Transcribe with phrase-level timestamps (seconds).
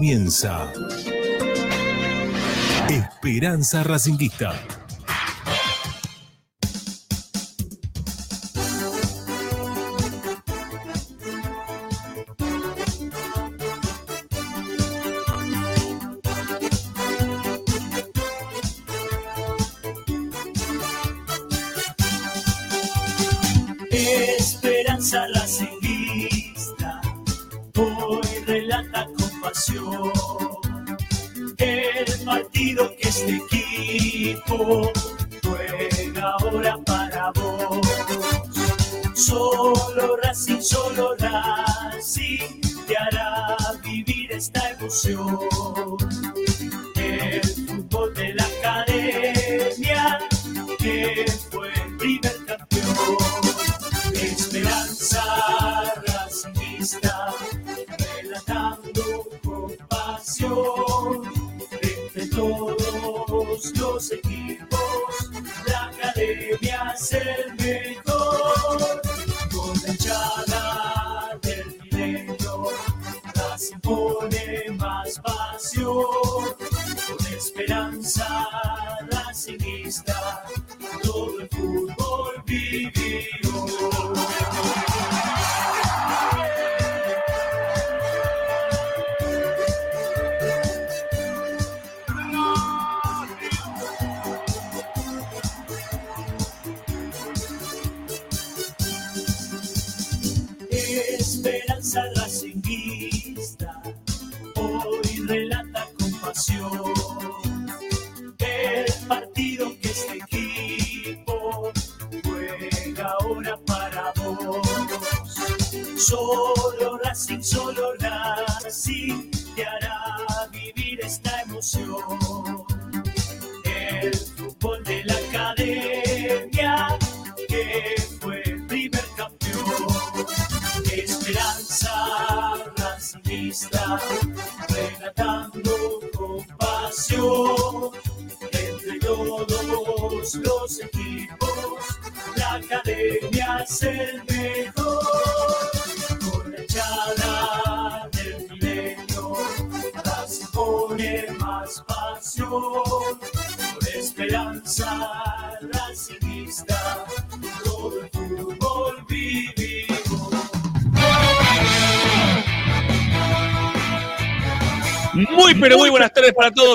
[0.00, 0.72] comienza
[2.88, 4.79] Esperanza Racinguista.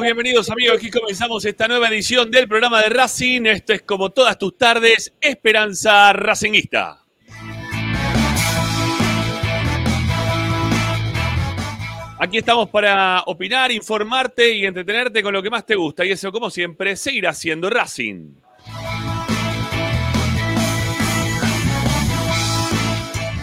[0.05, 0.77] Bienvenidos, amigos.
[0.77, 3.47] Aquí comenzamos esta nueva edición del programa de Racing.
[3.47, 7.03] Esto es como todas tus tardes, Esperanza Racinguista.
[12.19, 16.05] Aquí estamos para opinar, informarte y entretenerte con lo que más te gusta.
[16.05, 18.44] Y eso, como siempre, seguirá siendo Racing.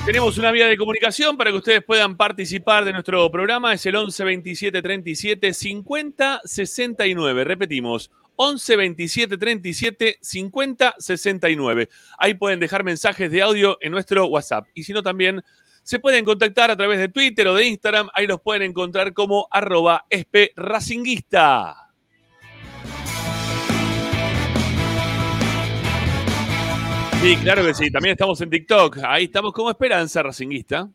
[0.04, 3.72] Tenemos una vía de comunicación para que ustedes puedan participar de nuestro programa.
[3.72, 7.44] Es el 11 27 37 50 69.
[7.44, 11.88] Repetimos, 11 27 37 50 69.
[12.18, 14.66] Ahí pueden dejar mensajes de audio en nuestro WhatsApp.
[14.74, 15.40] Y si no, también
[15.84, 18.08] se pueden contactar a través de Twitter o de Instagram.
[18.12, 21.81] Ahí los pueden encontrar como arroba espracinguista.
[27.22, 27.88] Sí, claro que sí.
[27.88, 28.98] También estamos en TikTok.
[29.04, 30.88] Ahí estamos como Esperanza Racinguista.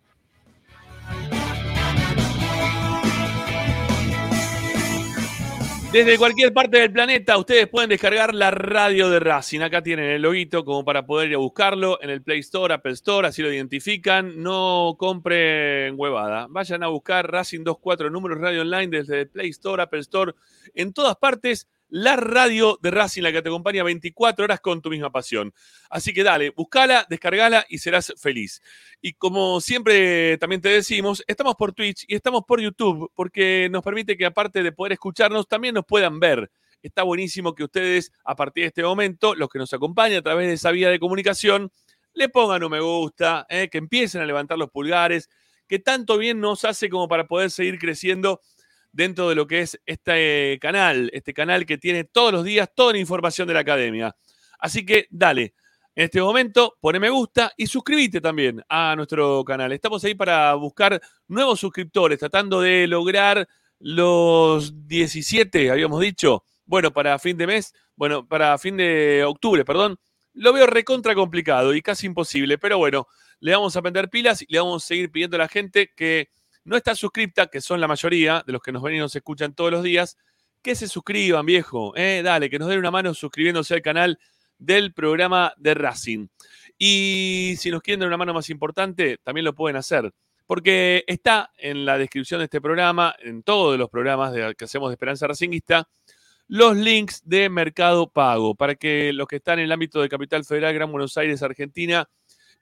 [5.93, 9.61] Desde cualquier parte del planeta ustedes pueden descargar la radio de Racing.
[9.61, 12.91] Acá tienen el loguito como para poder ir a buscarlo en el Play Store, Apple
[12.91, 14.43] Store, así lo identifican.
[14.43, 16.47] No compren huevada.
[16.49, 20.33] Vayan a buscar Racing 24 números radio online desde el Play Store, Apple Store,
[20.75, 21.69] en todas partes.
[21.89, 25.53] La radio de Racing, la que te acompaña 24 horas con tu misma pasión.
[25.89, 28.61] Así que dale, buscala, descargala y serás feliz.
[29.01, 33.83] Y como siempre también te decimos, estamos por Twitch y estamos por YouTube porque nos
[33.83, 36.51] permite que aparte de poder escucharnos, también nos puedan ver.
[36.81, 40.47] Está buenísimo que ustedes, a partir de este momento, los que nos acompañan a través
[40.47, 41.71] de esa vía de comunicación,
[42.13, 45.29] le pongan un me gusta, eh, que empiecen a levantar los pulgares,
[45.67, 48.41] que tanto bien nos hace como para poder seguir creciendo
[48.91, 52.93] dentro de lo que es este canal, este canal que tiene todos los días toda
[52.93, 54.15] la información de la academia.
[54.59, 55.53] Así que dale,
[55.95, 59.71] en este momento pone me gusta y suscríbete también a nuestro canal.
[59.71, 63.47] Estamos ahí para buscar nuevos suscriptores, tratando de lograr
[63.79, 66.43] los 17, habíamos dicho.
[66.65, 69.97] Bueno, para fin de mes, bueno, para fin de octubre, perdón.
[70.33, 73.07] Lo veo recontra complicado y casi imposible, pero bueno,
[73.39, 76.29] le vamos a prender pilas y le vamos a seguir pidiendo a la gente que
[76.67, 79.53] no está suscripta, que son la mayoría de los que nos ven y nos escuchan
[79.53, 80.17] todos los días,
[80.61, 81.95] que se suscriban, viejo.
[81.95, 84.19] Eh, dale, que nos den una mano suscribiéndose al canal
[84.57, 86.27] del programa de Racing.
[86.77, 90.11] Y si nos quieren dar una mano más importante, también lo pueden hacer.
[90.45, 94.89] Porque está en la descripción de este programa, en todos los programas de, que hacemos
[94.89, 95.87] de Esperanza Racinguista,
[96.49, 100.43] los links de Mercado Pago, para que los que están en el ámbito de Capital
[100.43, 102.09] Federal, Gran Buenos Aires, Argentina,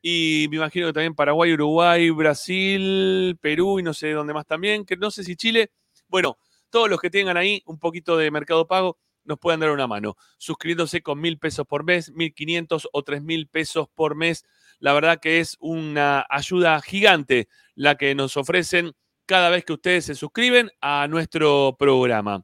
[0.01, 4.86] y me imagino que también Paraguay, Uruguay, Brasil, Perú y no sé dónde más también,
[4.86, 5.71] que no sé si Chile,
[6.07, 6.38] bueno,
[6.69, 10.15] todos los que tengan ahí un poquito de Mercado Pago nos pueden dar una mano,
[10.38, 14.45] suscribiéndose con mil pesos por mes, mil quinientos o tres mil pesos por mes.
[14.80, 18.94] La verdad que es una ayuda gigante la que nos ofrecen
[19.25, 22.44] cada vez que ustedes se suscriben a nuestro programa.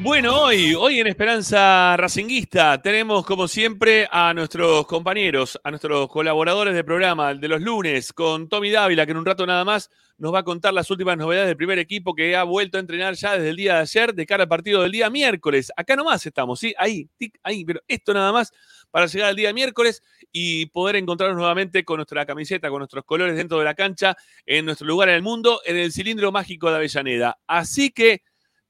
[0.00, 6.75] Bueno, hoy, hoy en Esperanza Racinguista tenemos como siempre a nuestros compañeros, a nuestros colaboradores
[6.75, 10.34] de programa de los lunes, con Tommy Dávila, que en un rato nada más nos
[10.34, 13.32] va a contar las últimas novedades del primer equipo que ha vuelto a entrenar ya
[13.32, 15.72] desde el día de ayer de cara al partido del día miércoles.
[15.75, 16.75] Acá nomás estamos, ¿sí?
[16.78, 18.52] Ahí, tic, ahí, pero esto nada más
[18.90, 23.34] para llegar al día miércoles y poder encontrarnos nuevamente con nuestra camiseta, con nuestros colores
[23.34, 24.14] dentro de la cancha,
[24.44, 27.38] en nuestro lugar en el mundo, en el cilindro mágico de Avellaneda.
[27.46, 28.22] Así que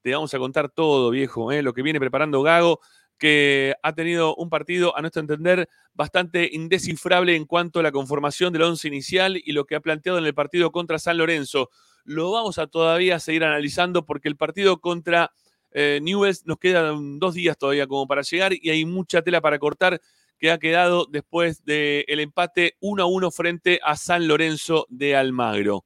[0.06, 1.62] te vamos a contar todo, viejo, ¿eh?
[1.62, 2.79] lo que viene preparando Gago,
[3.19, 8.53] que ha tenido un partido, a nuestro entender, bastante indescifrable en cuanto a la conformación
[8.53, 11.70] del once inicial y lo que ha planteado en el partido contra San Lorenzo.
[12.05, 15.32] Lo vamos a todavía seguir analizando porque el partido contra
[15.73, 19.58] eh, Newells nos quedan dos días todavía como para llegar y hay mucha tela para
[19.58, 20.00] cortar
[20.38, 25.85] que ha quedado después del empate 1 a 1 frente a San Lorenzo de Almagro.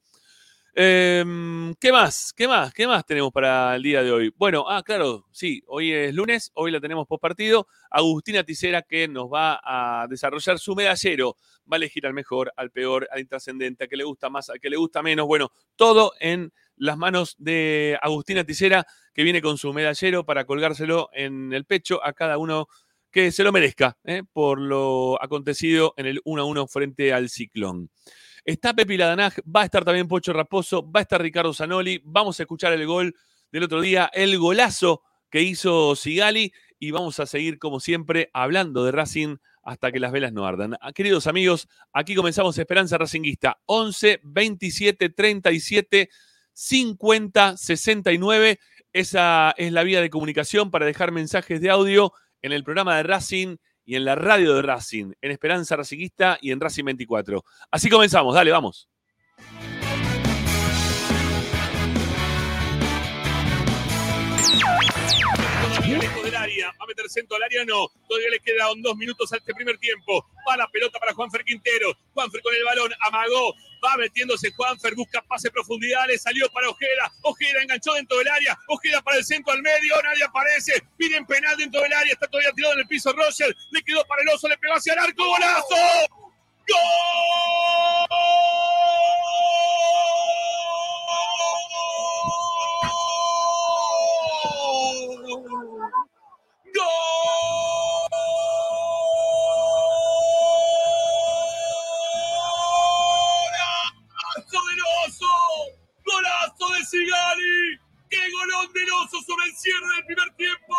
[0.75, 2.33] Em, ¿Qué más?
[2.37, 2.73] ¿Qué más?
[2.73, 4.33] ¿Qué más tenemos para el día de hoy?
[4.37, 7.67] Bueno, ah, claro, sí, hoy es lunes, hoy la tenemos post partido.
[7.91, 11.37] Agustina Ticera que nos va a desarrollar su medallero.
[11.71, 14.61] Va a elegir al mejor, al peor, al intrascendente, a que le gusta más, al
[14.61, 15.27] que le gusta menos.
[15.27, 21.11] Bueno, todo en las manos de Agustina Ticera, que viene con su medallero para colgárselo
[21.13, 22.69] en el pecho a cada uno
[23.11, 24.23] que se lo merezca ¿eh?
[24.33, 27.91] por lo acontecido en el 1 a 1 frente al Ciclón.
[28.45, 32.01] Está Pepi Ladanaj, va a estar también Pocho Raposo, va a estar Ricardo Zanoli.
[32.05, 33.15] Vamos a escuchar el gol
[33.53, 38.85] del otro día, el golazo que hizo Sigali y vamos a seguir, como siempre, hablando
[38.85, 40.77] de Racing hasta que las velas no ardan.
[40.81, 43.61] Ah, queridos amigos, aquí comenzamos Esperanza Racinguista.
[43.67, 46.09] 11 27 37
[46.53, 48.59] 50 69.
[48.93, 53.03] Esa es la vía de comunicación para dejar mensajes de audio en el programa de
[53.03, 53.57] Racing
[53.91, 57.45] y en la radio de Racing, en Esperanza Racinguista y en Racing 24.
[57.73, 58.89] Así comenzamos, dale, vamos.
[66.47, 69.79] Va a meter centro al área, no, todavía le quedan dos minutos a este primer
[69.79, 73.55] tiempo, va la pelota para Juanfer Quintero, Juanfer con el balón, amagó,
[73.85, 78.59] va metiéndose Juanfer, busca pase profundidad, le salió para Ojeda, Ojeda enganchó dentro del área,
[78.69, 82.53] Ojeda para el centro al medio, nadie aparece, piden penal dentro del área, está todavía
[82.53, 85.27] tirado en el piso Roger, le quedó para el oso, le pegó hacia el arco,
[85.27, 85.77] golazo,
[86.69, 88.21] ¡Gol!
[104.35, 105.33] ¡Golazo del oso!
[106.05, 107.79] ¡Golazo de Sigali!
[108.11, 110.77] ¡Qué golón del oso sobre el cierre del primer tiempo!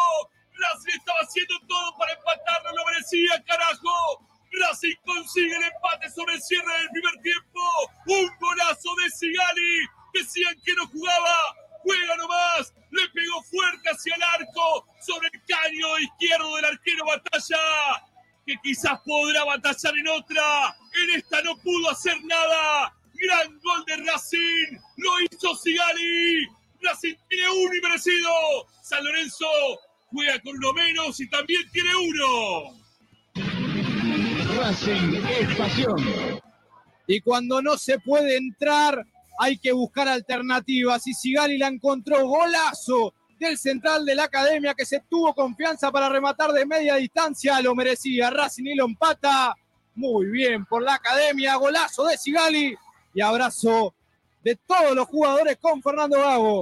[1.68, 4.28] todo para empatarlo, lo merecía, carajo.
[4.52, 7.62] Racing consigue el empate sobre el cierre del primer tiempo.
[8.08, 9.88] Un golazo de Sigali.
[10.14, 11.56] Decían que no jugaba.
[11.84, 12.74] Juega nomás.
[12.92, 14.86] Le pegó fuerte hacia el arco.
[15.02, 17.58] Sobre el caño izquierdo del arquero Batalla.
[18.46, 20.76] Que quizás podrá batallar en otra.
[21.04, 22.94] En esta no pudo hacer nada.
[23.14, 24.80] Gran gol de Racing.
[24.98, 26.48] Lo hizo Sigali.
[26.82, 28.32] Racing tiene uno y merecido.
[28.82, 29.46] San Lorenzo
[30.10, 32.82] juega con uno menos y también tiene uno.
[34.60, 36.42] Racing es pasión.
[37.08, 39.06] Y cuando no se puede entrar,
[39.42, 41.08] hay que buscar alternativas.
[41.08, 46.10] Y Sigali la encontró golazo del central de la academia que se tuvo confianza para
[46.10, 47.60] rematar de media distancia.
[47.60, 48.30] Lo merecía.
[48.30, 49.56] Racing y lo empata.
[49.96, 51.56] Muy bien por la academia.
[51.56, 52.78] Golazo de Sigali.
[53.16, 53.96] Y abrazo
[54.44, 56.62] de todos los jugadores con Fernando Gago.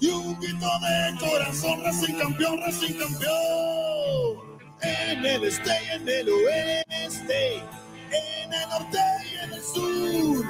[0.00, 4.56] y un grito de corazón, Racing campeón, Racing campeón.
[4.82, 10.44] En el este y en el oeste, en el norte y en el sur,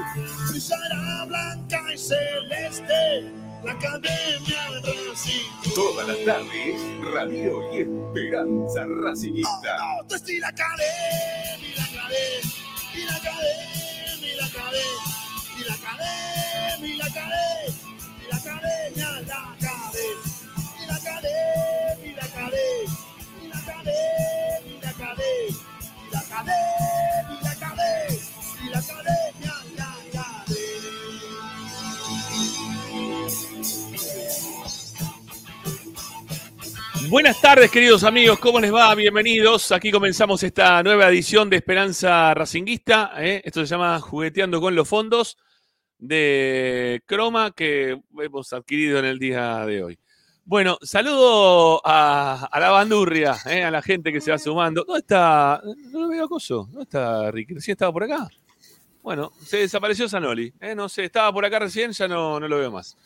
[0.50, 3.32] brillará blanca y celeste
[3.64, 5.74] la academia de Racing.
[5.74, 6.80] Todas las tardes,
[7.12, 9.76] Radio y Esperanza Racinguista.
[9.80, 12.52] Oh, no, y la academia, la academia,
[12.94, 15.06] y la academia, y la academia,
[15.58, 17.65] y la academia, y la academia,
[37.08, 38.92] Buenas tardes, queridos amigos, ¿cómo les va?
[38.94, 39.70] Bienvenidos.
[39.70, 43.12] Aquí comenzamos esta nueva edición de Esperanza Racinguista.
[43.18, 43.40] ¿eh?
[43.44, 45.38] Esto se llama Jugueteando con los Fondos
[45.98, 49.98] de Croma que hemos adquirido en el día de hoy.
[50.44, 53.64] Bueno, saludo a, a la bandurria, ¿eh?
[53.64, 54.84] a la gente que se va sumando.
[54.84, 55.60] ¿Dónde está?
[55.90, 56.66] No lo veo acoso.
[56.70, 57.54] ¿Dónde está Ricky?
[57.54, 58.28] ¿Recién estaba por acá?
[59.02, 60.52] Bueno, se desapareció Zanoli.
[60.60, 60.74] ¿eh?
[60.74, 62.96] No sé, estaba por acá recién, ya no, no lo veo más.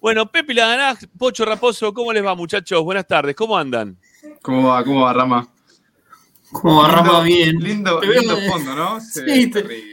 [0.00, 2.82] Bueno, Pepe Ladanaj, Pocho Raposo, ¿cómo les va, muchachos?
[2.82, 3.98] Buenas tardes, ¿cómo andan?
[4.42, 4.82] ¿Cómo va?
[4.84, 5.48] ¿Cómo va, Rama?
[6.52, 7.22] ¿Cómo va, Rama?
[7.22, 7.56] Bien.
[7.58, 9.00] Lindo, lindo fondo, ¿no?
[9.00, 9.85] Sí, te- terrible.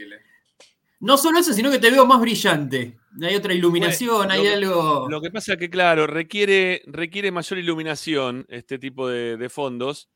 [1.04, 2.98] No solo eso, sino que te veo más brillante.
[3.22, 5.06] Hay otra iluminación, Bueno, hay que- algo.
[5.08, 10.08] Lo que pasa es que, claro, requiere, requiere mayor iluminación este tipo de, de fondos.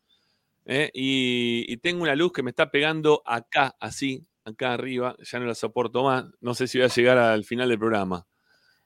[0.65, 0.91] ¿eh?
[0.95, 5.15] Y, y tengo una luz que me está pegando acá, así, acá arriba.
[5.21, 6.25] Ya no la soporto más.
[6.41, 8.27] No sé si voy a llegar al final del programa.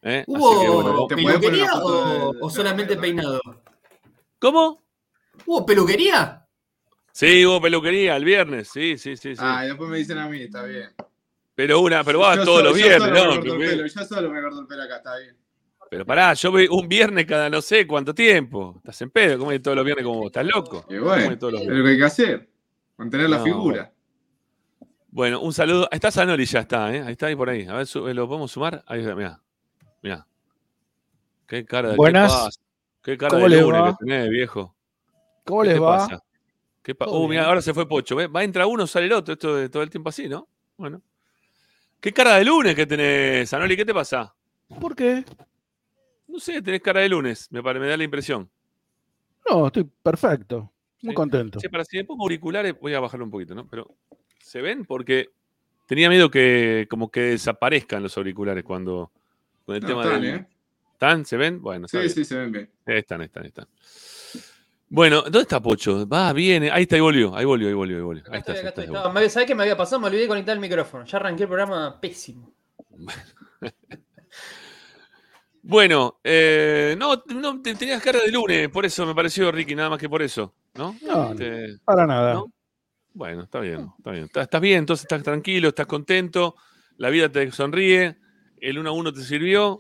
[0.03, 0.25] ¿eh?
[0.27, 1.07] ¿Hubo que, bueno,
[1.41, 3.41] peluquería o, de- o de solamente peinado?
[4.39, 4.83] ¿Cómo?
[5.47, 6.47] ¿Hubo peluquería?
[7.13, 8.69] Sí, hubo peluquería el viernes.
[8.73, 9.35] Sí, sí, sí.
[9.37, 9.43] sí.
[9.43, 10.91] Ah, y después me dicen a mí, está bien.
[11.55, 13.33] Pero una, pero va Yo todos solo- los viernes, solo me ¿no?
[13.35, 15.37] el Que- pelo, Yo solo me corto el pelo acá, está bien.
[15.91, 18.75] Pero pará, yo voy un viernes cada no sé cuánto tiempo.
[18.79, 20.27] Estás en pedo, ¿cómo es todos los viernes como vos?
[20.27, 20.87] ¿Estás loco?
[20.89, 21.79] Y ¿Cómo bueno, es todos los es viernes?
[21.79, 22.51] lo que hay que hacer.
[22.97, 23.93] Mantener la No, figura.
[25.09, 25.89] Bueno, un saludo.
[25.91, 27.03] Está Zanoli, ya está, ¿eh?
[27.03, 27.67] Ahí está, ahí por ahí.
[27.67, 28.83] A ver, su- ¿lo podemos sumar?
[28.87, 29.39] Ahí está, mirá.
[30.03, 30.27] Mirá.
[31.47, 32.59] Qué cara de Buenas.
[33.03, 33.91] ¿qué, cara ¿Cómo de les lunes va?
[33.99, 34.75] que tenés, viejo.
[35.45, 35.97] ¿Cómo ¿Qué les te va?
[35.99, 36.23] pasa?
[36.83, 38.17] ¿Qué pa- uh, mirá, ahora se fue Pocho.
[38.17, 38.31] ¿ves?
[38.35, 39.35] Va a entrar uno, sale el otro.
[39.35, 40.49] Esto de todo el tiempo así, ¿no?
[40.79, 41.03] Bueno.
[42.03, 43.77] ¿Qué cara de lunes que tenés, Zanoli?
[43.77, 44.35] ¿Qué te pasa?
[44.81, 45.25] ¿Por qué?
[46.27, 48.51] No sé, tenés cara de lunes, me, da la impresión.
[49.49, 50.73] No, estoy perfecto.
[51.03, 51.15] Muy Sí.
[51.15, 51.61] contento.
[51.61, 53.69] Che, para si me pongo auriculares, voy a bajarlo un poquito, ¿no?
[53.69, 53.87] Pero,
[54.41, 54.85] ¿se ven?
[54.85, 55.29] Porque
[55.87, 59.13] tenía miedo que como que desaparezcan los auriculares cuando
[59.65, 60.47] con el No, tema están, del- ¿eh?
[60.95, 61.25] ¿Están?
[61.25, 61.63] ¿Se ven?
[61.63, 62.71] Bueno, Sí, sí, se ven bien.
[62.85, 63.69] Están, están, están.
[64.95, 66.07] Bueno, ¿dónde está Pocho?
[66.07, 66.71] Va, viene.
[66.71, 68.23] Ahí está, ahí volvió, ahí volvió, ahí volvió, ahí volvió.
[68.31, 70.01] Ahí está, estoy, ahí acá está, me- ¿Sabés qué me había pasado?
[70.01, 71.07] Me olvidé de conectar el micrófono.
[71.07, 72.53] Ya arranqué el programa pésimo.
[75.65, 79.91] Bueno, eh, no, no, te- tenías cara de lunes, por eso me pareció, Ricky, nada
[79.91, 80.97] más que por eso, ¿no?
[81.03, 82.35] No, Este, Para nada.
[82.35, 82.53] ¿no?
[83.15, 84.25] Bueno, está bien, está bien.
[84.25, 86.57] Estás, estás bien, entonces estás tranquilo, estás contento,
[86.97, 88.17] la vida te sonríe,
[88.61, 89.79] el 1 a 1 te sirvió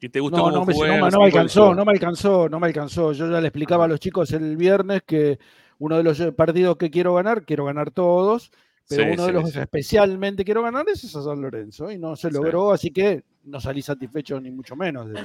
[0.00, 2.60] y te gustó No, cómo no me, no, me- no alcanzó, no me alcanzó, no
[2.60, 3.12] me alcanzó.
[3.12, 5.38] Yo ya le explicaba a los chicos el viernes que
[5.78, 8.50] uno de los partidos que quiero ganar, quiero ganar todos.
[8.88, 12.16] Pero Sí, uno de los que especialmente quiero ganar es a San Lorenzo y no
[12.16, 15.08] se logró, así que no salí satisfecho ni mucho menos.
[15.08, 15.20] De,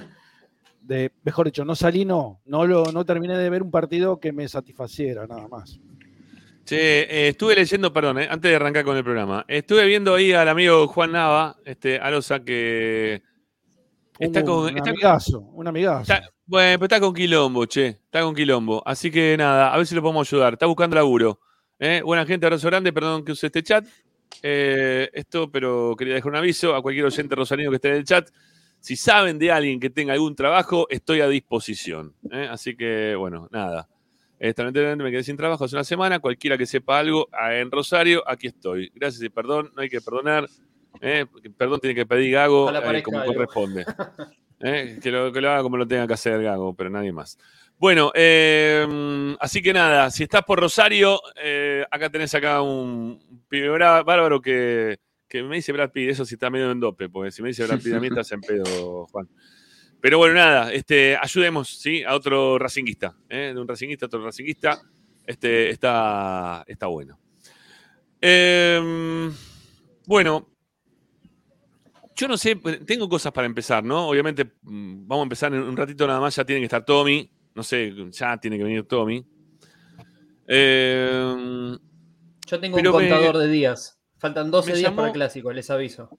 [0.81, 4.31] de- mejor dicho, no salí, no, no, lo, no terminé de ver un partido que
[4.31, 5.79] me satisfaciera, nada más.
[6.63, 10.31] Che, eh, estuve leyendo, perdón, eh, antes de arrancar con el programa, estuve viendo ahí
[10.33, 13.23] al amigo Juan Nava, este, Alosa, que
[14.19, 14.63] está un, con.
[14.71, 16.01] un está- amigazo, un amigazo.
[16.13, 18.81] está- bueno, pero está con quilombo, che, está con quilombo.
[18.85, 20.53] Así que nada, a ver si lo podemos ayudar.
[20.53, 21.39] Está buscando laburo.
[21.79, 22.01] ¿eh?
[22.03, 23.85] Buena gente, abrazo grande, perdón que use este chat.
[24.43, 28.03] Eh, esto, pero quería dejar un aviso a cualquier oyente rosarino que esté en el
[28.03, 28.29] chat.
[28.79, 32.13] Si saben de alguien que tenga algún trabajo, estoy a disposición.
[32.31, 32.47] ¿eh?
[32.51, 33.87] Así que, bueno, nada.
[34.37, 36.19] Lamentablemente me quedé sin trabajo hace una semana.
[36.19, 38.91] Cualquiera que sepa algo ah, en Rosario, aquí estoy.
[38.93, 40.47] Gracias y perdón, no hay que perdonar.
[41.01, 41.25] ¿Eh?
[41.57, 43.33] Perdón tiene que pedir Gago eh, como algo.
[43.33, 43.85] corresponde.
[44.59, 44.99] ¿eh?
[45.01, 47.37] Que, lo, que lo haga como lo tenga que hacer Gago, pero nadie más.
[47.77, 48.11] Bueno,
[49.39, 51.19] así que nada, si estás por Rosario,
[51.91, 54.97] acá tenés acá un pibe bárbaro que,
[55.27, 57.65] que me dice Brad Pitt, eso sí está medio en dope, porque si me dice
[57.67, 59.27] Brad Pitt a mí estás en pedo, Juan.
[59.99, 62.03] Pero bueno, nada, este, ayudemos, ¿sí?
[62.03, 63.13] A otro racinguista.
[63.27, 64.81] De un racinguista a otro racinguista,
[65.25, 67.19] este, está, está bueno.
[70.07, 70.54] Bueno,
[72.15, 72.55] yo no sé,
[72.85, 74.07] tengo cosas para empezar, ¿no?
[74.07, 77.29] Obviamente, mm, vamos a empezar en un ratito nada más, ya tiene que estar Tommy,
[77.53, 79.25] no sé, ya tiene que venir Tommy.
[80.47, 81.77] Eh,
[82.47, 83.99] Yo tengo un me- contador de días.
[84.19, 86.09] Faltan 12 me días llamó- para el clásico, les aviso.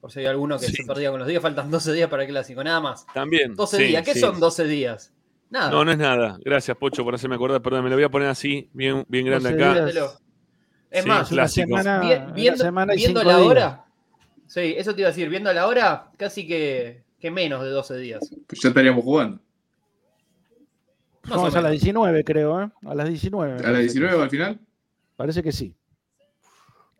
[0.00, 0.72] Por si hay alguno que Sí.
[0.76, 3.06] se perdía con los días, faltan 12 días para el clásico, nada más.
[3.14, 3.54] también.
[3.54, 4.20] 12 sí, días, ¿qué sí.
[4.20, 5.12] son 12 días?
[5.50, 5.70] Nada.
[5.70, 6.38] No, no es nada.
[6.44, 7.60] Gracias, Pocho, por hacerme acordar.
[7.60, 9.84] Perdón, me lo voy a poner así, bien, bien grande 12 acá.
[9.86, 10.18] días.
[10.90, 13.50] Es Sí, más, una semana, vi- una viendo, semana y viendo cinco la días.
[13.50, 13.84] hora.
[14.52, 17.96] Sí, eso te iba a decir, viendo la hora, casi que, que menos de 12
[17.96, 18.20] días.
[18.46, 19.40] Pues ya estaríamos jugando.
[21.24, 21.70] Más No, a las menos.
[21.70, 22.68] 19, creo, ¿eh?
[22.84, 23.54] A las 19.
[23.54, 24.60] me ¿A las parece 19 que- al final?
[25.16, 25.74] Parece que sí.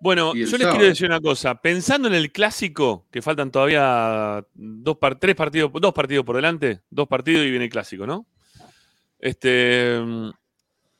[0.00, 0.71] Bueno, yo les sábado.
[0.71, 1.54] quiero decir una cosa.
[1.61, 6.80] Pensando en el clásico, que faltan todavía dos par- tres partidos, dos partidos por delante,
[6.88, 8.26] dos partidos y viene el clásico, ¿no?
[9.19, 10.30] Este, mm,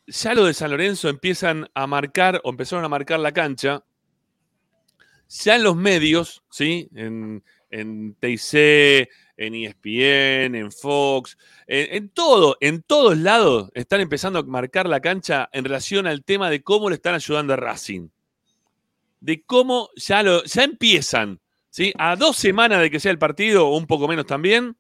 [0.07, 3.83] ya lo de San Lorenzo empiezan a marcar, o empezaron a marcar la cancha.
[5.45, 6.89] Ya en los medios, ¿sí?
[6.95, 14.39] En, en TIC, en ESPN, en Fox, en, en todo, en todos lados están empezando
[14.39, 18.09] a marcar la cancha en relación al tema de cómo le están ayudando a Racing
[19.23, 21.41] de cómo ya, lo, ya empiezan,
[21.71, 21.93] ¿sí?
[21.97, 24.77] A dos semanas de que sea el partido, o un poco menos también,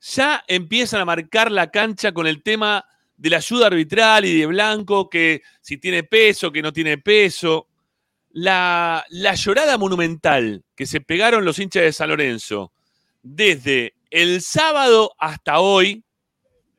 [0.00, 2.84] ya empiezan a marcar la cancha con el tema
[3.16, 7.67] de la ayuda arbitral y de Blanco, que si tiene peso, que no tiene peso.
[8.30, 9.04] La,
[9.36, 12.72] llorada monumental que se pegaron los hinchas de San Lorenzo
[13.22, 16.04] desde el sábado hasta hoy,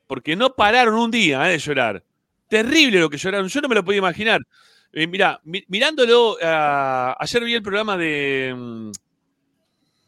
[0.07, 2.03] porque no pararon un día eh, de llorar.
[2.47, 4.41] Terrible lo que lloraron, yo no me lo podía imaginar.
[4.93, 8.53] Eh, mirá, mi- mirándolo, ah, ayer vi el programa de.
[8.57, 8.91] mm,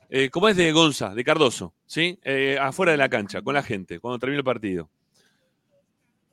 [0.10, 1.74] eh, ¿Cómo es de Gonza, de Cardoso?
[1.86, 2.18] ¿Sí?
[2.60, 4.90] Afuera de la cancha, con la gente, cuando terminó el partido.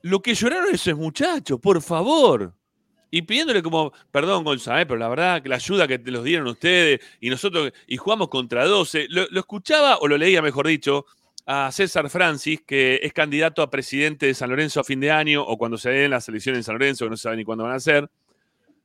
[0.01, 2.53] Lo que lloraron esos muchachos, por favor.
[3.11, 6.23] Y pidiéndole como, perdón, Gonza, eh, pero la verdad que la ayuda que te los
[6.23, 9.07] dieron ustedes y nosotros, y jugamos contra 12.
[9.09, 11.05] Lo, lo escuchaba, o lo leía, mejor dicho,
[11.45, 15.41] a César Francis, que es candidato a presidente de San Lorenzo a fin de año,
[15.43, 17.63] o cuando se den las elecciones en San Lorenzo, que no se sabe ni cuándo
[17.63, 18.09] van a ser.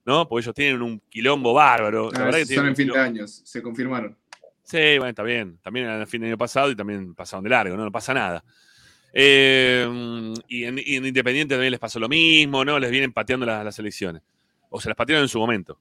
[0.07, 0.29] ¿no?
[0.29, 2.11] Porque ellos tienen un quilombo bárbaro.
[2.13, 4.17] La Ah, verdad que son tienen en fin de años, se confirmaron.
[4.63, 5.59] Sí, bueno, está bien.
[5.63, 7.85] También en el fin del año pasado y también pasaron de largo, ¿no?
[7.85, 8.45] No pasa nada.
[9.17, 12.79] Eh, y, en, Independiente también les pasó lo mismo, ¿no?
[12.79, 14.23] Les vienen pateando las, elecciones.
[14.71, 15.79] O se las patearon en su momento.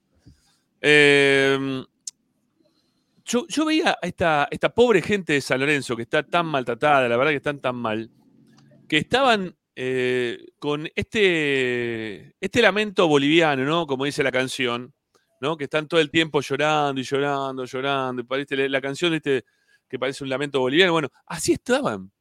[0.80, 1.84] Eh,
[3.26, 7.08] yo, yo veía a esta, esta pobre gente de San Lorenzo que está tan maltratada,
[7.08, 8.12] la verdad que están tan mal,
[8.88, 13.88] que estaban eh, con este, este lamento boliviano, ¿no?
[13.88, 14.94] Como dice la canción,
[15.42, 15.58] ¿no?
[15.58, 18.22] Que están todo el tiempo llorando y llorando, llorando.
[18.22, 19.46] Y la, canción, ¿viste?
[19.90, 20.92] Que parece un lamento boliviano.
[20.92, 22.12] Bueno, así estaban.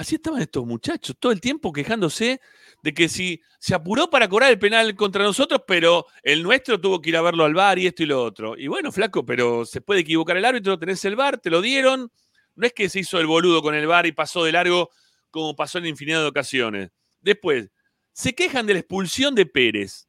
[0.00, 2.40] Así estaban estos muchachos, todo el tiempo quejándose
[2.82, 7.02] de que si se apuró para cobrar el penal contra nosotros, pero el nuestro tuvo
[7.02, 8.56] que ir a verlo al bar y esto y lo otro.
[8.56, 12.10] Y bueno, flaco, pero se puede equivocar el árbitro, tenés el bar, te lo dieron.
[12.54, 14.88] No es que se hizo el boludo con el bar y pasó de largo
[15.30, 16.90] como pasó en infinidad de ocasiones.
[17.20, 17.68] Después,
[18.14, 20.08] se quejan de la expulsión de Pérez.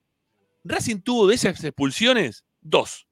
[0.64, 3.08] Racing tuvo de esas expulsiones dos.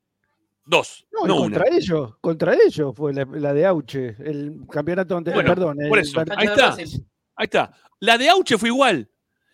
[0.69, 1.57] Dos, No, no, una.
[1.57, 5.77] contra ellos, contra ellos fue la, la de Auche, el campeonato anterior, Bueno, perdón.
[5.89, 6.73] por el- eso, el- ahí está.
[6.75, 7.71] Ahí está.
[7.99, 9.09] La de Auche fue igual.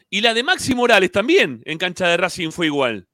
[0.10, 3.08] Y la de Maxi Morales también en cancha de Racing fue igual.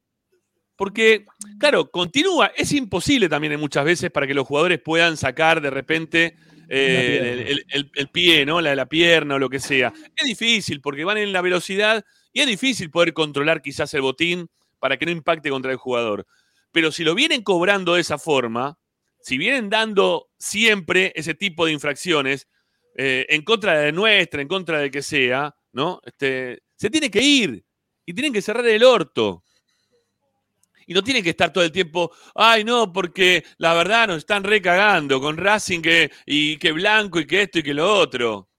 [0.75, 1.25] Porque,
[1.59, 2.51] claro, continúa.
[2.57, 6.35] Es imposible también muchas veces para que los jugadores puedan sacar de repente
[6.69, 7.51] eh, La el, pierna.
[7.51, 8.61] el- el- el pie, ¿no?
[8.61, 9.93] La, la pierna o lo que sea.
[10.15, 14.47] Es difícil porque van en la velocidad y es difícil poder controlar quizás el botín
[14.79, 16.25] para que no impacte contra el jugador.
[16.71, 18.77] Pero si lo vienen cobrando de esa forma,
[19.21, 22.47] si vienen dando siempre ese tipo de infracciones
[22.95, 26.01] eh, en contra de nuestra, en contra de que sea, ¿no?
[26.03, 27.63] Este, se tiene que ir
[28.05, 29.43] y tienen que cerrar el orto.
[30.87, 34.43] Y no tienen que estar todo el tiempo, ay no, porque la verdad nos están
[34.43, 38.50] recagando con Racing que, y que Blanco y que esto y que lo otro.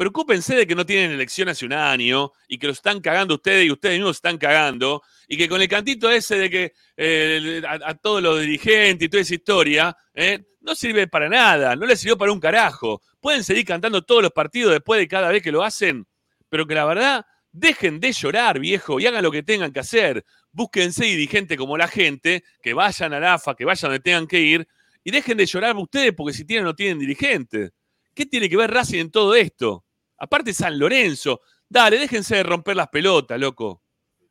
[0.00, 3.66] Preocúpense de que no tienen elección hace un año y que lo están cagando ustedes
[3.66, 5.02] y ustedes mismos están cagando.
[5.28, 9.20] Y que con el cantito ese de que eh, a, todos los dirigentes y toda
[9.20, 13.02] esa historia, eh, no sirve para nada, no les sirvió para un carajo.
[13.20, 16.06] Pueden seguir cantando todos los partidos después de cada vez que lo hacen,
[16.48, 20.24] pero que la verdad, dejen de llorar, viejo, y hagan lo que tengan que hacer.
[20.50, 24.40] Búsquense dirigentes como la gente, que vayan a la AFA, que vayan donde tengan que
[24.40, 24.66] ir,
[25.04, 27.72] y dejen de llorar ustedes porque si tienen o no tienen dirigentes.
[28.14, 29.84] ¿Qué tiene que ver Racing en todo esto?
[30.20, 31.40] Aparte San Lorenzo.
[31.68, 33.82] Dale, déjense de romper las pelotas, loco.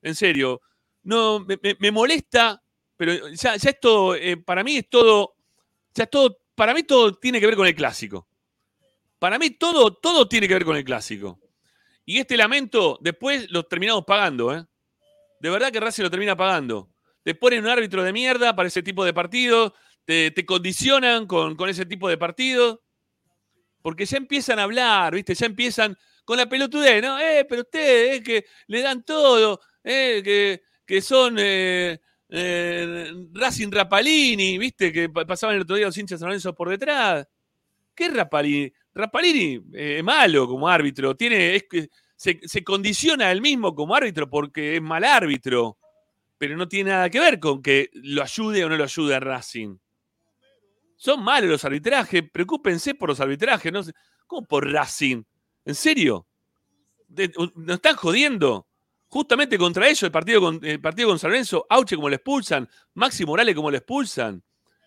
[0.02, 0.62] En serio.
[1.04, 2.62] No, me, molesta,
[2.96, 5.36] pero ya, ya esto, eh, para mí es todo,
[5.94, 8.28] ya es todo, para mí todo tiene que ver con el clásico.
[9.18, 11.40] Para mí todo, todo tiene que ver con el clásico.
[12.06, 14.66] Y este lamento, después lo terminamos pagando, ¿eh?
[15.40, 16.90] De verdad que Racing lo termina pagando.
[17.24, 19.72] Te ponen un árbitro de mierda para ese tipo de partidos,
[20.06, 22.80] te, te condicionan con, con ese tipo de partidos,
[23.90, 25.34] porque ya empiezan a hablar, ¿viste?
[25.34, 27.20] Ya empiezan con la pelotudez, ¿no?
[27.20, 31.98] Eh, pero ustedes, eh, que le dan todo, eh, que, que son eh,
[33.34, 34.94] Racing Rapalini, ¿viste?
[34.94, 37.28] Que pa- pasaban el otro día los hinchas San Lorenzo por detrás.
[37.96, 38.72] ¿Qué es Rapalini?
[38.94, 41.66] Rapalini es malo como árbitro, tiene, es
[42.16, 45.80] se, se condiciona él mismo como árbitro porque es mal árbitro,
[46.38, 49.20] pero no tiene nada que ver con que lo ayude o no lo ayude a
[49.20, 49.78] Racing.
[51.00, 53.82] Son malos los arbitrajes, preocúpense por los arbitrajes, no
[54.28, 55.24] ¿Cómo por Racing?
[55.64, 56.28] ¿En serio?
[57.08, 58.68] ¿Nos están jodiendo?
[59.08, 62.70] Justamente contra ellos, el partido con, el partido con San Lorenzo, Auche como le expulsan,
[62.96, 64.44] Maxi Morales como le expulsan.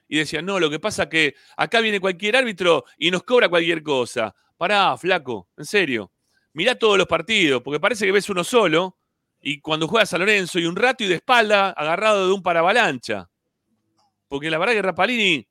[0.06, 3.82] Y decían, no, lo que pasa que acá viene cualquier árbitro y nos cobra cualquier
[3.82, 4.34] cosa.
[4.58, 6.12] Pará, flaco, en serio.
[6.52, 8.98] Mirá todos los partidos, porque parece que ves uno solo
[9.40, 13.30] y cuando juega San Lorenzo y un rato y de espalda agarrado de un paravalancha.
[14.28, 15.48] Porque la verdad que Rapalini,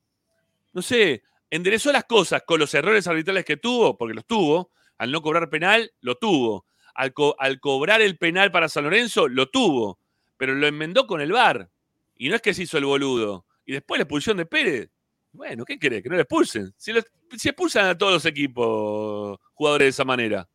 [0.74, 4.72] no sé, enderezó las cosas con los errores arbitrales que tuvo, porque los tuvo.
[4.98, 6.66] Al no cobrar penal, lo tuvo.
[6.94, 10.00] Al, co- al cobrar el penal para San Lorenzo, lo tuvo.
[10.38, 11.70] Pero lo enmendó con el VAR.
[12.18, 13.46] Y no es que se hizo el boludo.
[13.66, 14.90] Y después la expulsión de Pérez.
[15.32, 16.04] Bueno, ¿qué querés?
[16.04, 16.74] Que no le expulsen.
[16.78, 17.02] Si, lo-
[17.36, 20.48] si expulsan a todos los equipos jugadores de esa manera.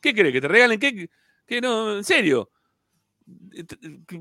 [0.00, 0.32] ¿Qué querés?
[0.32, 0.78] ¿Que te regalen?
[0.78, 1.08] ¿Qué?
[1.46, 2.50] Que no, en serio.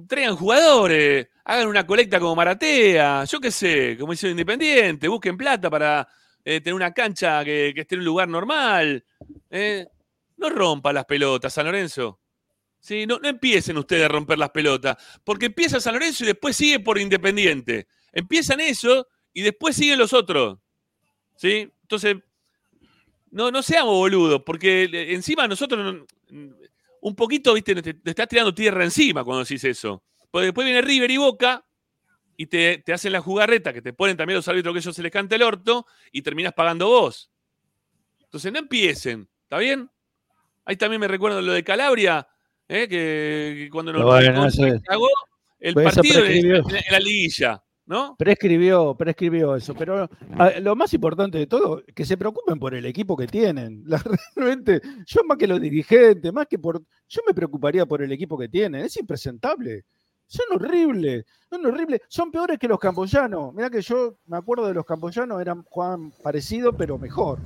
[0.08, 5.70] Traigan jugadores, hagan una colecta como Maratea, yo qué sé, como hizo Independiente, busquen plata
[5.70, 6.08] para
[6.44, 9.04] eh, tener una cancha que, esté en un lugar normal.
[9.50, 9.88] eh.
[10.38, 12.22] No rompa las pelotas, San Lorenzo.
[12.80, 14.96] Sí, no, empiecen ustedes a romper las pelotas,
[15.26, 17.88] porque empieza San Lorenzo y después sigue por Independiente.
[18.14, 20.58] Empiezan eso y después siguen los otros.
[21.36, 21.70] ¿Sí?
[21.82, 22.16] Entonces,
[23.32, 26.56] no, no seamos boludos, porque eh, encima nosotros no-
[27.02, 30.04] un poquito, viste, te, te estás tirando tierra encima cuando decís eso.
[30.32, 31.66] Porque después viene River y Boca
[32.38, 35.04] y te, te hacen la jugarreta, que te ponen también los árbitros que ellos se
[35.04, 37.32] les canta el orto y terminas pagando vos.
[38.22, 39.90] Entonces no empiecen, ¿está bien?
[40.66, 42.28] Ahí también me recuerdo lo de Calabria,
[42.68, 42.88] ¿eh?
[42.88, 44.48] que, que cuando nos Bueno,
[45.60, 48.16] el pues partido en, en la liguilla, ¿no?
[48.18, 50.08] Prescribió, prescribió eso, pero
[50.62, 53.84] lo más importante de todo, que se preocupen por el equipo que tienen.
[54.36, 56.84] Realmente, yo más que los dirigentes, más que por.
[57.08, 58.86] Yo me preocuparía por el equipo que tienen.
[58.86, 59.86] Es impresentable.
[60.28, 63.52] Son horribles, son horribles, son peores que los camboyanos.
[63.56, 67.40] Mirá que yo me acuerdo de los camboyanos, eran jugaban parecido, pero mejor.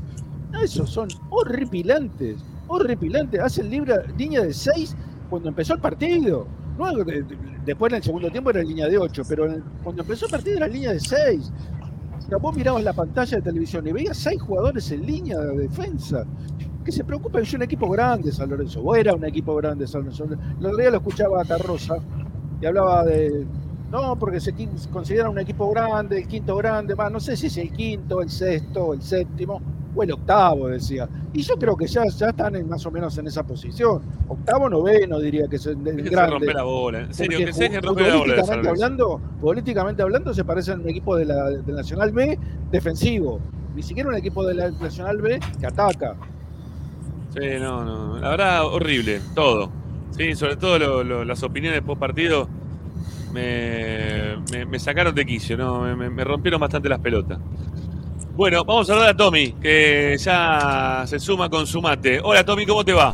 [0.62, 2.36] Esos son horripilantes,
[2.68, 3.40] horripilantes.
[3.40, 4.94] Hacen libra, línea de 6
[5.30, 6.46] cuando empezó el partido.
[7.04, 7.24] De-
[7.66, 10.58] después en el segundo tiempo era línea de 8, pero el- cuando empezó el partido
[10.58, 11.52] era línea de 6.
[12.18, 15.58] O sea, vos mirabas la pantalla de televisión y veías seis jugadores en línea de
[15.68, 16.26] defensa.
[16.84, 18.82] Que se preocupen, es un equipo grande San Lorenzo.
[18.82, 20.26] O era un equipo grande San Lorenzo.
[20.60, 21.96] El otro día lo escuchaba a Tarrosa
[22.62, 23.46] y hablaba de.
[23.92, 24.54] No, porque se
[24.92, 28.30] considera un equipo grande, el quinto grande, más, no sé si es el quinto, el
[28.30, 29.62] sexto, el séptimo
[29.96, 31.08] o el octavo, decía.
[31.34, 34.02] Y yo creo que ya, ya están en- más o menos en esa posición.
[34.28, 36.32] Octavo, noveno, diría que es el el Déjense grande.
[36.34, 37.00] romper la bola.
[37.02, 38.70] En serio, Porque que se romper la bola Lorenzo.
[38.70, 42.38] hablando, futbolísticamente hablando, se parece a un equipo de la, del Nacional B
[42.72, 43.40] defensivo.
[43.76, 46.16] Ni siquiera un equipo de la Nacional B que ataca.
[47.34, 48.20] Sí, no, no.
[48.20, 49.20] La verdad, horrible.
[49.34, 49.72] Todo.
[50.12, 52.48] Sí, sobre todo lo- lo- las opiniones post partido
[53.32, 55.82] me, me- me sacaron de quicio, ¿no?
[55.96, 57.40] Me rompieron bastante las pelotas.
[58.36, 62.20] Bueno, vamos a hablar a Tommy, que ya se suma con su mate.
[62.24, 63.14] Hola Tommy, ¿cómo te va?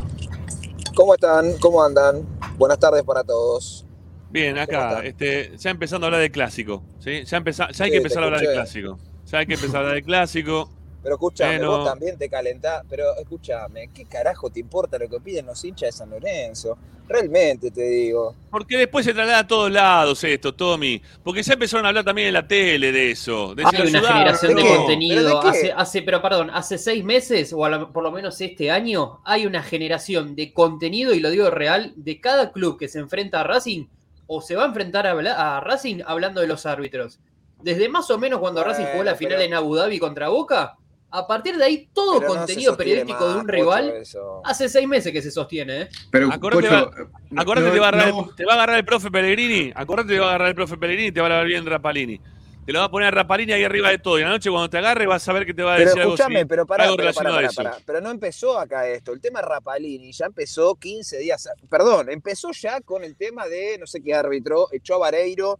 [0.94, 1.52] ¿Cómo están?
[1.60, 2.26] ¿Cómo andan?
[2.56, 3.84] Buenas tardes para todos.
[4.30, 7.24] Bien, acá, este, ya empezando a hablar de clásico, ¿sí?
[7.24, 8.98] Ya, empeza- ya hay que empezar a hablar de clásico.
[9.26, 10.70] Ya hay que empezar a hablar de clásico.
[11.02, 11.78] Pero escúchame, Bueno.
[11.78, 12.84] vos también te calentás.
[12.88, 16.76] Pero escúchame, ¿qué carajo te importa lo que piden los hinchas de San Lorenzo?
[17.08, 18.36] Realmente te digo.
[18.50, 21.02] Porque después se traslada a todos lados esto, Tommy.
[21.24, 23.54] Porque ya empezaron a hablar también en la tele de eso.
[23.54, 24.68] De Hay una generación de no.
[24.68, 25.40] ¿Pero contenido.
[25.42, 25.48] de?
[25.48, 29.20] Hace, hace, pero perdón, hace seis meses, o a lo- por lo menos este año,
[29.24, 33.40] hay una generación de contenido, y lo digo real, de cada club que se enfrenta
[33.40, 33.86] a Racing,
[34.28, 37.18] o se va a enfrentar a, Racing hablando de los árbitros.
[37.60, 40.76] Desde más o menos cuando Racing jugó la final pero- en Abu Dhabi contra Boca,
[41.12, 44.40] a partir de ahí todo Pero contenido periodístico de un rival eso.
[44.44, 45.82] hace seis meses que se sostiene.
[45.82, 45.88] ¿eh?
[46.10, 48.54] Pero, Acordate, Pocho, va- no- Acordate, no- te, va a agarrar, no- te va a
[48.56, 49.72] agarrar el profe Pellegrini.
[49.74, 52.20] Acordate, te va a agarrar el profe Pellegrini y te va a hablar bien Rapalini.
[52.66, 54.18] Te lo va a poner a Rapalini ahí arriba de todo.
[54.18, 56.02] Y la noche cuando te agarre vas a ver que te va a Pero decir
[56.02, 57.56] algo, escúchame, así, pero pará, algo pero, pará, a pará, eso.
[57.62, 57.76] pará.
[57.84, 59.12] Pero no empezó acá esto.
[59.12, 61.48] El tema Rapalini ya empezó 15 días.
[61.68, 65.58] Perdón, empezó ya con el tema de no sé qué árbitro, echó a Vareiro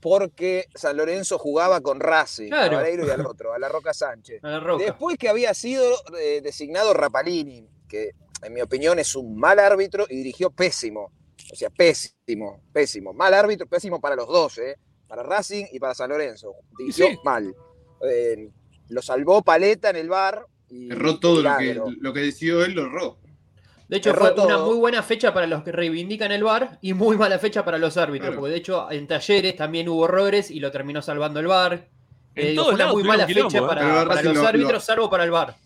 [0.00, 2.78] porque San Lorenzo jugaba con Racing, Claro.
[2.78, 4.42] a Vareiro y al otro, a la Roca Sánchez.
[4.42, 4.84] A la roca.
[4.84, 5.84] Después que había sido
[6.18, 11.12] eh, designado Rapalini, que en mi opinión es un mal árbitro y dirigió pésimo.
[11.52, 13.12] O sea, pésimo, pésimo.
[13.12, 14.76] Mal árbitro, pésimo para los dos, ¿eh?
[15.08, 16.54] Para Racing y para San Lorenzo.
[16.78, 17.18] Dirigió sí.
[17.24, 17.54] mal.
[18.08, 18.48] Eh,
[18.88, 20.46] lo salvó Paleta en el bar.
[20.68, 23.18] Y erró todo lo que, lo que decidió él, lo erró.
[23.90, 26.94] De hecho, Erró fue una muy buena fecha para los que reivindican el VAR y
[26.94, 28.40] muy mala fecha para los árbitros, Claro.
[28.40, 31.88] porque de hecho en talleres también hubo errores y lo terminó salvando el VAR.
[32.36, 33.66] En Eh, fue una lados muy mala quilombo, fecha ¿eh?
[33.66, 33.82] para,
[34.22, 35.56] los lo- árbitros, lo- salvo para el VAR.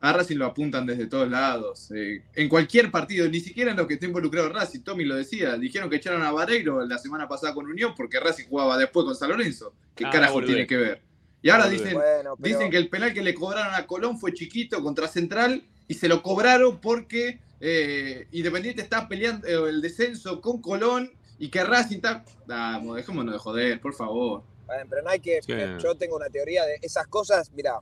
[0.00, 1.90] A Racing lo apuntan desde todos lados.
[1.94, 4.80] eh, en cualquier partido, ni siquiera en los que esté involucrado Racing.
[4.80, 5.56] Tommy lo decía.
[5.58, 9.14] Dijeron que echaron a Vareiro la semana pasada con Unión porque Racing jugaba después con
[9.14, 9.74] San Lorenzo.
[9.94, 11.00] ¿Qué Ah, carajo tiene que ver?
[11.42, 14.18] Y ahora Ah, dicen, Bueno, pero- dicen que el penal que le cobraron a Colón
[14.18, 19.80] fue chiquito contra Central y se lo cobraron porque eh, Independiente está peleando eh, el
[19.80, 22.24] descenso con Colón y que Racing está.
[22.46, 24.42] Vamos, dejémonos de joder, por favor.
[24.66, 25.42] Bueno, pero no hay que.
[25.42, 25.52] Sí.
[25.82, 27.78] Yo tengo una teoría de esas cosas, mira,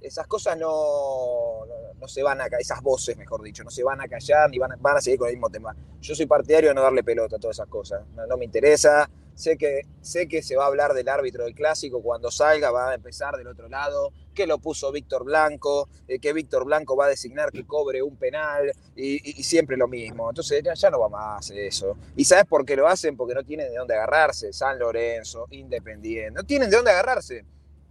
[0.00, 3.84] esas cosas no, no, no se van a callar, esas voces, mejor dicho, no se
[3.84, 5.74] van a callar ni van a, van a seguir con el mismo tema.
[6.00, 8.02] Yo soy partidario de no darle pelota a todas esas cosas.
[8.14, 9.08] No, no me interesa.
[9.34, 12.90] Sé que, sé que se va a hablar del árbitro del clásico cuando salga, va
[12.90, 17.06] a empezar del otro lado, que lo puso Víctor Blanco, eh, que Víctor Blanco va
[17.06, 20.28] a designar que cobre un penal y, y- y siempre lo mismo.
[20.30, 21.96] Entonces ya, ya no va más eso.
[22.16, 23.16] ¿Y sabes por qué lo hacen?
[23.16, 24.52] Porque no tienen de dónde agarrarse.
[24.52, 27.44] San Lorenzo, Independiente, no tienen de dónde agarrarse.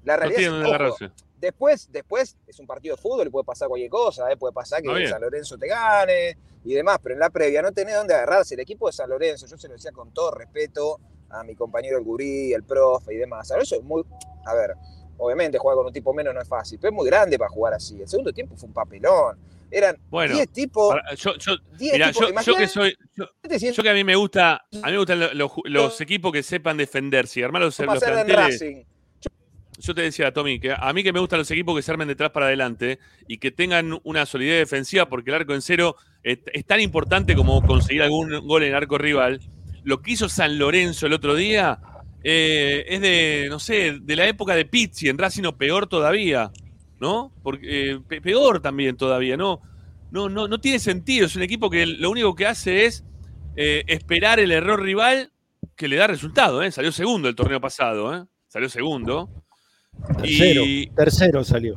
[0.03, 1.09] La No realidad tienen es, ojo, agarrarse.
[1.39, 4.37] Después, después es un partido de fútbol y puede pasar cualquier cosa, ¿eh?
[4.37, 4.89] puede pasar que.
[5.09, 8.53] San Lorenzo te gane y demás, pero en la previa no tenés dónde agarrarse.
[8.53, 10.99] El equipo de San Lorenzo, yo se lo decía con todo respeto
[11.29, 13.47] a mi compañero el gurí, el profe y demás.
[13.47, 14.03] San Lorenzo es muy,
[14.45, 14.75] a ver,
[15.21, 17.73] obviamente jugar con un tipo menos no es fácil, pero es muy grande para jugar
[17.75, 18.01] así.
[18.01, 19.37] El segundo tiempo fue un papelón.
[19.73, 22.29] Eran Bueno, 10 tipos, Para- yo, yo, 10 mirá, tipos.
[22.45, 22.93] yo, yo que soy.
[23.15, 24.65] Yo, que a mí me gusta.
[24.83, 27.99] A mí me gustan lo- los, los equipos que sepan defenderse y armar los, los
[28.03, 28.85] planteles.
[29.79, 32.07] Yo te decía, Tommy, que a mí que me gustan los equipos que se armen
[32.07, 36.39] detrás para adelante y que tengan una solidez defensiva, porque el arco en cero es,
[36.53, 39.39] es tan importante como conseguir algún gol en el arco rival.
[39.83, 41.79] Lo que hizo San Lorenzo el otro día
[42.23, 46.51] eh, es de, no sé, de la época de Pizzi, en Racing o peor todavía,
[46.99, 47.31] ¿no?
[47.43, 49.61] Porque, eh, pe- peor también todavía, ¿no?
[50.11, 51.25] No, no, no tiene sentido.
[51.25, 53.03] Es un equipo que lo único que hace es
[53.55, 55.31] eh, esperar el error rival
[55.75, 56.71] que le da resultado, ¿eh?
[56.71, 58.25] Salió segundo el torneo pasado, ¿eh?
[58.47, 59.29] Salió segundo.
[60.21, 61.75] Tercero, Y- tercero salió.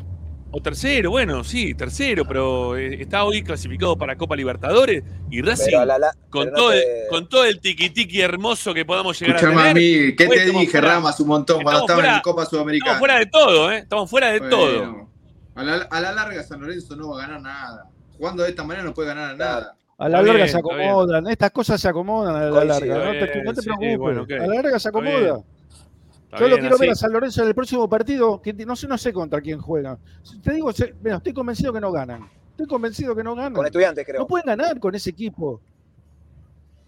[0.57, 5.65] O tercero, bueno, sí, tercero, pero eh, está hoy clasificado para Copa Libertadores y Racing,
[5.67, 8.85] Pero a la- la- con, no todo te- el, con todo el tiqui-tiqui hermoso que
[8.85, 9.83] podamos llegar Escuchame a a tener.
[10.11, 12.93] mí, ¿qué te dije, fuera- Ramas, un montón cuando estamos estaban fuera- en Copa Sudamericana?
[12.93, 13.79] Estamos fuera de todo, ¿eh?
[13.79, 15.09] Estamos fuera de Bueno, todo.
[15.57, 17.91] A la, a la larga San Lorenzo no va a ganar nada.
[18.17, 19.77] Jugando de esta manera no puede ganar a nada.
[19.99, 22.97] A la Está larga bien, se acomodan, estas cosas se acomodan a la Coincido.
[22.97, 23.99] larga, no te, no sí, preocupes.
[23.99, 24.27] bueno.
[24.29, 25.15] A la larga se Está bien.
[25.17, 25.45] acomoda.
[26.35, 26.95] Está Yo lo quiero ver a.
[26.97, 29.99] San Lorenzo en el próximo partido, que no sé, no sé contra quién juega.
[30.43, 32.29] Te digo, se- mira, estoy convencido que no ganan.
[32.51, 33.53] Estoy convencido que no ganan.
[33.55, 34.21] con estudiantes, creo.
[34.21, 35.61] No pueden ganar con ese equipo.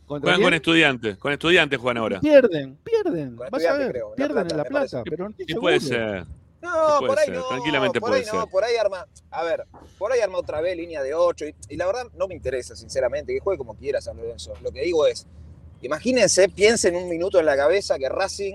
[0.06, 2.20] ¿Contra Juegan con estudiantes, con estudiantes juegan ahora.
[2.20, 3.34] Pierden, pierden.
[3.36, 5.10] Con Vas a ver, creo, en La pierden en La Plata, parece.
[5.10, 6.24] pero no estoy puede ser.
[6.62, 7.48] No, Puede por ahí ser, no.
[7.48, 8.50] tranquilamente por puede ahí no, ser.
[8.50, 9.06] por ahí arma.
[9.30, 9.64] A ver,
[9.98, 11.46] por ahí arma otra vez línea de 8.
[11.46, 14.52] Y, y la verdad no me interesa, sinceramente, que juegue como quiera San Lorenzo.
[14.62, 15.26] Lo que digo es,
[15.82, 18.54] imagínense, piensen un minuto en la cabeza que Racing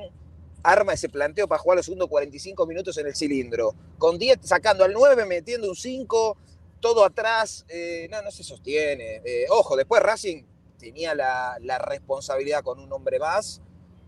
[0.63, 3.73] arma ese planteo para jugar los segundos 45 minutos en el cilindro.
[3.97, 6.37] Con 10, sacando al 9, metiendo un 5,
[6.79, 7.65] todo atrás.
[7.69, 9.21] eh, no, no se sostiene.
[9.23, 10.43] Eh, ojo, después Racing
[10.77, 13.61] tenía la, la responsabilidad con un hombre más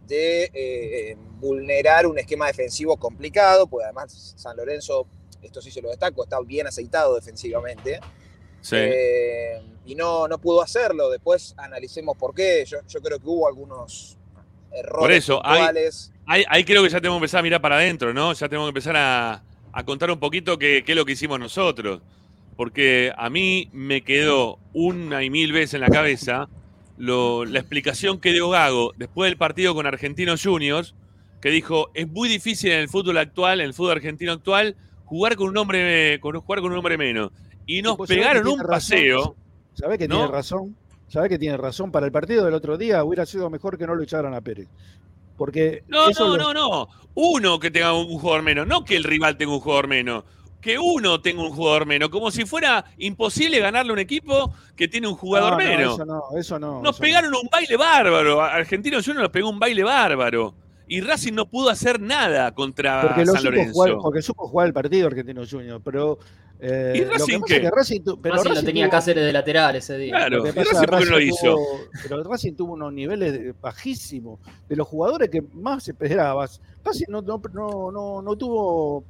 [0.08, 5.08] de eh, vulnerar un esquema defensivo complicado, porque además San Lorenzo,
[5.42, 8.00] esto sí se lo destaco, está bien aceitado defensivamente.
[8.62, 8.78] Sí.
[9.86, 11.10] Y no, no pudo hacerlo.
[11.10, 12.64] Después analicemos por qué.
[12.66, 14.18] Yo, yo creo que hubo algunos,
[14.74, 16.12] errores Por eso, hay- puntuales.
[16.26, 18.32] Ahí, ahí creo que ya tenemos que empezar a mirar para adentro, ¿no?
[18.34, 21.40] Ya tenemos que empezar a, a contar un poquito qué, qué es lo que hicimos
[21.40, 22.02] nosotros.
[22.56, 26.48] Porque a mí me quedó una y mil veces en la cabeza
[26.98, 30.96] lo- la explicación que dio Gago después del partido con Argentinos Juniors,
[31.42, 35.36] que dijo, es muy difícil en el fútbol actual, en el fútbol argentino actual, jugar
[35.36, 37.32] con un hombre, con, jugar con un hombre menos.
[37.66, 38.70] Y nos Pues, ¿sabés que pegaron un razón?
[38.70, 39.36] paseo.
[39.74, 40.18] ¿Sabés que ¿no?
[40.20, 40.78] tiene razón?
[41.14, 41.92] ¿Sabés que tiene razón?
[41.92, 44.68] Para el partido del otro día hubiera sido mejor que no lo echaran a Pérez.
[45.38, 46.88] Porque No, no, lo- no, no.
[47.14, 50.24] Uno que tenga un jugador menos, no que el rival tenga un jugador menos.
[50.60, 54.88] Que uno tenga un jugador menos, como si fuera imposible ganarle a un equipo que
[54.88, 55.94] tiene un jugador No, no, menos.
[55.96, 56.82] eso no, eso no.
[56.82, 58.42] nos eso pegaron un baile bárbaro.
[58.42, 60.56] Argentinos Juniors nos pegó un baile bárbaro.
[60.88, 63.74] Y Racing no pudo hacer nada contra porque, San Lorenzo.
[63.74, 66.18] jugar, porque supo jugar el partido Argentino Junior, pero
[66.66, 67.56] eh, ¿Y lo que Racing pasa qué?
[67.56, 70.16] es que Racing, tu- pero Racing lo Racing tenía tuvo- Cáceres de lateral ese día.
[70.16, 70.38] Claro.
[70.38, 71.56] lo que ¿Y pasa, Racing no lo Racing hizo?
[71.56, 76.62] tuvo- pero Racing tuvo unos niveles bajísimos de los jugadores que más esperabas.
[76.86, 79.04] Racing no, no, no, no, no tuvo,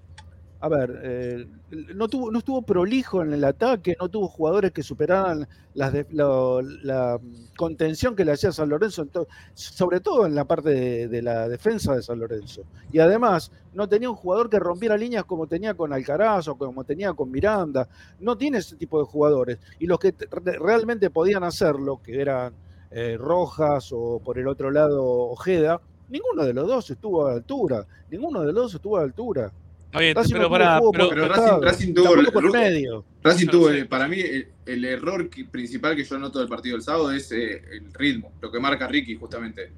[0.66, 1.46] a ver, eh,
[1.94, 7.20] no tuvo, no estuvo prolijo en el ataque, no tuvo jugadores que superaran la
[7.58, 9.06] contención que le hacía San Lorenzo,
[9.54, 12.64] sobre todo en la parte de, la defensa de San Lorenzo.
[12.92, 16.84] Y además, no tenía un jugador que rompiera líneas como tenía con Alcaraz o como
[16.84, 17.88] tenía con Miranda.
[18.20, 19.60] No tiene ese tipo de jugadores.
[19.80, 22.54] Y los que te- re- realmente podían hacerlo, que eran
[22.92, 27.36] eh, Rojas o por el otro lado Ojeda, ninguno de los dos estuvo a la
[27.38, 27.86] altura.
[28.10, 29.52] Ninguno de los dos estuvo a la altura.
[29.94, 30.92] Racing pero no juego
[31.28, 33.06] Racing, Racing tuvo tampoco por el- medio.
[33.24, 33.80] Racing Yo tuvo, no sé.
[33.82, 37.12] eh, para mí, el, el error que- principal que yo noto del partido del sábado
[37.12, 39.72] es eh, el ritmo, lo que marca Ricky justamente.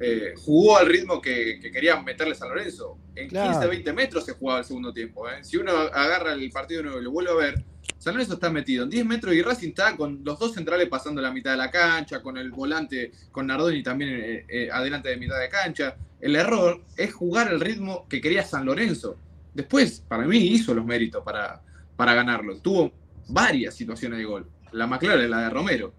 [0.00, 2.98] Eh, jugó al ritmo que, que quería meterle San Lorenzo.
[3.14, 3.52] En Claro.
[3.52, 5.28] 15, 20 metros se jugaba el segundo tiempo.
[5.28, 5.44] ¿eh?
[5.44, 7.64] Si uno agarra el partido de nuevo y lo vuelve a ver,
[7.98, 11.22] San Lorenzo está metido en 10 metros y Racing está con los dos centrales pasando
[11.22, 15.16] la mitad de la cancha, con el volante, con Nardoni también eh, eh, adelante de
[15.18, 15.94] mitad de cancha.
[16.20, 19.16] El error es jugar al ritmo que quería San Lorenzo.
[19.54, 21.60] Después, para mí, hizo los méritos para,
[21.96, 22.56] para ganarlo.
[22.58, 22.92] Tuvo
[23.28, 24.46] varias situaciones de gol.
[24.72, 25.92] La más clara es la de Romero.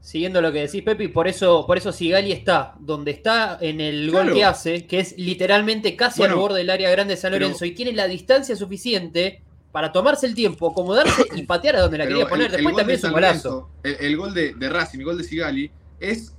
[0.00, 4.08] Siguiendo lo que decís, Pepi, por eso, por eso Sigali está donde está en el
[4.10, 4.26] Claro.
[4.28, 7.32] gol que hace, que es literalmente casi Bueno, al borde del área grande de San
[7.32, 9.42] pero- Lorenzo, y tiene la distancia suficiente
[9.72, 12.46] para tomarse el tiempo, acomodarse y patear a donde la quería poner.
[12.46, 13.70] el- el Después gol también de es un golazo.
[13.82, 16.34] El, el gol de, de Racing, el gol de Sigali, es,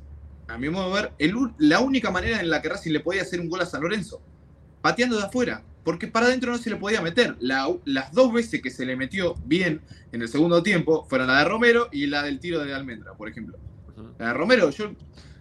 [0.48, 3.22] a mi modo de ver, el la única manera en la que Racing le podía
[3.22, 4.22] hacer un gol a San Lorenzo.
[4.82, 5.64] Pateando de afuera.
[5.84, 7.36] Porque para adentro no se le podía meter.
[7.40, 11.40] La- las dos veces que se le metió bien en el segundo tiempo fueron la
[11.40, 13.58] de Romero y la del tiro de Almendra, por ejemplo.
[14.20, 14.92] La de Romero, yo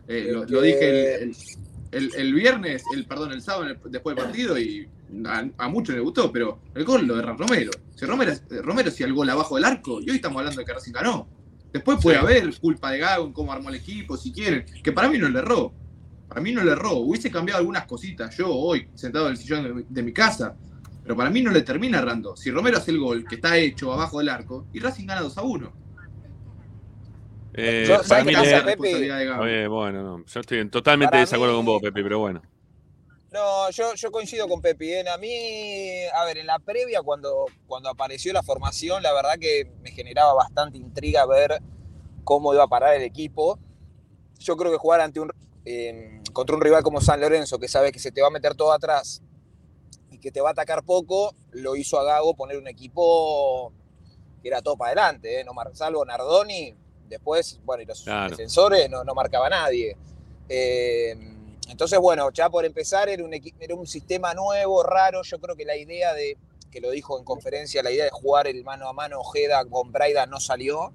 [0.09, 1.35] eh, lo, lo dije el, el-
[1.93, 4.89] el- el viernes, el perdón, el sábado después del partido y
[5.27, 7.71] a, a muchos les gustó, pero el gol lo de Romero.
[7.97, 10.73] Si Romero, Romero hacía el gol abajo del arco y hoy estamos hablando de que
[10.73, 11.29] Racing ganó.
[11.73, 12.23] Después puede Sí.
[12.23, 15.29] haber culpa de Gago en cómo armó el equipo, si quieren, que para mí no
[15.29, 15.73] le erró.
[16.31, 16.93] Para mí no le erró.
[16.99, 20.55] Hubiese cambiado algunas cositas yo hoy, sentado en el sillón de, mi- de mi casa.
[21.03, 22.37] Pero para mí no le termina errando.
[22.37, 25.37] Si Romero hace el gol, que está hecho abajo del arco, y Racing gana 2
[25.37, 25.73] a 1.
[27.55, 28.65] Eh, Yo- para ¿sabes mí qué le- bien,
[29.69, 32.43] bueno, no, yo estoy en totalmente Para desacuerdo mí- con vos, Pepe, pero bueno.
[33.33, 34.93] No, yo, yo coincido con Pepi.
[34.93, 35.09] ¿eh?
[35.09, 39.71] A mí, a ver, en la previa, cuando, cuando apareció la formación, la verdad que
[39.83, 41.61] me generaba bastante intriga ver
[42.25, 43.59] cómo iba a parar el equipo.
[44.41, 45.31] Yo creo que jugar ante un,
[45.65, 48.55] eh, contra un rival como San Lorenzo, que sabe que se te va a meter
[48.55, 49.23] todo atrás
[50.11, 53.73] y que te va a atacar poco, lo hizo a Gago poner un equipo
[54.43, 55.45] que era todo para adelante, ¿eh?
[55.45, 56.75] no mar- salvo Nardoni.
[57.09, 58.31] Después, bueno, y los Claro.
[58.31, 59.97] defensores no, no marcaba nadie.
[60.49, 61.15] Eh,
[61.69, 65.23] entonces, bueno, ya por empezar era un, equi- era un sistema nuevo, raro.
[65.23, 66.37] Yo creo que la idea de,
[66.71, 69.91] que lo dijo en conferencia, la idea de jugar el mano a mano Ojeda con
[69.93, 70.93] Braida no salió.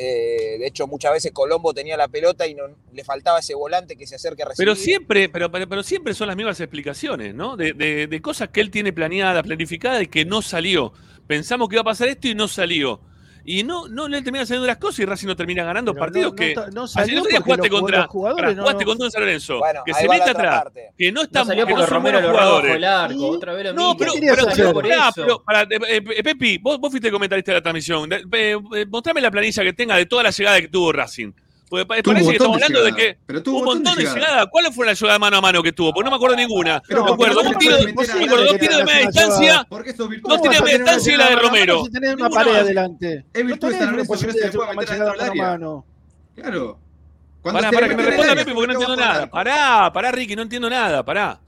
[0.00, 3.96] Eh, de hecho, muchas veces Colombo tenía la pelota y no, le faltaba ese volante
[3.96, 4.66] que se acerque a recibir.
[4.68, 7.56] Pero siempre, pero, pero, pero siempre son las mismas explicaciones, ¿no?
[7.56, 10.92] De, de- de cosas que él tiene planeadas, planificadas y que no salió.
[11.26, 13.00] Pensamos que iba a pasar esto y no salió.
[13.50, 16.32] Y no, no le terminan saliendo las cosas y Racing no termina ganando Pero partidos
[16.32, 16.54] no- que.
[16.54, 19.20] no, no salió porque jugaste los- contra, los jugadores pará, no- jugaste contra un San
[19.22, 20.90] Lorenzo, Bueno, que se mete atrás, parte.
[20.98, 22.76] que no No están salió que no porque son Romero buenos lo jugadores.
[22.76, 23.24] el arco, Sí.
[23.24, 25.12] otra vez lo No, pero, pero, pará,
[25.44, 28.10] pará, eh, eh, Pepi, vos, vos fuiste comentarista de la transmisión.
[28.12, 28.56] Eh,
[28.86, 31.32] mostrame la planilla que tenga de toda la llegada que tuvo Racing.
[31.68, 34.14] Porque parece que estamos de hablando de que pero tuvo un montón de llegadas.
[34.22, 34.46] llegadas.
[34.50, 35.92] ¿Cuál fue la jugada mano a mano que tuvo?
[35.92, 36.82] Porque no me acuerdo ninguna.
[36.88, 39.36] Pero me acuerdo, un no tiro, acuerdo, dos tiros de media distancia.
[39.36, 39.66] jugada.
[39.68, 40.28] Porque eso es virtud.
[40.28, 41.84] No ¿Cómo tiene vas a tener distancia una la de Romero.
[41.84, 43.24] si tenés una pared adelante.
[43.32, 45.82] Es virtud No de San Lorenzo que no se de meter adentro del llegada área.
[46.34, 46.78] Claro.
[47.42, 49.26] Pará, pará, que me responda Pepi porque no entiendo nada.
[49.30, 51.04] Pará, pará, Ricky, no entiendo nada.
[51.04, 51.40] Pará.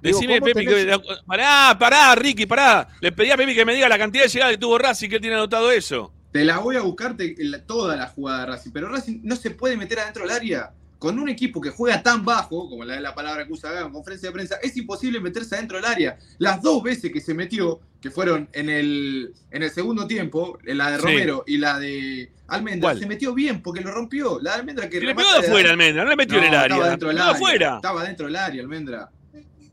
[0.00, 2.86] Decime, ¿cómo Pepi, tenés- que, pará, pará, Ricky, pará.
[3.00, 5.16] Le pedí a Pepi que me diga la cantidad de llegadas que tuvo Racing, que
[5.16, 6.12] él tiene anotado eso.
[6.38, 9.50] Te la voy a buscarte la- toda la jugada de Racing, pero Racing no se
[9.50, 10.70] puede meter adentro del área
[11.00, 13.90] con un equipo que juega tan bajo, como la de la palabra que usa en
[13.90, 16.16] conferencia de prensa, es imposible meterse adentro del área.
[16.38, 20.92] Las dos veces que se metió, que fueron en el, en el segundo tiempo, la
[20.92, 21.02] de Sí.
[21.02, 22.98] Romero y la de Almendra, ¿Cuál?
[23.00, 24.38] se metió bien porque lo rompió.
[24.40, 26.76] La de Almendra que le pegó de afuera, Almendra, no le metió en el área.
[26.76, 27.76] Estaba dentro del área.
[27.76, 29.10] Estaba dentro del área, Almendra.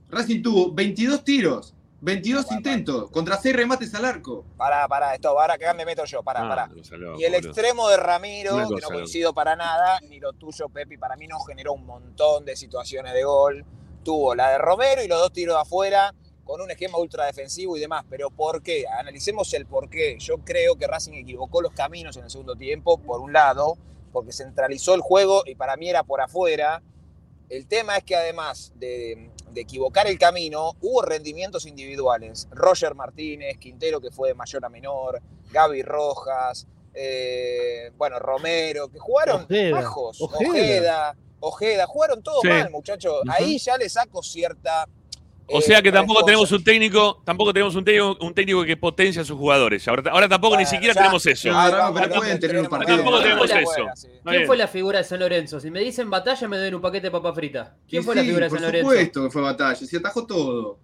[0.09, 1.74] Racing tuvo 22 tiros,
[2.06, 4.45] 22 intentos, contra 6 remates al arco.
[4.56, 6.70] Pará, pará, esto, ahora que acá me meto yo, pará, Ah, pará.
[7.18, 7.49] Y el boludo.
[7.49, 11.39] extremo de Ramiro, que no coincido para nada, ni lo tuyo, Pepi, para mí no
[11.39, 13.66] generó un montón de situaciones de gol.
[14.03, 17.76] Tuvo la de Romero y los dos tiros de afuera, con un esquema ultra defensivo
[17.76, 18.06] y demás.
[18.08, 18.86] Pero ¿por qué?
[18.88, 20.18] Analicemos el por qué.
[20.20, 23.80] Yo creo que Racing equivocó los caminos en el segundo tiempo, por un lado,
[24.14, 26.84] porque centralizó el juego y para mí era por afuera.
[27.49, 32.47] El tema es que además de, de equivocar el camino, hubo rendimientos individuales.
[32.51, 35.20] Roger Martínez, Quintero, que fue de mayor a menor,
[35.51, 40.22] Gaby Rojas, eh, bueno, Romero, que jugaron Ojeda, bajos.
[40.22, 40.45] Ojeda.
[40.49, 42.47] Ojeda, Ojeda, jugaron todos Sí.
[42.49, 43.22] mal, muchachos.
[43.30, 44.88] Ahí ya le saco cierta.
[45.48, 48.64] O eh, sea que tampoco responsa- tenemos un técnico, tampoco tenemos un técnico, un técnico
[48.66, 49.88] que potencia a sus jugadores.
[49.88, 51.50] Ahora, ahora tampoco ni siquiera ya- tenemos eso.
[51.54, 52.96] Ah, vamos, pero pueden tener un partido.
[52.98, 53.60] Tampoco tenemos eso.
[53.64, 54.08] buena, sí.
[54.12, 55.60] Está ¿Quién fue la figura de San Lorenzo?
[55.60, 57.76] Si me dicen batalla, me doy un paquete de papa frita.
[57.88, 58.89] ¿Quién Y fue la figura de por San Lorenzo?
[58.89, 60.80] supuesto que fue batalla, se atajó todo.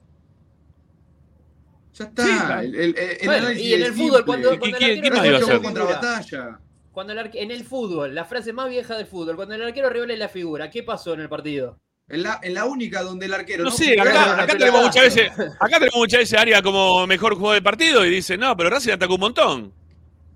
[1.93, 2.23] Ya está.
[2.23, 2.61] Sí, claro.
[2.61, 4.23] el, el- el Bueno, análisis y en el fútbol, simple.
[4.25, 6.59] cuando, ¿Y cuando quién- el arquero contra batalla.
[6.91, 9.89] Cuando el arque- en el fútbol, la frase más vieja del fútbol, cuando el arquero
[9.89, 11.79] es la figura, ¿qué pasó en el partido?
[12.11, 13.63] En la, en la única donde el arquero.
[13.63, 17.35] No no sé, acá, tenemos muchas veces, acá tenemos muchas veces a Aria como mejor
[17.35, 19.73] jugador del partido y dice, no, pero Racing atacó un montón.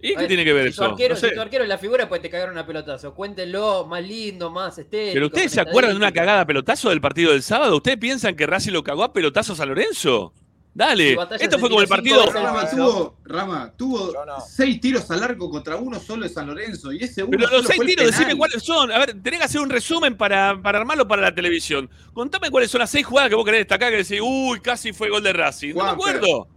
[0.01, 0.91] ¿Y qué tiene que ver si tu eso?
[0.91, 1.29] arquero, No sé.
[1.29, 3.13] si tu arquero es la figura, pues te cagaron a pelotazo.
[3.15, 5.13] Cuéntenlo más lindo, más estético.
[5.15, 7.75] Pero ustedes se acuerdan de una cagada a pelotazo del partido del sábado.
[7.77, 10.33] ¿Ustedes piensan que Racing lo cagó a pelotazos a Lorenzo?
[10.77, 11.17] Dale.
[11.39, 12.29] Esto fue como el partido.
[12.33, 14.41] Rama tuvo, Rama, tuvo Yo no.
[14.41, 16.91] seis tiros al arco contra uno solo de San Lorenzo.
[16.91, 18.91] Y ese uno Pero solo los seis tiros, decime cuáles son.
[18.91, 21.89] A ver, tenés que hacer un resumen para, para armarlo para la televisión.
[22.13, 25.09] Contame cuáles son las seis jugadas que vos querés destacar que decís, uy, casi fue
[25.09, 25.73] gol de Racing.
[25.73, 26.15] No me Juanfer.
[26.17, 26.47] acuerdo.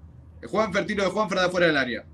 [0.51, 2.05] Juan tiro de Juanfer de afuera del área.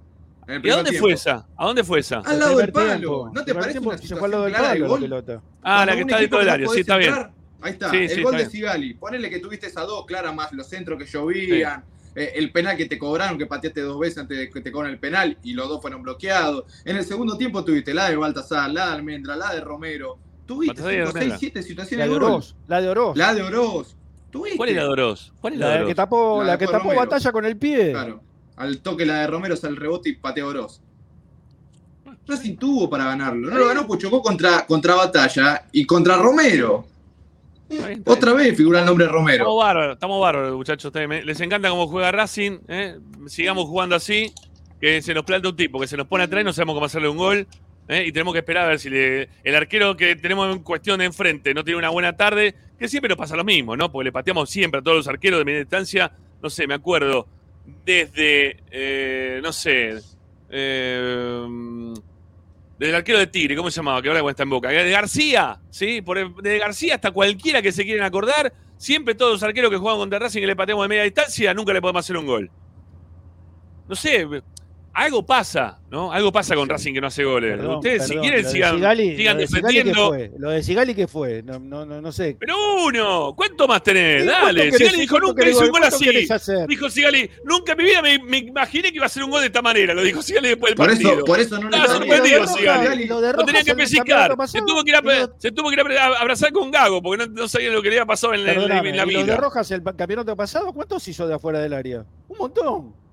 [0.46, 1.06] ¿Y a dónde tiempo.
[1.06, 1.46] fue esa?
[1.56, 2.18] ¿A dónde fue esa?
[2.18, 2.88] Al lado del palo.
[2.98, 3.30] tiempo.
[3.32, 4.88] ¿No te parece tiempo una se fue al situación lado del clara de palo la
[4.90, 5.00] gol?
[5.00, 5.32] pelota.
[5.32, 6.68] Ah, Cuando la que está dentro del área.
[6.68, 7.14] Sí, está bien.
[7.62, 8.50] Ahí está, Sí, el sí, gol está de.
[8.50, 8.92] Sigali.
[8.92, 11.82] Ponele que tuviste esa dos claras más los centros que llovían.
[12.14, 14.98] El penal que te cobraron, que pateaste dos veces antes de que te cobran el
[14.98, 16.64] penal y los dos fueron bloqueados.
[16.84, 20.18] En el segundo tiempo tuviste la de Baltasar, la de Almendra, la de Romero.
[20.46, 21.38] Tuviste Baltasar y 5, Almendra.
[21.38, 22.14] 6, 7 La situaciones de.
[22.14, 23.16] Oroz, la de Oroz.
[23.16, 23.96] La de Oroz.
[24.30, 24.56] ¿Tuviste?
[24.56, 25.32] ¿Cuál es la de Oroz?
[25.40, 27.00] ¿Cuál es la La de que tapó, La que tapó Romero.
[27.00, 27.92] batalla con el pie.
[27.92, 28.20] Claro.
[28.56, 30.80] Al toque la de Romero sale el rebote y patea Oroz.
[32.26, 33.50] Racing tuvo para ganarlo.
[33.50, 36.86] No lo ganó porque chocó contra, contra Batalla y contra Romero.
[36.86, 37.53] Está bien, está bien.
[38.06, 39.56] Otra vez figura el nombre de Estamos Romero.
[39.56, 40.92] bárbaros, estamos bárbaros, muchachos.
[41.24, 42.58] Les encanta cómo juega Racing.
[42.68, 42.98] ¿eh?
[43.26, 44.32] Sigamos jugando así.
[44.80, 46.86] Que se nos planta un tipo que se nos pone atrás y no sabemos cómo
[46.86, 47.46] hacerle un gol.
[47.88, 48.04] ¿eh?
[48.06, 51.06] Y tenemos que esperar a ver si le- el arquero que tenemos en cuestión de
[51.06, 52.54] enfrente no tiene una buena tarde.
[52.78, 53.90] Que siempre nos pasa lo mismo, ¿no?
[53.90, 56.12] Porque le pateamos siempre a todos los arqueros de media distancia.
[56.42, 57.26] No sé, me acuerdo.
[57.86, 59.94] Desde, eh, no sé.
[62.84, 64.02] Eh, desde el arquero de Tigre, ¿cómo se llamaba?
[64.02, 64.68] Que ahora está en boca.
[64.68, 66.02] De García, ¿sí?
[66.02, 68.52] Por de García hasta cualquiera que se quieren acordar.
[68.76, 71.72] Siempre todos los arqueros que juegan contra Racing y le pateamos de media distancia, nunca
[71.72, 72.50] le podemos hacer un gol.
[73.88, 74.26] No sé,
[74.94, 76.12] algo pasa, ¿no?
[76.12, 77.56] Algo pasa con Racing que no hace goles.
[77.56, 80.08] Perdón, Ustedes, si quieren, sigan, Sigali- sigan lo de Sigali, ¿qué defendiendo.
[80.08, 80.30] fue?
[80.38, 81.42] Lo de Sigali, ¿qué fue?
[81.42, 82.36] No, no, no, no sé.
[82.38, 82.54] Pero
[82.86, 84.22] uno, ¿cuánto más tenés?
[84.22, 84.70] ¿Y Dale.
[84.72, 86.26] Sigali dijo, nunca hizo un gol así.
[86.68, 89.40] Dijo Sigali, nunca en mi vida me, me imaginé que iba a hacer un gol
[89.40, 89.94] de esta manera.
[89.94, 91.12] Lo dijo Sigali después del Por partido.
[91.14, 93.06] eso, por eso no le Estaba sorprendido, Sigali.
[93.06, 95.98] Lo tenía que campeonato Se tuvo que ir a, y lo- se tuvo que ir
[95.98, 98.52] a abrazar con Gago porque no, no sabía lo que le había pasado en, la-
[98.52, 99.36] en la- y lo de vida.
[99.36, 102.04] Rojas el campeonato pasado, ¿cuántos hizo de afuera del área?
[102.28, 103.03] Un montón.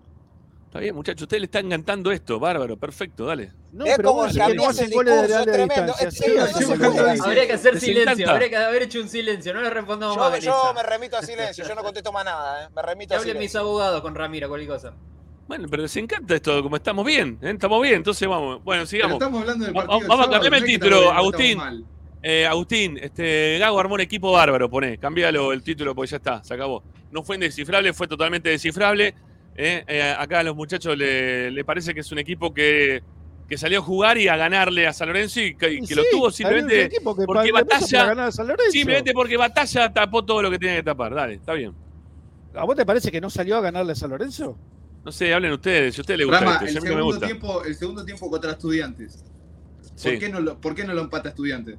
[0.72, 2.39] Está bien, muchachos, ustedes le están encantando esto.
[2.39, 3.51] Bárbaro, perfecto, dale.
[3.74, 6.11] No, Es pero como bueno, que no hacen goles de distancia.
[6.11, 6.74] Sí, sí,
[7.26, 9.53] Habría que hacer silencio, habría que haber hecho un silencio.
[9.53, 10.39] No le respondamos Yo, más.
[10.39, 12.69] yo me remito a silencio, yo no contesto más nada, ¿eh?
[12.74, 13.59] me remito a hablen mis silencio.
[13.59, 14.93] abogados con Ramiro, cualquier cosa.
[15.45, 17.51] Bueno, pero les encanta esto, como estamos bien, ¿eh?
[17.51, 18.63] estamos bien, entonces vamos.
[18.63, 19.13] Bueno, Pero sigamos.
[19.15, 21.59] estamos hablando del partido vamos a cambiarme el título, Agustín.
[22.24, 26.41] Eh, Agustín, este, Gago armó un equipo bárbaro, poné, cambialo el título porque ya está,
[26.45, 26.82] se acabó.
[27.11, 29.13] No fue indescifrable, fue totalmente descifrable.
[29.56, 33.04] Eh, eh, acá a los muchachos le, le parece que es un equipo que,
[33.47, 36.04] que salió a jugar y a ganarle a San Lorenzo y que, Y que lo
[36.12, 36.89] tuvo simplemente,
[37.26, 38.32] porque Batalla-
[38.72, 41.14] simplemente porque Batalla tapó todo lo que tenía que tapar.
[41.14, 41.74] Dale, está bien.
[42.56, 44.58] ¿A vos te parece que no salió a ganarle a San Lorenzo?
[45.04, 47.26] No sé, hablen ustedes, si a ustedes les gusta Rama, esto, el me segundo, gusta.
[47.26, 49.26] tiempo, el segundo tiempo contra estudiantes.
[49.95, 50.10] Sí.
[50.12, 51.78] ¿Por, qué no lo, ¿Por qué no lo empata estudiantes?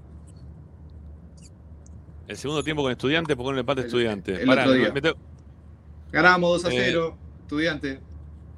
[2.28, 3.82] El segundo tiempo con estudiantes, ¿por qué no le empate
[4.40, 5.16] El- Pará, me- tengo-
[6.10, 6.92] Ganábamos 2 a Eh,
[7.52, 7.98] 0, estudiantes,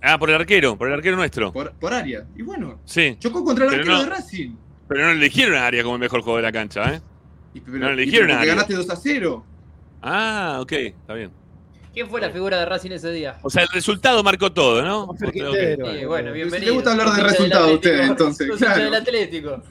[0.07, 1.51] Ah, por el arquero, por el arquero nuestro.
[1.53, 2.25] por, por área.
[2.37, 4.51] Y bueno, Sí, chocó contra el Pero arquero no- de Racing.
[4.87, 7.01] pero no le eligieron a Aria como el mejor jugador de la cancha, ¿eh?
[7.55, 8.55] Y, pero- No le y dijeron porque a Arias.
[8.57, 9.45] ganaste 2 a 0.
[10.03, 11.31] Ah, ok, está bien.
[11.95, 13.39] ¿Quién fue la figura de Racing ese día?
[13.43, 15.15] O sea, el resultado marcó todo, ¿no?
[15.19, 15.41] Sí,
[16.07, 16.59] bueno, Si bienvenido.
[16.59, 18.85] le gusta hablar de resultados a ustedes, entonces, claro.
[18.85, 19.63] del Atlético.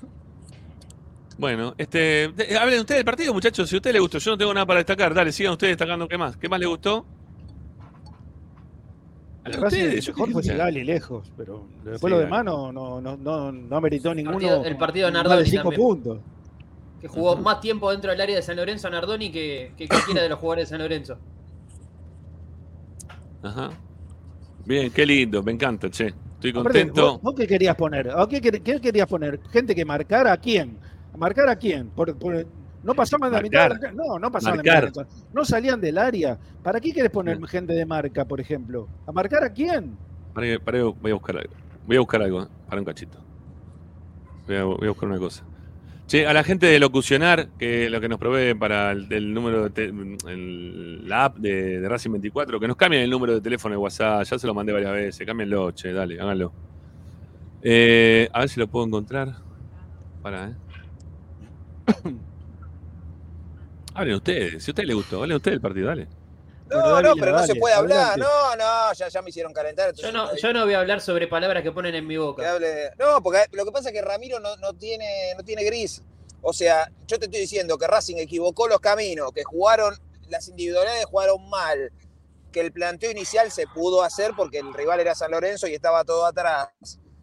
[1.38, 3.67] Bueno, este, de- hablen ustedes del partido, muchachos.
[3.69, 5.13] Si a ustedes les gustó, yo no tengo nada para destacar.
[5.13, 6.38] Dale, sigan ustedes destacando qué más.
[6.38, 7.05] ¿Qué más les gustó?
[9.46, 10.44] Ustedes, mejor fue.
[10.44, 14.38] Sigali lejos, pero después Sí, lo demás no, no, no, no, no ameritó ninguno.
[14.38, 15.82] partido- el partido de Nardoni cinco también.
[15.82, 16.20] puntos.
[17.02, 20.30] Que jugó más tiempo dentro del área de San Lorenzo Nardoni que, que cualquiera de
[20.30, 21.18] los jugadores de San Lorenzo.
[23.41, 23.72] Ajá.
[24.66, 26.14] Bien, qué lindo, me encanta, che.
[26.36, 27.12] Estoy Aparte, contento.
[27.14, 28.10] ¿vos, vos qué querías poner?
[28.12, 29.39] ¿A qué, qué querías poner?
[29.52, 30.78] ¿Gente que marcara a quién?
[31.14, 31.88] ¿A ¿Marcar a quién?
[31.89, 32.46] Por, por-
[32.84, 33.92] no pasaban de la mitad de la.
[33.94, 35.28] No, no pasaban de la mitad de la cancha.
[35.34, 36.38] No salían del área.
[36.62, 38.88] ¿Para qué quieres poner gente de marca, por ejemplo?
[39.08, 39.98] ¿A marcar a quién?
[40.34, 41.54] Pará que voy a buscar algo.
[41.88, 42.48] Voy a buscar algo, ¿eh?
[42.68, 43.18] para un cachito.
[44.48, 45.44] Voy a, voy a buscar una cosa.
[46.08, 49.64] Che, a la gente de Locucionar, que lo que nos provee para el, el número
[49.64, 49.86] de te-
[50.32, 53.78] el- la app de, de Racing 24, que nos cambien el número de teléfono de
[53.78, 56.52] WhatsApp, ya se lo mandé varias veces, cámbienlo, che, dale, háganlo.
[57.62, 59.34] Eh, a ver si lo puedo encontrar.
[60.22, 60.54] Para, ¿eh?
[63.96, 66.08] Hablen ustedes, si a ustedes les gustó, hablen ustedes del partido, dale.
[66.70, 68.18] No, Bueno, no, pero no se dale, puede hablar.
[68.18, 69.94] No, no, ya, ya me hicieron calentar.
[69.94, 72.52] Yo no, yo no voy a hablar sobre palabras que ponen en mi que boca.
[72.56, 76.02] hable- No, porque lo que pasa es que Ramiro no, no tiene, no tiene gris.
[76.41, 79.96] O sea, yo te estoy diciendo que Racing equivocó los caminos, que jugaron,
[80.30, 81.91] las individualidades jugaron mal,
[82.52, 86.04] que el planteo inicial se pudo hacer porque el rival era San Lorenzo y estaba
[86.04, 86.70] todo atrás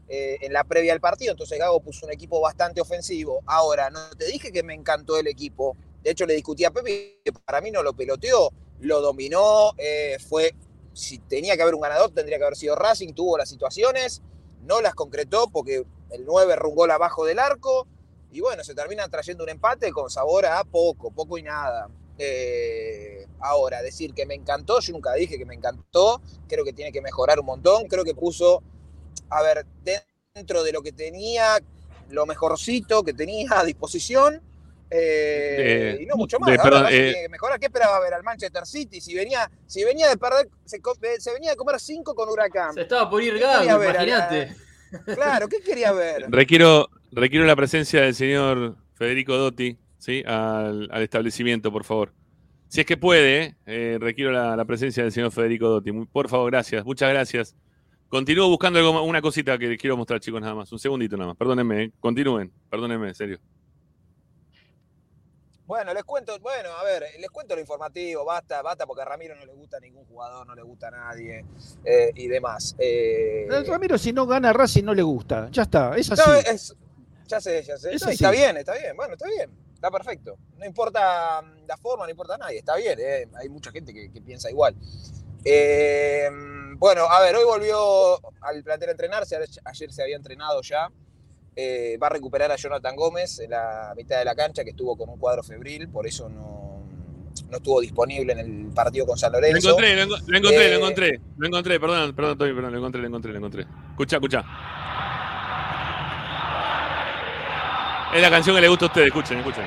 [0.09, 1.33] eh, en la previa del partido.
[1.33, 3.41] Entonces Gago puso un equipo bastante ofensivo.
[3.47, 5.77] Ahora, no te dije que me encantó el equipo.
[6.03, 10.17] De hecho, le discutí a Pepe que para mí no lo peloteó, lo dominó, eh,
[10.29, 10.55] fue.
[10.93, 14.23] Si tenía que haber un ganador, tendría que haber sido Racing, tuvo las situaciones,
[14.63, 17.87] no las concretó porque el 9 rungó abajo del arco
[18.33, 21.89] y bueno, se termina trayendo un empate con sabor a poco, poco y nada.
[22.19, 26.93] Eh, ahora, decir que me encantó, yo nunca dije que me encantó, creo que tiene
[26.93, 28.63] que mejorar un montón, creo que puso,
[29.31, 29.67] a ver,
[30.35, 31.59] dentro de lo que tenía,
[32.09, 34.43] lo mejorcito que tenía a disposición.
[34.91, 36.51] Eh, De- y no mucho de- más.
[36.59, 37.59] Ahora perdón, eh, que.
[37.61, 39.01] ¿Qué esperaba ver al Manchester City?
[39.01, 42.75] Si venía, si venía de perder, se, eh, venía de comer 5 con Huracán.
[42.75, 44.55] Se estaba por ir ¿Qué Gago, la- imagínate.
[45.15, 46.25] Claro, ¿qué quería ver?
[46.31, 50.25] Requiero, requiero la presencia del señor Federico Dotti, ¿sí?
[50.27, 52.13] Al, al establecimiento, por favor.
[52.67, 53.55] Si es que puede, ¿eh?
[53.67, 55.93] Eh, requiero la, la presencia del señor Federico Dotti.
[55.93, 57.55] Por favor, gracias, muchas gracias.
[58.09, 60.73] Continúo buscando algo- una cosita que les quiero mostrar, chicos, nada más.
[60.73, 61.37] Un segundito nada más.
[61.37, 61.93] Perdónenme, ¿eh?
[62.01, 62.53] continúen.
[62.69, 63.39] Perdónenme, en serio.
[65.71, 69.37] Bueno, les cuento, bueno, a ver, les cuento lo informativo, basta, basta, porque a Ramiro
[69.37, 71.45] no le gusta a ningún jugador, no le gusta a nadie
[71.85, 72.75] eh, y demás.
[72.77, 75.49] Eh, Ramiro, si no gana Racing, no le gusta.
[75.53, 76.23] Ya está, es así.
[76.29, 76.75] no, es-
[77.29, 77.95] ya sé, ya sé.
[77.95, 80.37] Es No, está bien, está bien, bueno, está bien, está perfecto.
[80.59, 84.11] No importa mm, la forma, no importa nadie, está bien, eh, hay mucha gente que,
[84.11, 84.75] que piensa igual.
[85.45, 86.29] Eh,
[86.79, 90.91] bueno, a ver, hoy volvió al plantel a entrenarse, ayer se había entrenado ya.
[91.57, 94.97] Eh, va a recuperar a Jonathan Gómez en la mitad de la cancha, que estuvo
[94.97, 96.83] con un cuadro febril, por eso no,
[97.51, 99.69] no estuvo disponible en el partido con San Lo Lorenzo.
[99.71, 101.21] encontré, lo, enco- lo encontré, lo Eh, encontré.
[101.37, 103.67] Lo encontré, perdón, perdón, perdón, lo encontré, lo encontré, lo encontré.
[103.91, 104.45] Escucha, escucha.
[108.15, 109.65] Es la canción que le gusta a ustedes, escuchen, escuchen.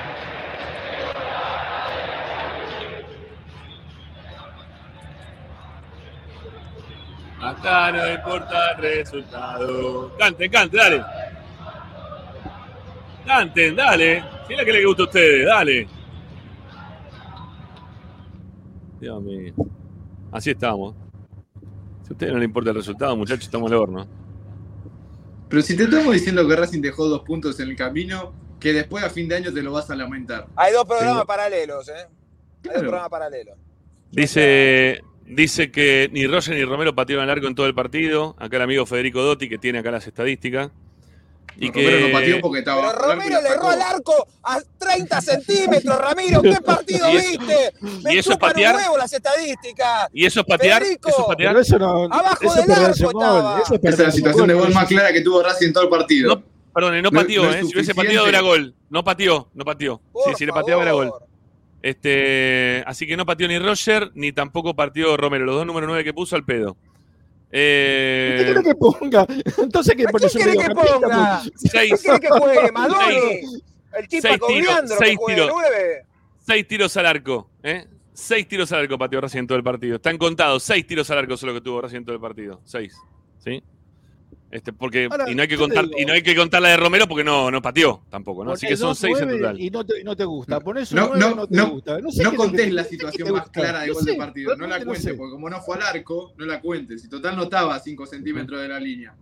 [7.40, 10.16] Acá no importa el resultado.
[10.18, 11.04] Canten, canten, dale.
[13.26, 14.22] Canten, dale.
[14.46, 15.88] Si es la que le gusta a ustedes, dale.
[19.00, 19.52] Dios mío.
[20.32, 20.94] Así estamos.
[22.02, 24.06] Si a ustedes no les importa el resultado, muchachos, estamos al horno.
[25.48, 29.04] Pero si te estamos diciendo que Racing dejó dos puntos en el camino, que después
[29.04, 30.46] a fin de año te lo vas a lamentar.
[30.56, 31.92] Hay dos programas Tengo- paralelos, ¿eh?
[32.64, 33.56] Hay dos programas paralelos.
[34.10, 38.34] Dice, dice que ni Roger ni Romero patearon el arco en todo el partido.
[38.38, 40.70] Acá el amigo Federico Dotti, que tiene acá las estadísticas.
[41.56, 42.90] Y Romero que no pateó porque estaba.
[42.92, 46.42] Pero Romero le erró al arco a 30 centímetros, Ramiro.
[46.42, 47.72] ¿Qué partido ¿Y eso- viste?
[48.02, 48.76] Me y eso es chupan un patear?
[48.76, 50.08] huevo las estadísticas.
[50.12, 50.82] ¿Y eso es patear?
[50.82, 51.08] Federico.
[51.08, 51.50] ¿Eso es patear?
[51.52, 52.04] Pero eso no.
[52.04, 53.60] Abajo eso es del arco estaba.
[53.60, 55.84] Eso es Esa es la situación de gol, más clara que tuvo Racing en todo
[55.84, 56.34] el partido.
[56.34, 56.42] No,
[56.74, 57.60] Perdón, no pateó, no ¿eh?
[57.64, 58.74] Si hubiese pateado era gol.
[58.90, 60.00] No pateó, no pateó.
[60.26, 61.12] Sí, si le pateaba era gol.
[61.82, 65.44] Este, así que no pateó ni Roger, ni tampoco partió Romero.
[65.44, 66.76] Los dos números 9 que puso al pedo.
[67.50, 69.26] ¿Qué Eh, quiere que ponga?
[69.62, 71.40] Entonces, ¿qué ¿A quién quiere que ponga?
[71.42, 72.72] ¿Quién seis, quiere que juegue?
[72.72, 73.14] ¿Madoni?
[73.14, 73.62] Seis.
[73.96, 75.50] El tipo Seis tiros, Cogliandro que seis juegue tiros.
[75.54, 76.06] nueve.
[76.40, 77.50] seis tiros al arco.
[77.62, 77.86] ¿eh?
[78.12, 79.96] Seis tiros al arco pateó Racing en todo el partido.
[79.96, 80.62] Están contados.
[80.64, 82.60] Seis tiros al arco solo que tuvo Racing en todo el partido.
[82.64, 82.96] Seis.
[83.38, 83.62] ¿Sí?
[84.54, 86.68] Este, porque, Ahora, y, no hay que contar, digo- y no hay que contar la
[86.68, 88.52] de Romero porque no, no pateó tampoco, ¿no?
[88.52, 89.60] Así que son seis en total.
[89.60, 90.60] Y no te, y no te gusta.
[90.60, 91.98] Ponés un No, no, no te no, gusta.
[92.00, 94.54] No, sé no contés te- la situación más clara de No gol de sé, partido.
[94.56, 97.04] No la cuentes, porque como no fue al arco, no la cuentes.
[97.04, 99.12] Y total no estaba a 5 centímetros de la línea.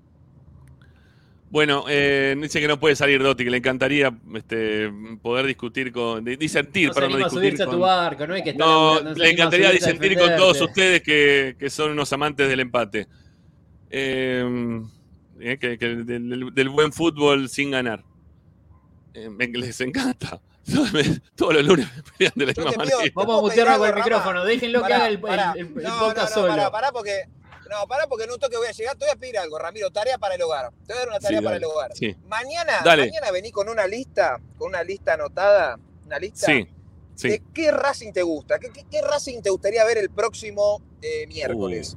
[1.51, 4.91] Bueno, eh, dice que no puede salir Dotti, que le encantaría este,
[5.23, 6.23] poder discutir con.
[6.23, 8.67] di- disentir, No perdón, no discutir subirse a tu con- barco, no hay que estar
[8.67, 13.07] No, no le encantaría disentir con todos ustedes que, que son unos amantes del empate.
[13.91, 14.81] Eh,
[15.43, 18.05] eh, que, que del, del- del buen fútbol sin ganar.
[19.15, 20.41] Eh, me- les encanta.
[21.37, 22.97] Todos los lunes me pelean de la misma manera.
[23.15, 24.05] Vamos a ¿Puedo pedir mutearlo con el Rama?
[24.05, 26.49] micrófono, déjenlo que Pará, haga el, el- el- el No, podcast no, no, solo.
[26.49, 27.25] Pará, pará porque.
[27.71, 28.97] No, pará porque en un toque voy a llegar.
[28.97, 29.91] Te voy a pedir algo, Ramiro.
[29.91, 30.71] Tarea para el hogar.
[30.87, 31.67] Te voy a dar una tarea Sí, para dale.
[31.67, 31.91] el hogar.
[31.95, 33.07] Sí, Mañana, Dale.
[33.07, 36.69] mañana vení con una lista, con una lista anotada, una lista sí,
[37.15, 37.29] sí.
[37.31, 41.27] de qué Racing te gusta, qué, qué- qué Racing te gustaría ver el próximo eh,
[41.29, 41.97] miércoles.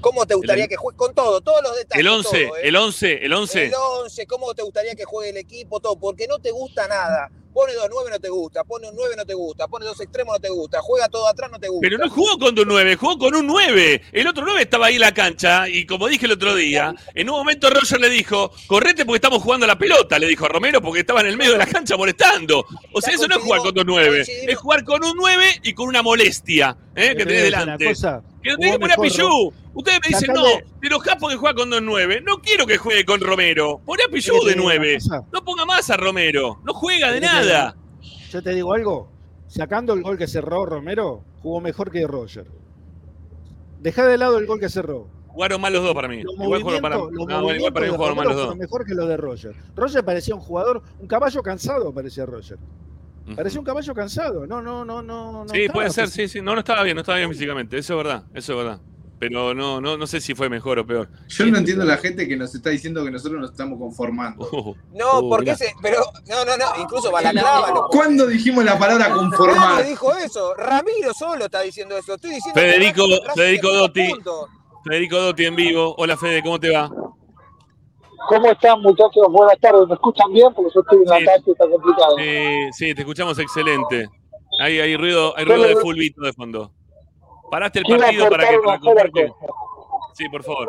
[0.00, 0.96] ¿Cómo te gustaría El- que juegue?
[0.96, 2.00] Con todo, todos los detalles.
[2.00, 2.60] El 11, todo, ¿eh?
[2.64, 3.64] el 11, el 11.
[3.66, 7.30] El 11, cómo te gustaría que juegue el equipo, todo, porque no te gusta nada.
[7.52, 10.36] Pone dos nueve no te gusta, pone un 9 no te gusta, pone dos extremos
[10.36, 11.80] no te gusta, juega todo atrás no te gusta.
[11.84, 14.02] Pero no jugó con un 9, jugó con un 9.
[14.12, 17.28] El otro 9 estaba ahí en la cancha y como dije el otro día, en
[17.28, 20.48] un momento Roger le dijo, correte porque estamos jugando a la pelota, le dijo a
[20.48, 22.64] Romero porque estaba en el medio de la cancha molestando.
[22.92, 24.48] O sea, eso no es jugar con un 9, coincidimos.
[24.52, 27.08] es jugar con un 9 y con una molestia ¿eh?
[27.16, 27.86] que Te tenés a decir una delante.
[27.86, 29.52] cosa, Que que poner a Pichu.
[29.74, 32.22] Ustedes me dicen, no, Sacale- te enojás porque juega con 2-9.
[32.24, 33.80] No quiero que juegue con Romero.
[33.84, 34.94] Poné a Pichu ¿Querés que de te diga una 9.
[34.98, 35.22] cosa?
[35.32, 36.58] No ponga más a Romero.
[36.64, 37.76] No juega de ¿Querés que te nada.
[38.30, 39.08] Yo te digo algo.
[39.46, 42.46] Sacando el gol que cerró Romero, jugó mejor que Roger.
[43.80, 45.08] Dejá de lado el gol que cerró.
[45.28, 46.22] Jugaron mal los dos para mí.
[46.22, 48.56] Los Igual jugaron para, movimientos, los no, igual para mí de jugaron mal los dos.
[48.56, 49.54] mejor que los de Roger.
[49.76, 52.58] Roger parecía un jugador, un caballo cansado parecía Roger.
[53.30, 53.36] Ujú.
[53.36, 54.46] Parecía un caballo cansado.
[54.46, 55.44] No, no, no, no.
[55.44, 56.22] no Sí, estaba puede ser, físico.
[56.22, 56.40] sí, sí.
[56.42, 57.78] No, no estaba bien, no estaba bien físicamente.
[57.78, 58.80] Eso es verdad, eso es verdad.
[59.18, 61.06] Pero no, no, no sé si fue mejor o peor.
[61.28, 64.48] Yo no entiendo a la gente que nos está diciendo que nosotros nos estamos conformando.
[64.50, 65.74] Oh, No, Oh, porque ese.
[65.82, 69.84] Pero, no, no, no, incluso Balaclava lo ¿Cuándo dijimos la palabra Nadie conformar?
[69.86, 70.54] dijo eso.
[70.54, 72.14] Ramiro solo está diciendo eso.
[72.14, 74.10] Estoy diciendo que Federico- Federico Dotti.
[74.84, 75.94] Federico Dotti en vivo.
[75.98, 76.90] Hola Fede, ¿cómo te va?
[78.30, 79.26] ¿Cómo están, muchachos?
[79.28, 79.88] Buenas tardes.
[79.88, 80.54] ¿Me escuchan bien?
[80.54, 81.24] Porque yo estoy en la Sí.
[81.24, 82.16] calle, está complicado.
[82.16, 84.08] Sí, sí, te escuchamos excelente.
[84.60, 86.70] Hay, hay ruido, hay ruido de fulbito de fondo.
[87.50, 89.32] ¿Paraste el partido para que para compartir?
[90.14, 90.68] Sí, por favor.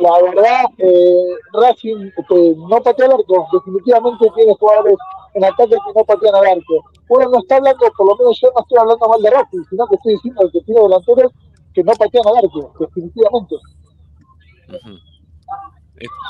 [0.00, 3.46] La verdad, eh, Racing este, no patea al arco.
[3.52, 4.96] Definitivamente tiene jugadores
[5.34, 6.84] en ataque que no patean al arco.
[7.10, 9.86] Uno no está hablando, por lo menos yo no estoy hablando mal de Racing, sino
[9.88, 11.32] que estoy diciendo que tiene delanteros
[11.74, 13.56] que no patean al arco, definitivamente.
[14.68, 15.11] Eh,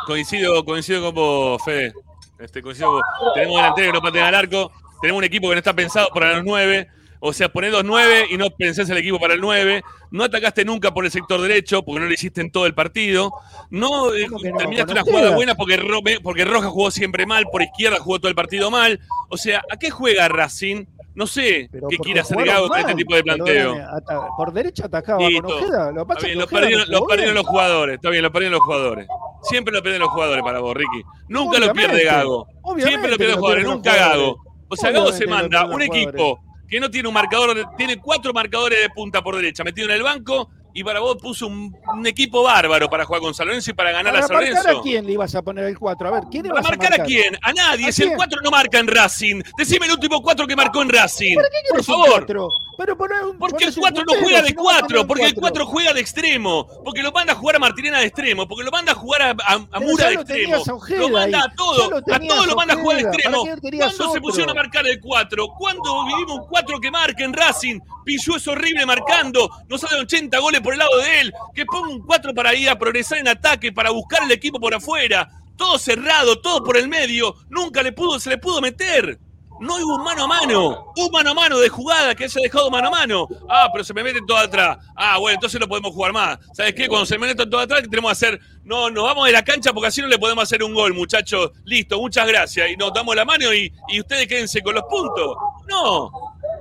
[0.07, 1.93] Coincido, coincido con vos, Fede.
[2.39, 3.05] Este, coincido con vos.
[3.35, 4.73] Tenemos delanteros que no patean al arco.
[5.01, 6.89] Tenemos un equipo que no está pensado para los nueve.
[7.25, 9.85] O sea, ponés dos nueve y no pensés el equipo para el nueve.
[10.11, 13.33] No atacaste nunca por el sector derecho porque no lo hiciste en todo el partido.
[13.70, 14.27] No, eh,
[14.59, 18.29] terminaste una jugada buena porque, Ro- porque Roja jugó siempre mal, por izquierda jugó todo
[18.29, 18.99] el partido mal.
[19.29, 20.87] O sea, ¿a qué juega Racing?
[21.15, 23.75] No sé Pero qué quiere hacer Gago con este tipo de planteo.
[23.93, 25.43] ata- por derecha atacaba Listo.
[25.47, 25.93] con Ojeda.
[25.93, 27.95] Lo bien, lo perdieron, lo perdieron los jugadores.
[27.97, 29.07] Está bien, lo perdieron los jugadores.
[29.43, 31.03] Siempre lo pierden los jugadores para vos, Ricky.
[31.29, 32.47] Nunca lo pierde Obviamente, Gago.
[32.63, 34.37] obviamente Siempre lo pierden los jugadores, nunca Gago.
[34.69, 38.33] O sea, Gago se Obviamente manda un equipo que no tiene un marcador, tiene cuatro
[38.33, 42.07] marcadores de punta por derecha metido en el banco y para vos puso un, un
[42.07, 44.62] equipo bárbaro para jugar con San Lorenzo y para ganar ¿Para a San marcar a
[44.62, 44.83] Lorenzo.
[44.83, 46.09] quién le ibas a poner el 4?
[46.09, 47.37] A ver, ¿quién le ¿Para vas marcar a quién?
[47.43, 47.89] A nadie.
[47.89, 48.16] ¿A Si el quién?
[48.16, 49.43] 4 no marca en Racing.
[49.59, 51.37] Decime el último 4 que marcó en Racing.
[51.37, 52.27] ¿Para qué Por favor.
[52.27, 52.49] Pero
[52.95, 55.01] un- Porque el ponés un 4 no juega de si no vas a tener 4,
[55.03, 55.64] un porque el cuatro.
[55.64, 58.70] 4 juega de extremo, porque lo manda a jugar a Martirena de extremo, porque lo
[58.70, 60.57] manda a jugar a, a- a Mura de extremo.
[60.57, 63.45] a Ojeda Lo manda a todo, a todo lo a manda a jugar de extremo.
[63.45, 65.47] ¿para ¿Cuándo se pusieron a marcar el 4?
[65.59, 67.79] ¿Cuándo vivimos un 4 que marque en Racing?
[68.05, 71.35] Pichu es horrible marcando, no sale 80 goles por el lado de él.
[71.55, 74.75] Que ponga un 4 para ir a progresar en ataque, para buscar el equipo por
[74.75, 75.29] afuera.
[75.57, 77.35] Todo cerrado, todo por el medio.
[77.51, 79.19] Nunca le pudo, se le pudo meter.
[79.63, 80.93] No hubo un mano a mano.
[80.97, 83.29] Un mano a mano de jugada que haya dejado mano a mano.
[83.49, 84.77] Ah, pero se me meten todo atrás.
[84.97, 86.39] Ah, bueno, entonces no podemos jugar más.
[86.53, 86.89] ¿Sabes qué?
[86.89, 88.41] Cuando se me meten todo atrás, ¿qué tenemos que hacer?
[88.65, 91.53] No, nos vamos de la cancha porque así no le podemos hacer un gol, muchachos.
[91.65, 92.71] Listo, muchas gracias.
[92.71, 95.37] Y nos damos la mano y, y ustedes quédense con los puntos.
[95.69, 96.11] No,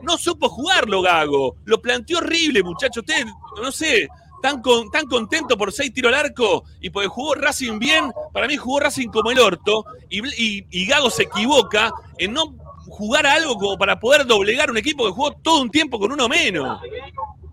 [0.03, 1.55] no supo jugarlo, Gago.
[1.65, 3.03] Lo planteó horrible, muchachos.
[3.07, 3.25] Ustedes,
[3.61, 4.07] no sé,
[4.41, 8.11] tan, con, tan contento por seis tiros al arco y porque jugó Racing bien.
[8.33, 9.85] Para mí jugó Racing como el orto.
[10.09, 12.55] Y, y- y Gago se equivoca en no
[12.87, 16.11] jugar a algo como para poder doblegar un equipo que jugó todo un tiempo con
[16.11, 16.79] uno menos.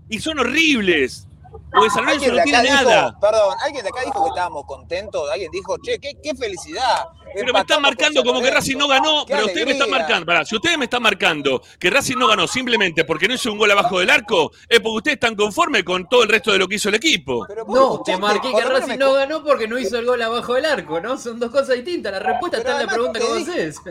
[0.09, 1.27] Y son horribles.
[1.71, 3.19] Porque San Lorenzo no tiene nada.
[3.21, 7.05] perdón, alguien de acá dijo que estábamos contentos, alguien dijo, che, qué, qué felicidad.
[7.35, 10.27] Pero me están marcando como que Racing no ganó, Qué pero ustedes me están marcando,
[10.27, 13.59] pará, si ustedes me están marcando que Racing no ganó simplemente porque no hizo un
[13.59, 16.69] gol abajo del arco, es porque ustedes están conformes con todo el resto de lo
[16.69, 17.47] que hizo el equipo.
[17.69, 21.01] No, te marqué que Racing no ganó porque no hizo el gol abajo del arco,
[21.01, 21.19] ¿no?
[21.19, 22.13] Son dos cosas distintas.
[22.13, 23.81] La respuesta está en la pregunta que vos haces.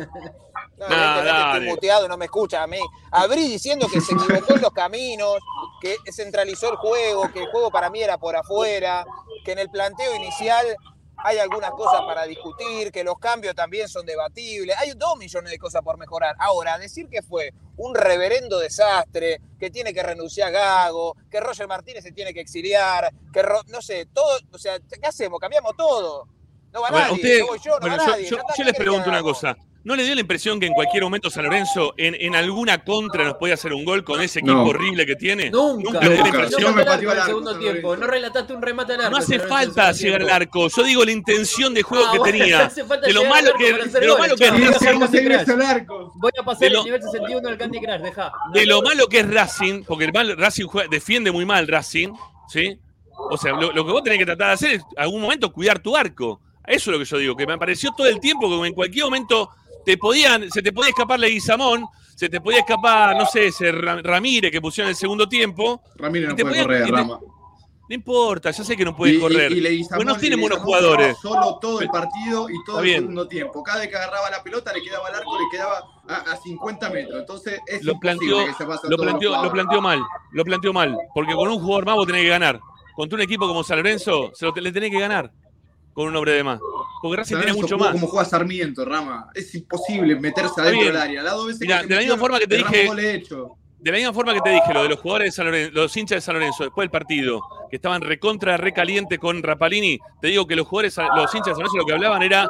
[0.78, 2.80] No, Nah, estoy muteado, no me escucha a mí.
[3.12, 5.38] Abrí diciendo que se equivocó en los caminos,
[5.82, 9.04] que centralizó el juego, que el juego para mí era por afuera,
[9.44, 10.66] que en el planteo inicial
[11.18, 14.76] hay algunas cosas para discutir, que los cambios también son debatibles.
[14.78, 16.36] Hay dos millones de cosas por mejorar.
[16.40, 22.04] Ahora, decir que fue un reverendo desastre, que tiene que renunciar Gago, que Roger Martínez
[22.04, 25.40] se tiene que exiliar, que Ro- no sé, todo, o sea, ¿qué hacemos?
[25.40, 26.28] Cambiamos todo.
[26.72, 28.24] No va Bueno, nadie, usted- no voy yo, no bueno, va yo, nadie.
[28.26, 29.58] yo- ya está, yo ¿qué les pregunto una cosa.
[29.88, 33.24] ¿No le dio la impresión que en cualquier momento San Lorenzo en, en alguna contra
[33.24, 34.66] nos puede hacer un gol con ese equipo No.
[34.66, 35.50] horrible que tiene?
[35.50, 36.00] Nunca.
[36.02, 36.28] le dio la Nunca.
[36.28, 36.76] impresión.
[36.76, 37.96] No arco, segundo tiempo.
[37.96, 39.12] No relataste un remate al arco.
[39.12, 40.68] No hace en el falta llegar al arco.
[40.68, 42.66] Yo digo la intención de juego Ah, que bueno, tenía.
[42.66, 45.86] hace falta De lo malo que, de lo malo que es Racing.
[46.16, 48.32] Voy a pasar el nivel 61 del Candy Crush, deja.
[48.54, 52.10] de lo malo que es Racing, porque el mal- Racing juega- defiende muy mal Racing,
[52.50, 52.78] ¿sí?
[53.30, 55.80] O sea, lo, lo que vos tenés que tratar de hacer es, algún momento, cuidar
[55.80, 56.42] tu arco.
[56.66, 59.06] Eso es lo que yo digo, que me pareció todo el tiempo que en cualquier
[59.06, 59.50] momento
[59.88, 64.02] te podían, se te podía escapar Leguizamón, se te podía escapar, no sé, ese Ra-
[64.02, 65.82] Ramírez que pusieron en el segundo tiempo.
[65.96, 67.20] Ramírez Y no puede podía- correr, y te- Rama.
[67.90, 69.50] No importa, ya sé que no puede Y- y- correr.
[69.54, 71.16] Y, Leguizamón- Pues no tienen buenos jugadores.
[71.22, 73.64] Solo todo el partido y todo el segundo tiempo.
[73.64, 76.90] Cada vez que agarraba la pelota le quedaba al arco, le quedaba a, a 50
[76.90, 77.22] metros.
[77.22, 80.02] Entonces es Lo planteó, que se lo planteó, lo planteó mal,
[80.34, 80.98] lo planteó mal.
[81.14, 82.60] Porque con un jugador más vos tenés que ganar.
[82.94, 85.32] Contra un equipo como San Lorenzo, se lo le tenés que ganar
[85.94, 86.60] con un hombre de más.
[87.02, 87.92] Porque Racing tiene mucho más.
[87.92, 89.30] Como juega Sarmiento, Rama.
[89.34, 91.24] Es imposible meterse adentro del área.
[91.24, 92.90] Las dos veces Mirá, que se de la misma forma que te dije-.
[93.80, 95.96] De la misma forma que te dije, lo de los jugadores de San Lorenzo, los
[95.96, 100.48] hinchas de San Lorenzo, después del partido, que estaban recontra, recaliente con Rapalini, te digo
[100.48, 102.50] que los jugadores, los hinchas de San Lorenzo lo que hablaban era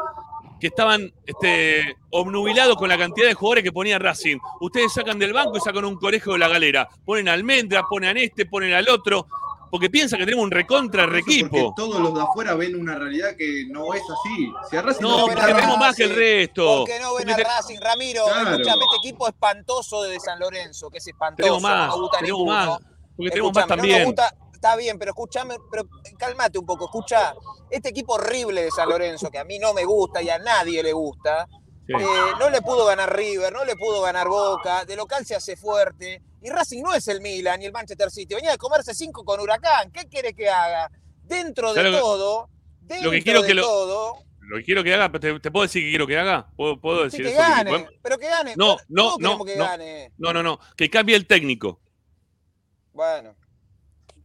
[0.59, 4.37] que estaban este, obnubilados con la cantidad de jugadores que ponía Racing.
[4.61, 6.87] Ustedes sacan del banco y sacan un colegio de la galera.
[7.05, 9.27] Ponen a Almendra, ponen a este, ponen al otro,
[9.69, 11.73] porque piensan que tenemos un recontra porque reequipo.
[11.75, 14.51] todos los de afuera ven una realidad que no es así.
[14.69, 16.63] Si a Racing No, le porque tenemos más que el Racing, resto.
[16.77, 18.25] ¿Por qué no ven Porque a Racing, Ramiro?
[18.25, 18.51] Claro.
[18.51, 22.17] Escuchame, este equipo espantoso de San Lorenzo, que es espantoso, Tenemos no más, me gusta
[22.19, 22.67] tenemos más.
[23.17, 23.97] Porque tenemos más Escuchame, no también.
[23.99, 25.83] nos gusta, está bien, pero escúchame, pero
[26.17, 27.33] cálmate un poco, escucha,
[27.69, 30.81] este equipo horrible de San Lorenzo, que a mí no me gusta y a nadie
[30.83, 31.47] le gusta,
[31.87, 31.93] Sí.
[31.93, 32.05] eh,
[32.37, 36.21] no le pudo ganar River, no le pudo ganar Boca, de local se hace fuerte,
[36.47, 39.39] y Racing no es el Milan ni el Manchester City, venía de comerse cinco con
[39.39, 40.89] Huracán, ¿qué quiere que haga?
[41.23, 42.49] Dentro de ¿Sabes lo que- todo,
[42.81, 45.83] dentro quiero de que lo- todo, Lo que quiero que haga, te, te puedo decir
[45.83, 46.49] que quiero que haga.
[46.55, 47.41] ¿Puedo, puedo sí, decir que eso?
[47.41, 49.65] gane, pero que gane, No, no, no, que no.
[49.65, 50.13] gane.
[50.17, 50.57] No, no, no.
[50.77, 51.81] Que cambie el técnico.
[52.93, 53.35] Bueno,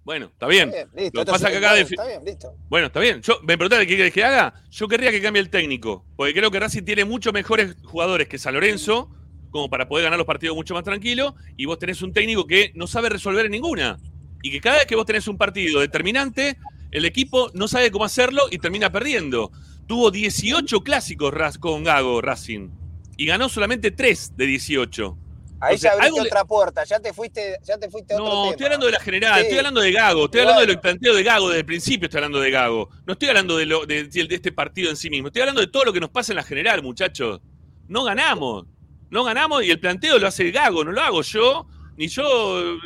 [0.05, 0.69] Bueno, está bien.
[0.69, 1.21] está bien, listo.
[1.21, 2.55] Lo pasa que acá está bien, listo.
[2.69, 3.21] Bueno, está bien.
[3.23, 4.55] Yo, me preguntaste qué querés que haga.
[4.71, 6.05] Yo querría que cambie el técnico.
[6.17, 9.11] Porque creo que Racing tiene muchos mejores jugadores que San Lorenzo,
[9.53, 11.37] como para poder ganar los partidos mucho más tranquilo.
[11.57, 13.99] Y vos tenés un técnico que no sabe resolver en ninguna.
[14.43, 16.57] Y que cada vez que vos tenés un partido determinante,
[16.91, 19.53] el equipo no sabe cómo hacerlo y termina perdiendo.
[19.87, 22.71] Tuvo 18 clásicos con Gago Racing.
[23.17, 25.19] Y ganó solamente 3 de 18.
[25.61, 28.27] Ahí sea, ya abriste algo otra puerta, ya te fuiste, ya te fuiste a otro
[28.27, 28.51] No, tema.
[28.51, 29.43] estoy hablando de la general, Sí.
[29.43, 30.73] estoy hablando de Gago, estoy hablando bueno.
[30.73, 32.89] del planteo de Gago desde el principio, estoy hablando de Gago.
[33.07, 35.69] No estoy hablando de, lo, de, de este partido en sí mismo, estoy hablando de
[35.69, 37.41] todo lo que nos pasa en la general, muchachos.
[37.87, 38.67] No ganamos,
[39.13, 41.67] no ganamos y el planteo lo hace Gago, no lo hago yo,
[41.99, 42.79] ni yo.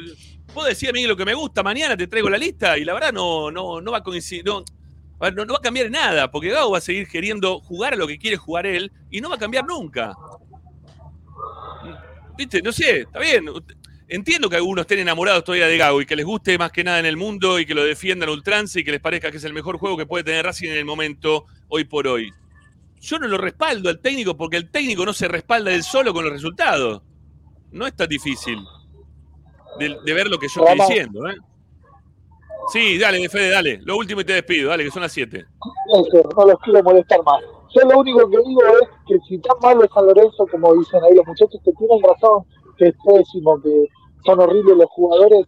[0.52, 2.94] Puedo decir a mí lo que me gusta, mañana te traigo la lista y la
[2.94, 4.44] verdad no, no, no va a coincidir.
[4.44, 4.64] No,
[5.20, 8.08] no, no va a cambiar nada, porque Gago va a seguir queriendo jugar a lo
[8.08, 10.14] que quiere jugar él y no va a cambiar nunca.
[12.36, 12.60] ¿Viste?
[12.60, 13.44] No sé, está bien.
[14.08, 16.98] Entiendo que algunos estén enamorados todavía de Gago y que les guste más que nada
[16.98, 18.32] en el mundo y que lo defiendan a
[18.74, 20.84] y que les parezca que es el mejor juego que puede tener Racing en el
[20.84, 22.32] momento hoy por hoy.
[23.00, 26.24] Yo no lo respaldo al técnico porque el técnico no se respalda él solo con
[26.24, 27.02] los resultados.
[27.70, 28.58] No es tan difícil
[29.78, 31.28] de, de ver lo que yo estoy diciendo.
[31.28, 31.36] ¿eh?
[32.68, 33.80] Sí, dale, Fede, dale.
[33.84, 35.38] Lo último y te despido, dale, que son las 7.
[35.38, 37.40] Eso, no los quiero molestar más.
[37.74, 41.02] Yo lo único que digo es que si tan malo es San Lorenzo, como dicen
[41.04, 42.44] ahí los muchachos, que tienen razón,
[42.76, 43.86] que es pésimo, que
[44.24, 45.46] son horribles los jugadores,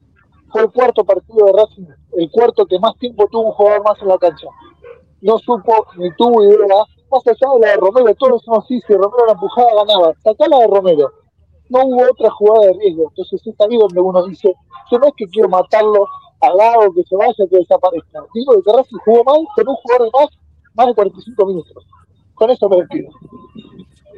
[0.50, 1.86] fue el cuarto partido de Racing,
[2.16, 4.46] el cuarto que más tiempo tuvo un jugador más en la cancha.
[5.20, 8.92] No supo ni tuvo idea, más allá de la de Romero, todos decimos sí, si
[8.94, 11.12] Romero la empujaba ganaba, sacá la de Romero.
[11.70, 14.54] No hubo otra jugada de riesgo, entonces es ahí donde uno dice,
[14.90, 16.06] yo no es que quiero matarlo
[16.40, 18.20] al lado, que se vaya, que desaparezca.
[18.32, 20.28] Digo que Racing jugó mal con un jugador de más,
[20.74, 21.86] más de 45 minutos.
[22.34, 23.10] Con eso me despido.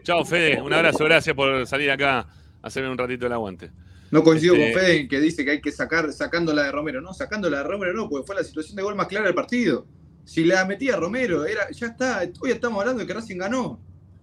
[0.03, 0.61] Chao, Fede.
[0.63, 2.21] Un abrazo, gracias por salir acá
[2.63, 3.71] a hacerme un ratito el aguante.
[4.11, 7.01] No coincido Este- con Fede en que dice que hay que sacar, sacándola de Romero.
[7.01, 9.87] No, sacándola de Romero no, porque fue la situación de gol más clara del partido.
[10.31, 12.23] Si la metía Romero, era, ya está.
[12.41, 13.81] Hoy estamos hablando de que Racing ganó.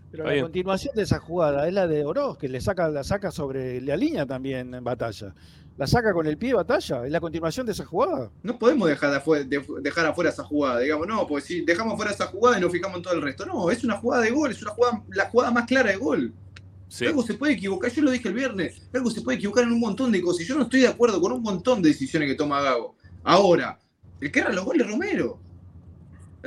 [0.10, 0.45] Pero Está la bien.
[0.45, 3.97] continuación de esa jugada es la de Oroz, que le saca, la saca sobre la
[3.97, 5.36] línea también en batalla.
[5.76, 8.32] La saca con el pie batalla, es la continuación de esa jugada.
[8.41, 11.95] No podemos dejar, de afue- de- dejar afuera esa jugada, digamos, no, porque si dejamos
[11.95, 13.45] afuera esa jugada y nos fijamos en todo el resto.
[13.45, 16.34] No, es una jugada de gol, es una jugada, la jugada más clara de gol.
[16.88, 17.05] Sí.
[17.05, 19.82] Algo se puede equivocar, yo lo dije el viernes, algo se puede equivocar en un
[19.82, 20.43] montón de cosas.
[20.43, 22.95] y Yo no estoy de acuerdo con un montón de decisiones que toma Gago.
[23.26, 23.78] Ahora,
[24.22, 25.41] el que erra los goles es Romero.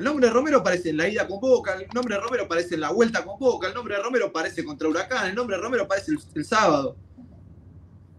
[0.01, 2.75] El nombre de Romero aparece en la ida con Boca, el nombre de Romero aparece
[2.75, 5.63] en la vuelta con Boca, el nombre de Romero aparece contra Huracán, el nombre de
[5.63, 6.97] Romero aparece el, el sábado.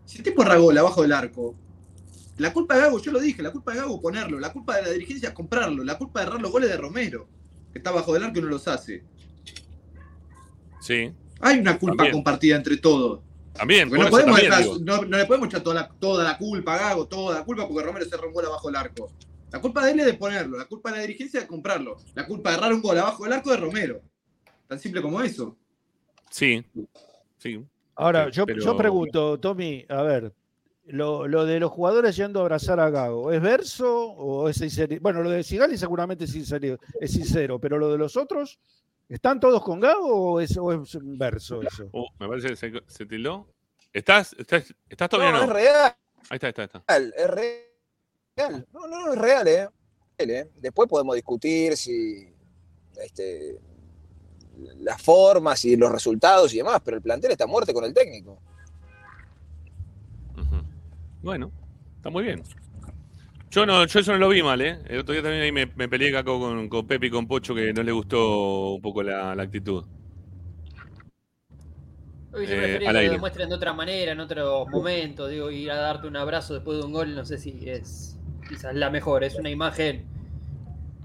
[0.06, 1.56] Si el tipo erra gol abajo del arco,
[2.38, 4.84] la culpa de Gago, yo lo dije, la culpa de Gago ponerlo, la culpa de
[4.84, 7.28] la dirigencia es comprarlo, la culpa de errar los goles de Romero,
[7.72, 9.04] que está abajo del arco y no los hace.
[10.82, 11.12] Sí.
[11.40, 12.14] Hay una culpa También.
[12.14, 13.22] compartida entre todos.
[13.54, 16.78] También, no, podemos también, no, no le podemos echar toda la, toda la culpa a
[16.78, 19.12] Gago, toda la culpa porque Romero se gol abajo del arco.
[19.52, 21.98] La culpa de él es de ponerlo, la culpa de la dirigencia es de comprarlo,
[22.16, 24.02] la culpa de errar un gol abajo del arco es de Romero.
[24.68, 25.58] Tan simple como eso.
[26.30, 26.66] Sí.
[27.38, 27.62] Sí.
[27.96, 30.34] Ahora, Sí, yo, pero- yo pregunto, Tommy, a ver,
[30.86, 34.96] lo, lo de los jugadores yendo a abrazar a Gago, ¿es verso o es sincero?
[35.02, 38.60] Bueno, lo de Sigali seguramente es sincero, es sincero, pero lo de los otros,
[39.10, 41.90] ¿están todos con Gago o es, o es un verso eso?
[41.92, 43.48] Oh, me parece que se, se tildó.
[43.92, 45.44] ¿Estás, estás, estás todavía No, no?
[45.44, 45.96] es real,
[46.30, 46.70] Ahí está, ahí está, ahí
[47.06, 47.22] está.
[47.24, 47.58] es real.
[48.38, 49.68] No, no, no, es real, ¿eh?
[50.18, 50.50] ¿eh?
[50.58, 52.28] Después podemos discutir si
[53.04, 53.60] este,
[54.80, 58.40] las formas y los resultados y demás, pero el plantel está muerto con el técnico.
[61.22, 61.52] Bueno,
[61.98, 62.42] está muy bien.
[63.52, 64.80] Yo no, yo eso no lo vi mal, ¿eh?
[64.88, 67.54] El otro día también ahí me, me peleé acá con, con Pepe y con Pocho
[67.54, 69.84] que no le gustó un poco la, la actitud.
[72.34, 73.08] Hoy yo Eh, que aire.
[73.08, 75.28] lo demuestren de otra manera, en otro momento.
[75.28, 78.18] Digo, ir a darte un abrazo después de un gol, no sé si es
[78.48, 79.24] quizás la mejor.
[79.24, 80.06] Es una imagen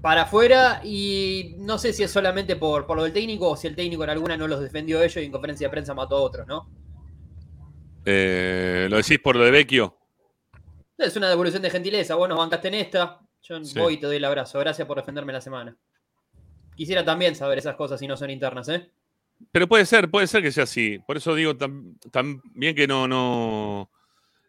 [0.01, 3.67] para afuera y no sé si es solamente por, por lo del técnico o si
[3.67, 6.21] el técnico en alguna no los defendió ellos y en conferencia de prensa mató a
[6.21, 6.69] otros, ¿no?
[8.05, 9.97] Eh, ¿Lo decís por lo de Vecchio?
[10.97, 12.15] Es una devolución de gentileza.
[12.15, 13.19] Vos nos bancaste en esta.
[13.43, 13.77] Yo Sí.
[13.79, 14.59] voy y te doy el abrazo.
[14.59, 15.75] Gracias por defenderme la semana.
[16.75, 18.89] Quisiera también saber esas cosas si no son internas, ¿eh?
[19.51, 20.99] Pero puede ser, puede ser que sea así.
[21.05, 23.89] Por eso digo tam- también que no, no.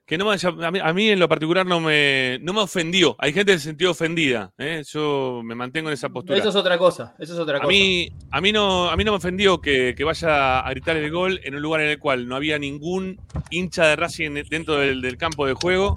[0.08, 2.60] Que no me haya- a, mí, a mí en lo particular no me, no me
[2.62, 3.14] ofendió.
[3.18, 4.50] Hay gente que se sintió ofendida.
[4.56, 4.82] ¿eh?
[4.90, 6.38] Yo me mantengo en esa postura.
[6.38, 7.14] Eso es otra cosa.
[7.18, 7.68] Eso es otra A cosa.
[7.70, 11.10] mí, a mí no, a mí no me ofendió que, que vaya a gritar el
[11.10, 15.02] gol en un lugar en el cual no había ningún hincha de Racing dentro del,
[15.02, 15.92] del campo de juego,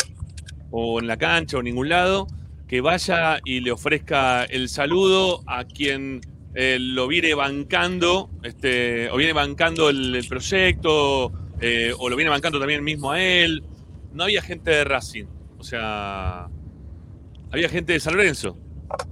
[0.71, 2.27] o en la cancha, o en ningún lado,
[2.67, 6.19] que vaya y le ofrezca el saludo a quien
[6.53, 11.31] eh, lo viene bancando, este, o viene bancando el, el proyecto,
[11.61, 13.63] eh, o lo viene bancando también mismo a él.
[14.13, 15.25] No había gente de Racing,
[15.57, 16.47] o sea,
[17.51, 18.57] había gente de San Lorenzo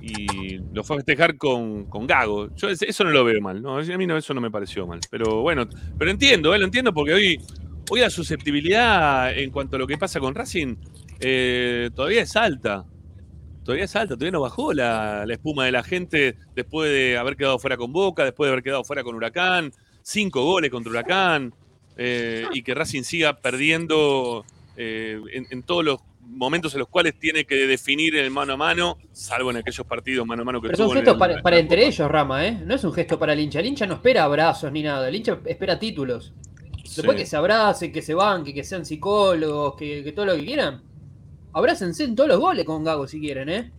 [0.02, 2.54] y lo fue a festejar con, con Gago.
[2.56, 3.78] Yo eso no lo veo mal, ¿no?
[3.78, 5.00] A mí no, eso no me pareció mal.
[5.10, 6.60] Pero bueno, pero entiendo, ¿eh?
[6.60, 7.42] lo entiendo porque hoy,
[7.90, 10.76] hoy la susceptibilidad en cuanto a lo que pasa con Racing
[11.20, 12.86] eh, todavía es alta.
[13.64, 17.36] Todavía es alta, todavía no bajó la, la espuma de la gente después de haber
[17.36, 19.72] quedado fuera con Boca, después de haber quedado fuera con Huracán,
[20.02, 21.54] cinco goles contra Huracán,
[21.96, 24.44] eh, y que Racing siga perdiendo
[24.82, 28.58] eh, en, en todos los momentos en los cuales tiene que definir el mano a
[28.58, 31.60] mano, salvo en aquellos partidos mano a mano que Pero tuvo en gestos el- para,
[31.60, 31.88] entre Copa.
[31.90, 32.62] ellos, Rama, ¿eh?
[32.66, 33.60] No es un gesto para el hincha.
[33.60, 35.10] El hincha no espera abrazos ni nada.
[35.10, 36.34] El hincha espera títulos.
[36.96, 37.24] Después Sí.
[37.24, 40.82] que se abracen, que se banquen, que sean psicólogos, que, que todo lo que quieran.
[41.54, 43.72] Abrácense en todos los goles con Gago si quieren, ¿eh?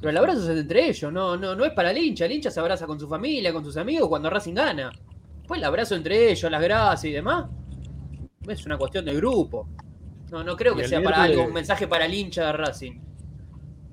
[0.00, 2.24] Pero el abrazo es entre ellos, no, no, no es para el hincha.
[2.26, 4.90] El hincha se abraza con su familia, con sus amigos cuando Racing gana.
[5.38, 7.46] Después el abrazo entre ellos, las gracias y demás.
[8.48, 9.68] Es una cuestión de grupo.
[10.34, 12.92] No, no creo que sea para miércoles- algo, un mensaje para el hincha de Racing.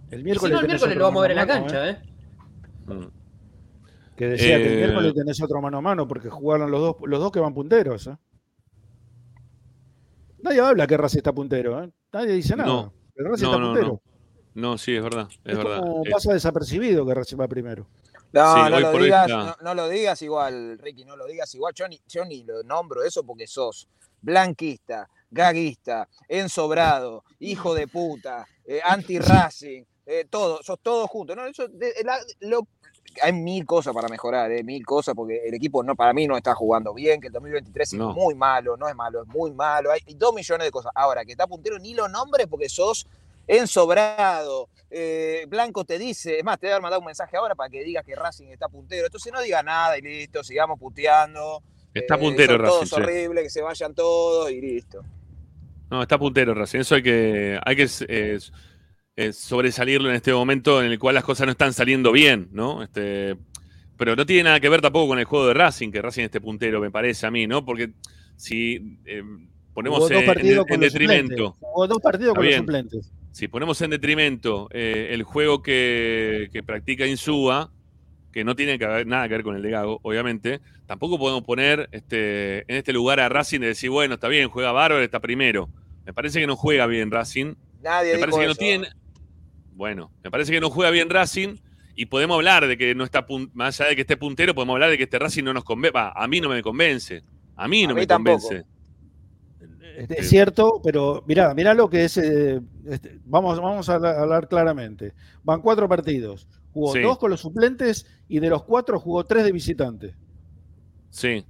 [0.10, 2.02] El Y si miércoles, no, el miércoles lo vamos a ver en la cancha, ¿eh?
[2.88, 3.06] Mm.
[4.18, 6.96] Que decía que el Eh, miércoles tenés otro mano a mano porque jugaron los dos,
[7.06, 8.08] los dos que van punteros.
[8.08, 8.18] ¿eh?
[10.40, 11.92] Nadie habla que Racing está puntero, ¿eh?
[12.12, 12.68] Nadie dice nada.
[12.70, 13.88] No, el Racing no, está no, puntero.
[13.88, 14.02] no.
[14.72, 15.80] No, sí, es verdad, es, Es, verdad.
[15.80, 17.88] como pasa desapercibido que Racing va primero.
[18.34, 21.74] No, Sí, no lo digas, no, no lo digas igual, Ricky, no lo digas igual.
[21.76, 23.88] Yo ni, yo ni lo nombro eso porque sos
[24.22, 31.36] blanquista, gaguista, ensobrado, hijo de puta, eh, anti-racing, eh, todo, sos todo junto.
[31.36, 32.68] No, eso, de- la- lo-
[33.22, 36.38] hay mil cosas para mejorar, eh, mil cosas, porque el equipo no, para mí no
[36.38, 38.12] está jugando bien, que el 2023 No.
[38.12, 40.92] es muy malo, no es malo, es muy malo, hay dos millones de cosas.
[40.96, 43.08] Ahora, que está puntero, ni lo nombres porque sos
[43.48, 44.70] ensobrado.
[44.94, 47.82] eh, Blanco te dice, es más, te voy a mandar un mensaje ahora para que
[47.84, 49.06] digas que Racing está puntero.
[49.06, 51.64] Entonces no diga nada y listo, sigamos puteando.
[51.94, 52.96] Está eh, puntero son Racing, todos sí.
[52.96, 55.02] horribles, que se vayan todos y listo.
[55.92, 56.80] No, está puntero Racing.
[56.80, 58.40] Eso hay que, hay que eh,
[59.18, 62.82] eh, sobresalirlo en este momento en el cual las cosas no están saliendo bien, ¿no?
[62.82, 63.36] Este,
[63.98, 66.40] pero no tiene nada que ver tampoco con el juego de Racing, que Racing esté
[66.40, 67.66] puntero, me parece a mí, ¿no?
[67.66, 67.92] Porque
[68.38, 69.22] si eh,
[69.74, 71.58] ponemos en, detrimento.
[71.60, 73.12] Jugó dos partidos con los suplentes.
[73.32, 77.70] Si ponemos en detrimento eh, el juego que, que practica Insúa,
[78.32, 81.90] que no tiene que nada que ver con el de Gago, obviamente, tampoco podemos poner
[81.92, 85.70] este, en este lugar a Racing de decir, bueno, está bien, juega bárbaro, está primero.
[86.06, 87.56] Me parece que no juega bien Racing.
[87.82, 88.88] Nadie me dijo parece que no tiene.
[89.74, 91.56] Bueno, me parece que no juega bien Racing
[91.96, 94.74] y podemos hablar de que no está, pun- más allá de que esté puntero, podemos
[94.76, 95.98] hablar de que este Racing no nos convence.
[96.16, 97.24] A mí no me convence.
[97.56, 98.40] A mí A no mí me tampoco.
[98.42, 98.68] convence.
[100.10, 102.18] Es cierto, pero mirá, mirá lo que es.
[102.18, 105.14] eh, este, vamos, vamos a hablar, claramente.
[105.44, 106.48] Van cuatro partidos.
[106.74, 107.02] Jugó Sí.
[107.02, 110.16] dos con los suplentes y de los cuatro jugó tres de visitante.
[111.10, 111.46] Sí.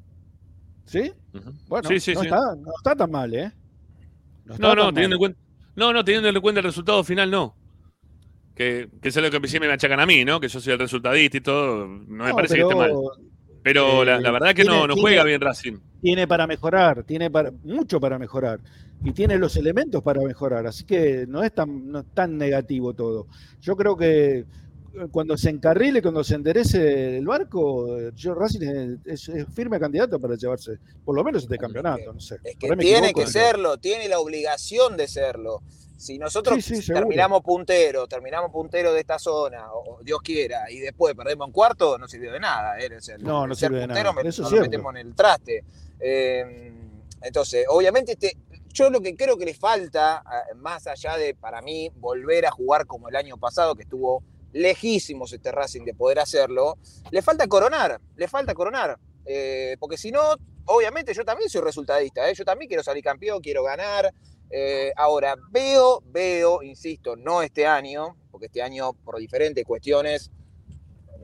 [0.86, 1.14] ¿Sí?
[1.68, 2.26] Bueno, Sí, sí, no, sí.
[2.28, 3.52] Está, no está tan mal, ¿eh?
[4.60, 5.40] No, no, teniendo en cuenta,
[5.76, 7.56] no, no, teniendo en cuenta el resultado final, no.
[8.56, 10.40] Que, que eso es lo que siempre me achacan a mí, ¿no?
[10.40, 11.88] Que yo soy el resultadista y todo.
[11.88, 12.90] No me parece que esté mal.
[12.90, 13.12] pero,
[13.64, 15.78] Pero la, eh, la verdad que no, tiene- no tiene- juega bien Racing.
[16.02, 18.60] Tiene para mejorar, tiene para, mucho para mejorar.
[19.04, 20.68] Y tiene los elementos para mejorar.
[20.68, 23.28] Así que no es tan, no es tan negativo todo.
[23.62, 24.46] Yo creo que eh,
[25.12, 30.20] cuando se encarrile, cuando se enderece el barco, yo Racing es, es- es firme candidato
[30.20, 32.14] para llevarse por lo menos este campeonato.
[32.14, 32.36] No sé.
[32.44, 35.62] Es que tiene equivoco, que serlo, tiene la obligación de serlo.
[35.98, 37.06] Si nosotros Sí, sí, seguro.
[37.06, 41.98] terminamos puntero, terminamos puntero de esta zona, o, Dios quiera, y después perdemos en cuarto,
[42.00, 42.80] no sirvió de nada.
[42.80, 42.90] ¿eh?
[42.98, 44.24] O sea, el- No, no sirve de puntero nada.
[44.24, 44.70] me- Eso es nos cierto.
[44.70, 45.64] metemos en el traste.
[46.00, 46.74] Eh,
[47.22, 48.36] entonces, obviamente, este,
[48.74, 50.24] yo lo que creo que le falta,
[50.56, 54.24] más allá de, para mí, volver a jugar como el año pasado, que estuvo
[54.54, 56.78] lejísimos este Racing de poder hacerlo,
[57.12, 58.98] le falta coronar, le falta coronar.
[59.26, 60.36] Eh, porque si no,
[60.66, 62.34] obviamente yo también soy resultadista, ¿eh?
[62.34, 64.14] yo también quiero salir campeón, quiero ganar.
[64.50, 70.32] Eh, ahora, veo, veo, insisto, no este año, porque este año por diferentes cuestiones,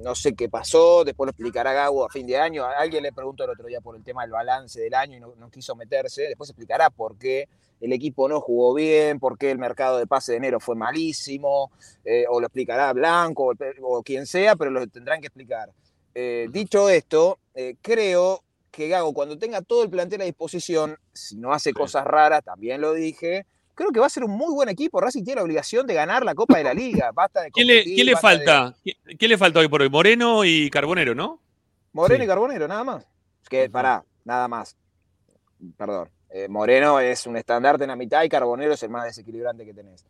[0.02, 2.64] no sé qué pasó, después lo explicará Gago a fin de año.
[2.64, 5.20] A alguien le preguntó el otro día por el tema del balance del año y
[5.20, 7.48] no, no quiso meterse, después explicará por qué
[7.80, 11.72] el equipo no jugó bien, por qué el mercado de pase de enero fue malísimo,
[12.04, 15.72] eh, o lo explicará Blanco o, o quien sea, pero lo tendrán que explicar.
[16.16, 21.38] Eh, dicho esto, eh, creo que Gago, cuando tenga todo el plantel a disposición, si
[21.38, 23.46] no hace cosas raras, también lo dije,
[23.78, 25.00] creo que va a ser un muy buen equipo.
[25.00, 27.12] Racing tiene la obligación de ganar la Copa de la Liga.
[27.16, 28.76] Basta de ¿Quién le, quién le de- falta?
[28.84, 29.90] ¿Qui- ¿Quién le falta hoy por hoy?
[29.90, 31.40] Moreno y Carbonero, ¿no?
[31.94, 32.26] Moreno Sí.
[32.26, 33.06] y Carbonero, nada más.
[33.44, 34.76] Es que, pará, nada más.
[35.78, 36.10] Perdón.
[36.30, 39.74] Eh, Moreno es un estandarte en la mitad y Carbonero es el más desequilibrante que
[39.74, 40.04] tenés.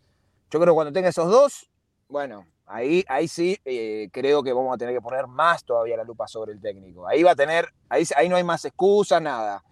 [0.49, 1.69] Yo creo que cuando tenga esos dos,
[2.09, 6.03] bueno, ahí, ahí sí eh, creo que vamos a tener que poner más todavía la
[6.03, 7.07] lupa sobre el técnico.
[7.07, 9.63] Ahí va a tener, ahí, ahí no hay más excusas, nada.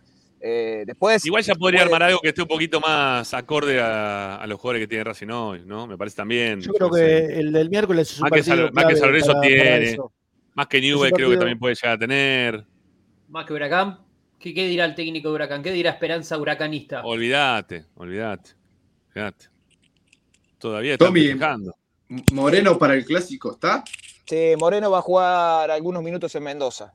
[0.47, 1.25] Eh, después.
[1.25, 4.59] Igual ya podría puede- armar algo que esté un poquito más acorde a, a los
[4.59, 5.87] jugadores que tiene Racing hoy, ¿no?
[5.87, 6.61] Me parece también.
[6.61, 6.99] Yo creo sé.
[7.01, 9.49] que el del miércoles es un Más que, partido más que San Lorenzo para- para
[9.49, 9.97] tiene.
[10.53, 12.65] Más que Newell creo que también puede llegar a tener.
[13.29, 13.99] Más que Huracán.
[14.39, 15.63] ¿Qué, qué dirá el técnico de Huracán?
[15.63, 17.01] ¿Qué dirá Esperanza Huracanista?
[17.03, 18.51] Olvídate, olvídate.
[19.15, 19.45] Olvídate.
[20.59, 21.21] Todavía están Tommy.
[21.21, 21.73] festejando.
[22.33, 23.83] Moreno para el clásico, ¿está?
[24.27, 26.93] Sí, Moreno va a jugar algunos minutos en Mendoza.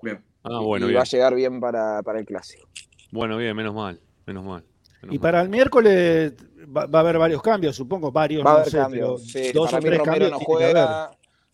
[0.00, 0.22] Bien.
[0.50, 0.98] Ah, bueno, y bien.
[0.98, 2.68] va a llegar bien para, para el clásico.
[3.10, 4.00] Bueno, bien, menos mal.
[4.26, 4.64] Menos mal.
[5.02, 5.22] menos Y mal.
[5.22, 6.34] para el miércoles
[6.74, 9.22] va, va a haber varios cambios, supongo, varios, Va a no haber sé, cambios.
[9.26, 9.52] sí.
[9.52, 11.10] dos para o mí tres Romero cambios no juega.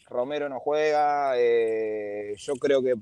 [0.09, 1.33] Romero no juega.
[1.37, 2.95] eh, yo creo que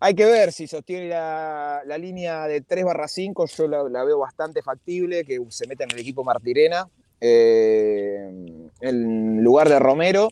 [0.00, 3.46] hay que ver si sostiene la, la línea de 3 barra 5.
[3.46, 6.88] Yo la, la veo bastante factible, que se meta en el equipo Martirena
[7.20, 8.28] eh,
[8.80, 10.28] en lugar de Romero.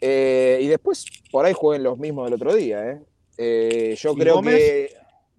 [0.00, 2.90] Eh, y después por ahí jueguen los mismos del otro día.
[2.90, 3.00] eh.
[3.38, 4.56] Eh, yo ¿Y creo Gómez?
[4.56, 4.90] que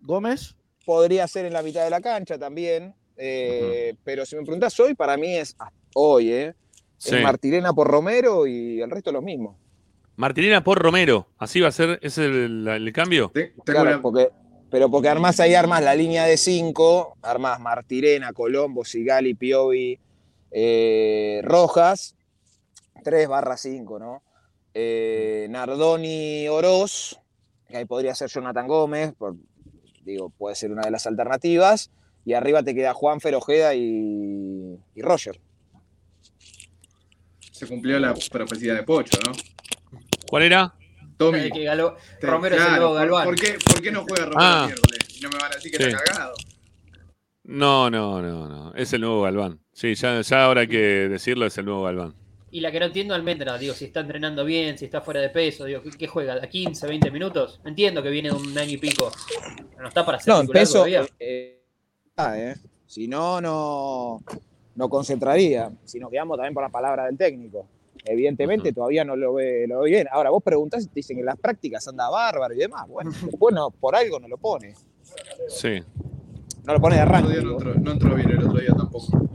[0.01, 2.93] Gómez, podría ser en la mitad de la cancha también.
[3.17, 5.55] eh, Pero si me preguntás hoy, para mí es
[5.93, 6.53] hoy, ¿eh?
[6.97, 7.15] Sí.
[7.15, 9.57] Es Martirena por Romero y el resto lo mismo.
[10.17, 11.27] Martinina por Romero.
[11.37, 13.31] Así va a ser, ese es el, el cambio.
[13.65, 14.29] Claro, porque,
[14.71, 19.99] pero porque armás ahí, armás la línea de 5, armás Martirena, Colombo, Sigali, Piovi,
[20.51, 22.15] eh, Rojas,
[23.03, 24.23] 3 barra 5, ¿no?
[24.73, 27.19] Eh, Nardoni, Oroz,
[27.67, 29.35] que ahí podría ser Jonathan Gómez, por-
[30.03, 31.91] digo, puede ser una de las alternativas.
[32.25, 35.39] Y arriba te queda Juan Ojeda y, y Roger.
[37.51, 39.33] Se cumplió la profecía de Pocho, ¿no?
[40.27, 40.73] ¿Cuál era?
[41.17, 41.49] Tommy.
[41.51, 43.25] Que Galo- te- Romero es el nuevo ¿por- Galván.
[43.25, 44.63] ¿por, qué, ¿Por qué no juega Romero Ah.
[44.65, 44.99] miércoles?
[45.17, 45.83] Y no me van a decir que Sí.
[45.89, 46.33] está cagado.
[47.43, 48.73] No, no, no, no.
[48.73, 49.59] Es el nuevo Galván.
[49.71, 52.15] Sí, ya, ya ahora hay que decirlo, es el nuevo Galván.
[52.55, 55.27] Y la que no entiendo Almendra, digo, si está entrenando bien, si está fuera de
[55.27, 56.35] peso, digo, ¿qué, qué juega?
[56.35, 57.59] ¿A 15, 20 minutos?
[57.65, 59.11] Entiendo que viene de un año y pico.
[59.77, 60.73] No está para ser No, en peso.
[60.75, 61.01] todavía.
[61.01, 61.61] eh, eh,
[62.15, 62.55] ah, eh.
[62.85, 64.21] Si no, no,
[64.75, 65.69] no concentraría.
[65.83, 67.67] Si nos quedamos también por la palabra del técnico.
[68.05, 70.07] Evidentemente todavía no lo ve, lo ve bien.
[70.09, 72.87] Ahora vos preguntás y te dicen que en las prácticas anda bárbaro y demás.
[72.87, 74.75] Bueno, después no, por algo no lo pone.
[75.49, 75.83] Sí.
[76.63, 77.41] No lo pone de arranque.
[77.41, 79.27] no entró, no entró bien el otro día tampoco.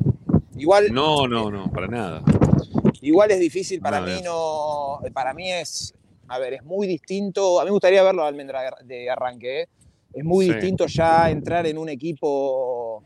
[0.57, 2.23] Igual, No, no, no, para nada.
[3.03, 5.01] Igual es difícil para mí no.
[5.13, 5.95] Para mí es.
[6.29, 7.61] A ver, es muy distinto.
[7.61, 9.63] A mí me gustaría verlo a Almendra de arranque.
[9.63, 9.69] ¿eh?
[10.13, 10.53] Es muy Sí.
[10.53, 13.03] distinto ya entrar en un equipo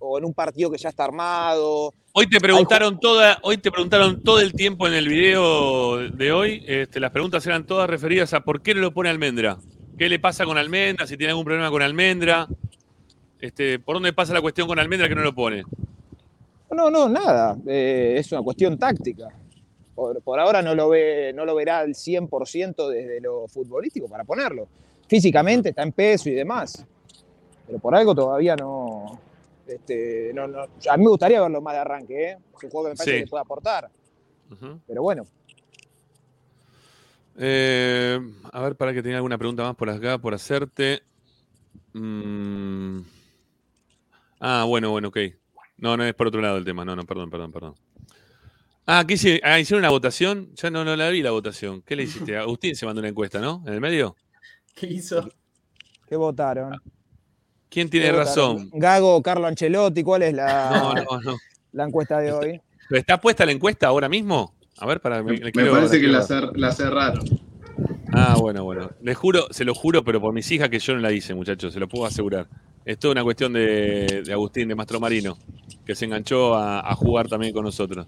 [0.00, 1.92] o en un partido que ya está armado.
[2.12, 6.64] Hoy te preguntaron toda, hoy te preguntaron todo el tiempo en el video de hoy.
[6.66, 9.58] Este, las preguntas eran todas referidas a por qué no lo pone Almendra.
[9.98, 11.06] ¿Qué le pasa con Almendra?
[11.06, 12.46] Si tiene algún problema con Almendra.
[13.40, 15.64] Este, ¿Por dónde pasa la cuestión con Almendra que no lo pone?
[16.70, 17.56] No, no, nada.
[17.66, 19.28] Eh, es una cuestión táctica.
[19.94, 24.24] Por, por ahora no lo, ve, no lo verá al 100% desde lo futbolístico para
[24.24, 24.68] ponerlo.
[25.08, 26.84] Físicamente está en peso y demás.
[27.66, 29.18] Pero por algo todavía no.
[29.66, 32.30] este, no, no- a mí me gustaría verlo más de arranque.
[32.30, 32.38] ¿eh?
[32.56, 33.24] Es un juego que me parece Sí.
[33.24, 33.88] que puede aportar.
[34.86, 35.24] Pero bueno,
[37.40, 38.18] Eh,
[38.52, 41.02] a ver, para que tenga alguna pregunta más por acá, por hacerte.
[41.92, 43.00] Mm.
[44.40, 45.18] Ah, bueno, bueno, ok.
[45.78, 46.84] No, no es por otro lado el tema.
[46.84, 47.74] No, no, perdón, perdón, perdón.
[48.86, 49.40] Ah, ¿qué hice?
[49.44, 50.50] Ah, hicieron una votación.
[50.54, 51.82] Ya no, no la vi la votación.
[51.82, 52.36] ¿Qué le hiciste?
[52.38, 53.62] Agustín se mandó una encuesta, ¿no?
[53.66, 54.16] ¿En el medio?
[54.74, 55.28] ¿Qué hizo?
[56.06, 56.80] ¿qué votaron?
[57.68, 58.70] ¿Quién tiene razón?
[58.72, 61.36] Gago o Carlo Ancelotti, ¿cuál es la, No, no, no.
[61.72, 62.60] la encuesta de hoy?
[62.88, 64.54] ¿Pero ¿Está puesta la encuesta ahora mismo?
[64.78, 65.22] A ver, para.
[65.22, 67.24] Me, me me parece que quiero- la, cer- la cerraron.
[68.12, 68.90] Ah, bueno, bueno.
[69.02, 71.72] Les juro, se lo juro, pero por mis hijas que yo no la hice, muchachos,
[71.72, 72.46] se lo puedo asegurar.
[72.84, 75.36] Es toda una cuestión de, de Agustín, de Mastro Marino,
[75.84, 78.06] que se enganchó a, a jugar también con nosotros.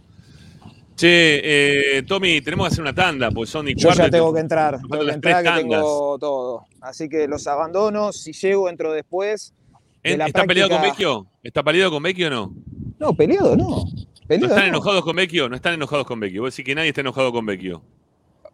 [0.97, 4.05] Che, eh, Tommy, tenemos que hacer una tanda, pues son y Yo cuarto.
[4.05, 6.65] ya tengo te- que entrar, tengo que entrar que tengo todo.
[6.81, 9.55] Así que los abandono, si llego entro después.
[10.03, 11.27] de ¿En- la ¿Está peleado con Vecchio?
[11.43, 12.55] ¿Está peleado con Vecchio o no?
[12.99, 13.85] No, peleado no.
[14.29, 14.65] ¿No están no.
[14.69, 15.49] enojados con Vecchio?
[15.49, 16.43] No están enojados con Vecchio.
[16.43, 17.83] Vos decís que nadie está enojado con Vecchio.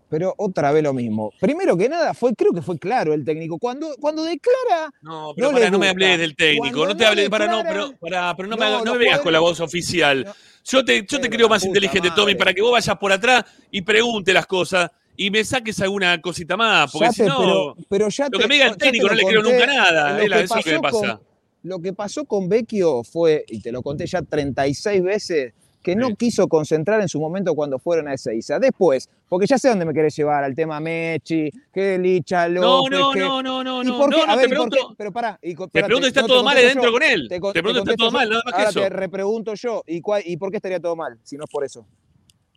[0.08, 1.32] Pero otra vez lo mismo.
[1.40, 3.58] Primero que nada, fue, creo que fue claro el técnico.
[3.58, 4.90] Cuando, cuando declara.
[5.02, 6.78] No, pero no me hables del técnico.
[6.78, 9.58] Cuando No te no hables, para, no, pero, no, me, No, me con la voz
[9.60, 10.32] oficial.
[10.64, 13.82] Yo te, yo te creo más inteligente, Tommy, para que vos vayas por atrás y
[13.82, 16.92] pregunte las cosas y me saques alguna cosita más.
[16.92, 19.24] Porque si no, pero, pero ya lo te- que me diga el técnico no le
[19.24, 20.12] creo nunca nada.
[20.12, 21.16] Lo que eso es lo que me pasó pasa.
[21.16, 21.26] con-
[21.62, 25.52] Lo que pasó con Vecchio fue, y te lo conté ya 36 veces,
[25.86, 28.58] que no quiso concentrar en su momento cuando fueron a Ezeiza.
[28.58, 32.98] Después, porque ya sé dónde me querés llevar, al tema Mechi, que Licha No, López,
[32.98, 34.16] no, que- no, no, no, ¿Y no, por qué?
[34.16, 34.70] no, A no, ver, te ¿y por qué?
[34.74, 34.94] pregunto.
[34.98, 36.90] Pero pará, y, Te pregunto si está no, todo mal yo.
[36.92, 37.28] con él.
[37.28, 38.12] Te, Te pregunto si está todo yo.
[38.12, 38.80] mal, nada más que Ahora eso.
[38.80, 41.62] te repregunto yo, ¿y, cuál- ¿y por qué estaría todo mal si no es por
[41.64, 41.86] eso?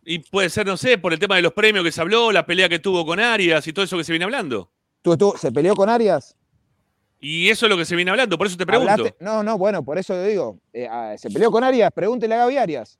[0.04, 2.44] Y puede ser, no sé, por el tema de los premios que se habló, la
[2.46, 4.68] pelea que tuvo con Arias y todo eso que se viene hablando.
[5.02, 6.34] ¿Tú, estuvo- ¿Se peleó con Arias?
[7.22, 8.90] Y eso es lo que se viene hablando, por eso te pregunto.
[8.92, 10.58] Hablaste- No, no, bueno, por eso te digo.
[10.72, 11.90] eh, ah, ¿Se peleó con Arias?
[11.94, 12.98] Pregúntele a Gaby Arias.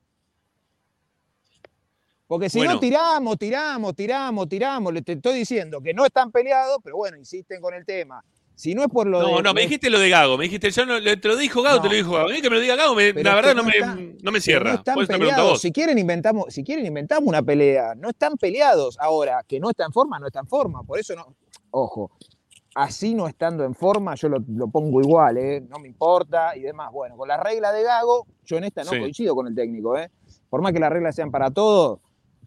[2.31, 2.75] Porque si Bueno.
[2.75, 4.93] no, tiramos, tiramos, tiramos, tiramos.
[4.93, 8.23] Le te estoy diciendo que no están peleados, pero bueno, insisten con el tema.
[8.55, 9.25] Si no es por lo de.
[9.29, 11.75] No, no, me dijiste lo de Gago, me dijiste, yo no, te lo dijo Gago,
[11.75, 11.81] No.
[11.81, 12.29] te lo dijo Gago.
[12.29, 14.39] A mí que me lo diga Gago, me- la verdad no, no me, no me
[14.39, 14.81] cierra.
[14.95, 15.49] No están peleados.
[15.49, 15.61] vos.
[15.61, 17.95] Si quieren, inventamos, si quieren, inventamos una pelea.
[17.95, 18.97] No están peleados.
[19.01, 20.83] Ahora, que no está en forma, no está en forma.
[20.83, 21.35] Por eso no.
[21.71, 22.11] Ojo,
[22.75, 25.61] así no estando en forma, yo lo, lo pongo igual, ¿eh?
[25.67, 26.93] no me importa y demás.
[26.93, 28.99] Bueno, con la regla de Gago, yo en esta no Sí.
[28.99, 29.97] coincido con el técnico.
[29.97, 30.09] ¿eh?
[30.49, 31.99] Por más que las reglas sean para todos,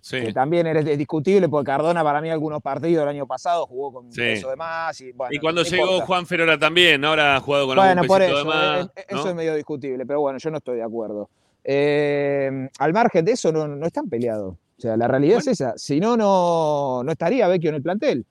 [0.07, 0.21] Sí.
[0.21, 3.91] que también eres es discutible, porque Cardona para mí algunos partidos el año pasado jugó
[3.91, 4.21] con Sí.
[4.21, 5.01] peso de más.
[5.01, 6.05] Y, bueno, Y cuando no llegó importa.
[6.07, 8.85] Juan Ferora también, ahora ha jugado con Bueno, algún por eso, de más.
[8.85, 11.31] eh, eh, eso es medio discutible, pero bueno, yo no estoy de acuerdo.
[11.65, 14.55] Eh, al margen de eso, no, no están peleados.
[14.77, 15.73] O sea, la realidad es esa.
[15.79, 18.27] Si no, no, no estaría Vecchio en el plantel.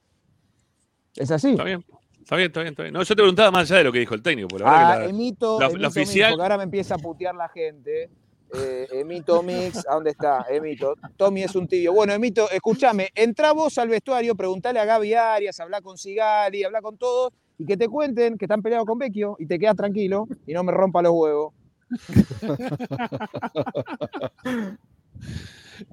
[1.16, 1.52] Es así.
[1.52, 1.84] Está bien,
[2.22, 2.94] está bien, está bien, está bien.
[2.94, 4.72] No, yo te preguntaba más allá de lo que dijo el técnico, por la Ah,
[4.78, 8.12] verdad que la- emito, la- la oficial- porque ahora me empieza a putear la gente.
[8.56, 10.46] Eh, emito Mix, ¿a dónde está?
[10.50, 10.94] Emito.
[11.18, 11.92] Tommy es un tibio.
[11.94, 16.82] Bueno, Emito, escúchame, entra vos al vestuario, preguntale a Gaby Arias, habla con Sigali, habla
[16.82, 20.28] con todos, y que te cuenten que están peleados con Vecchio, y te quedas tranquilo,
[20.46, 21.54] y no me rompa los huevos.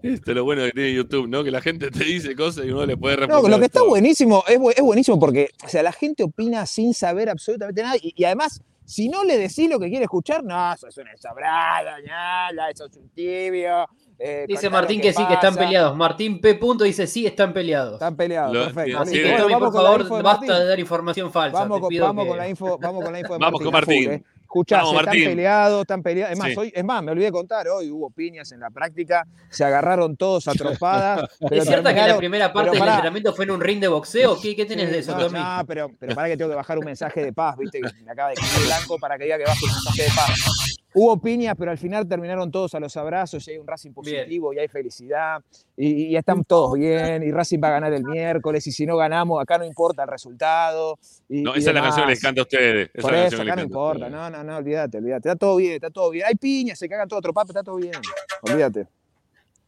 [0.03, 1.43] Esto es lo bueno que tiene YouTube, ¿no?
[1.43, 3.51] Que la gente te dice cosas y uno le puede No, responder.
[3.53, 6.93] lo que está buenísimo, es, bu- es buenísimo porque, o sea, la gente opina sin
[6.93, 10.77] saber absolutamente nada, y, y además, si no le decís lo que quiere escuchar, no,
[10.77, 13.87] sos una sobrada, ñala, sos un tibio.
[14.23, 15.97] Eh, Dice Martín que, sí, que están peleados.
[15.97, 16.55] Martín P.
[16.57, 17.95] Punto dice sí, están peleados.
[17.95, 19.01] Están peleados, Lo- perfecto.
[19.01, 21.59] Así que, Tommy, vamos por con favor, de basta de dar información falsa.
[21.61, 23.61] Vamos, te con, pido vamos que- con la info, vamos con la info de Vamos
[23.63, 23.71] Martín.
[23.73, 24.13] con a full, Martín.
[24.13, 24.25] eh.
[24.51, 26.33] Escuchá, Vamos, están peleados, están peleados.
[26.33, 26.55] Es más, Sí.
[26.59, 30.17] hoy, es más, me olvidé de contar, hoy hubo piñas en la práctica, se agarraron
[30.17, 31.31] todos a trompadas.
[31.49, 34.37] pero ¿Es cierta que la primera parte del entrenamiento fue en un ring de boxeo?
[34.43, 35.39] ¿Qué, qué tenés Sí, de eso, no, Tommy?
[35.39, 38.11] No, pero, pero para que tengo que bajar un mensaje de paz, viste, que me
[38.11, 40.70] acaba de escribir blanco para que diga que baje un mensaje de paz.
[40.93, 44.53] Hubo piñas, pero al final terminaron todos a los abrazos y hay un Racing positivo
[44.53, 45.43] y hay felicidad
[45.77, 48.97] y, y están todos bien y Racing va a ganar el miércoles y si no
[48.97, 50.99] ganamos acá no importa el resultado.
[51.29, 52.91] Y, No, y esa es la canción que les canta a ustedes.
[52.93, 55.91] Esa Por eso, acá no importa, no, no, no, olvídate, olvídate, está todo bien, está
[55.91, 56.27] todo bien.
[56.27, 57.95] Hay piñas, se cagan todo tropa, pero está todo bien,
[58.43, 58.87] olvídate.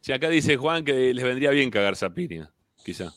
[0.01, 2.51] Si acá dice Juan que les vendría bien cagarse a piña,
[2.85, 3.13] quizá.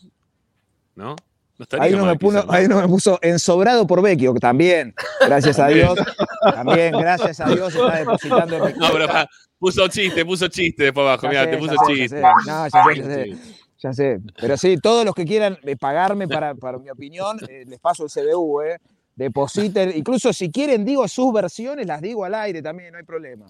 [0.96, 1.16] ¿No?
[1.58, 2.52] No Ahí uno, mal, me puso, ¿no?
[2.52, 4.94] ahí uno me puso ensobrado por Vecchio, que también,
[5.26, 5.68] gracias a.
[5.70, 5.98] Dios,
[6.42, 11.24] también, gracias a Dios, está depositando No, pero pa, puso chiste, puso chiste después abajo.
[11.24, 12.18] Ya Mira, sé, te ya puso ya chiste.
[12.18, 12.22] sé.
[12.22, 13.36] No, ya sé, ya sé.
[13.78, 14.20] Ya sé.
[14.42, 18.04] Pero sí, todos los que quieran eh, pagarme para, para mi opinión, eh, les paso
[18.06, 18.80] el CBU, ¿eh?
[19.16, 19.94] Depositen.
[19.96, 23.46] Incluso si quieren, digo sus versiones, las digo al aire también, no hay problema.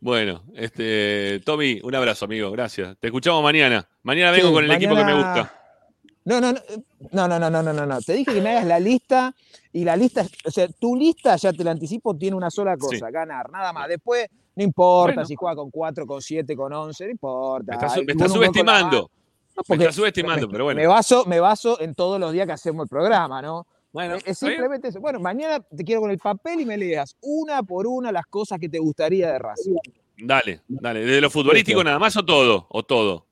[0.00, 2.50] Bueno, este, Tommy, un abrazo, amigo.
[2.52, 2.96] Gracias.
[3.00, 3.86] Te escuchamos mañana.
[4.02, 5.52] Mañana vengo Sí, con el equipo que me gusta.
[6.26, 8.00] No, no, no, no, no, no, no, no.
[8.02, 9.32] Te dije que me hagas la lista
[9.72, 13.10] y la lista, o sea, tu lista, ya te la anticipo, tiene una sola cosa,
[13.10, 13.88] ganar, nada más.
[13.88, 14.26] Después,
[14.56, 15.26] no importa Bueno.
[15.26, 17.72] si juega con 4, con 7, con 11, no importa.
[17.78, 19.10] Me estás, me subestimando.
[19.56, 20.80] No, me estás subestimando, me- pero bueno.
[20.80, 23.66] Me baso, me baso en todos los días que hacemos el programa, ¿no?
[23.92, 25.00] Bueno, Es- simplemente eso.
[25.00, 28.58] Bueno, mañana te quiero con el papel y me leas una por una las cosas
[28.58, 29.76] que te gustaría de Racing.
[30.18, 31.04] Dale, dale.
[31.04, 32.66] ¿De lo futbolístico nada más o todo?
[32.68, 33.26] ¿O todo?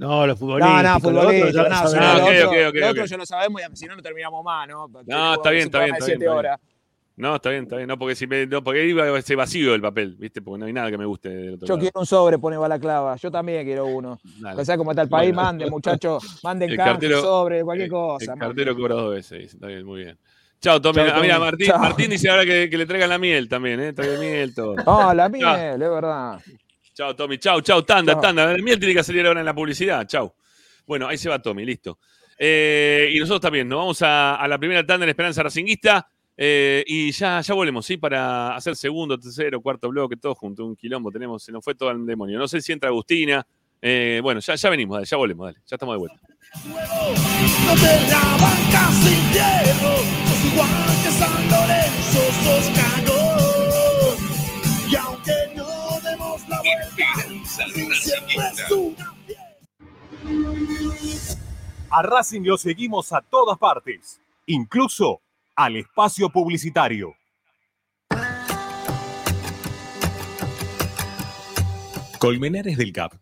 [0.00, 0.82] No, los No, futbolistas.
[0.82, 2.90] no, no, ok, no, lo ok, otro, ok, lo ok.
[2.92, 4.88] otro ya lo sabemos y si no, no terminamos más, ¿no?
[5.06, 6.28] No, está bien, está bien, está bien.
[6.28, 6.58] Horas.
[7.16, 7.86] No, está bien, está bien.
[7.86, 10.40] No, porque si me, no, porque iba a ser vacío el papel, ¿viste?
[10.40, 11.80] Porque no hay nada que me guste del otro Yo lado.
[11.80, 13.14] quiero un sobre, pone Balaclava.
[13.16, 14.18] Yo también quiero uno.
[14.40, 14.62] Dale.
[14.62, 15.42] O sea, como está el país, Bueno.
[15.46, 16.40] manden, muchachos.
[16.42, 18.26] Manden El canje, cartero- sobre, cualquier El cosa.
[18.30, 18.48] manden.
[18.48, 19.38] cartero cobra dos veces.
[19.38, 19.56] dice.
[19.56, 20.18] Está bien, muy bien.
[20.62, 20.96] Chao, Tommy.
[21.04, 21.38] Chao, Ah, mira.
[21.38, 21.68] Martín.
[21.78, 23.92] Martín dice ahora que, que le traigan la miel también, ¿eh?
[23.92, 24.76] Traigan miel, todo.
[24.76, 26.40] No, la miel, es verdad.
[26.94, 27.38] Chao, Tommy.
[27.38, 28.52] Chao, chao, tanda, tanda.
[28.52, 30.06] El miel tiene que salir ahora en la publicidad.
[30.06, 30.34] Chao.
[30.86, 31.98] Bueno, ahí se va Tommy, listo.
[32.38, 36.08] Eh, y nosotros también, nos vamos a, a la primera tanda en Esperanza Racinguista.
[36.36, 37.96] eh, y ya, ya volvemos, ¿sí?
[37.98, 41.90] Para hacer segundo, tercero, cuarto bloque, todo junto, un quilombo tenemos, se nos fue todo
[41.90, 42.38] el demonio.
[42.38, 43.46] No sé si entra Agustina.
[43.82, 46.16] eh, bueno, ya, ya venimos, dale, ya volvemos, dale, ya estamos de vuelta.
[46.64, 49.96] No te la bancas sin hierro,
[50.26, 53.19] sos igual que San Lorenzo, sos cagón.
[61.90, 65.20] A Racing lo seguimos a todas partes, incluso
[65.56, 67.14] al espacio publicitario.
[72.18, 73.14] Colmenares del Cap.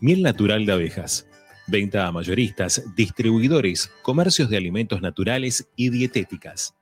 [0.00, 1.26] Miel natural de abejas.
[1.66, 6.74] Venta a mayoristas, distribuidores, comercios de alimentos naturales y dietéticas.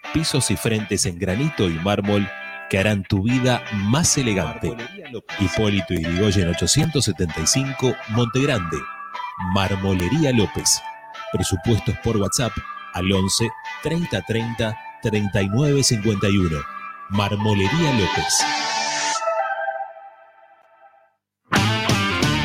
[0.13, 2.27] pisos y frentes en granito y mármol
[2.69, 4.75] que harán tu vida más elegante.
[5.39, 8.77] Hipólito Yrigoyen 875, Montegrande.
[9.53, 10.81] Marmolería López.
[11.33, 12.51] Presupuestos por WhatsApp
[12.93, 13.49] al 11
[13.83, 16.57] 30 30 39 51.
[17.09, 18.80] Marmolería López.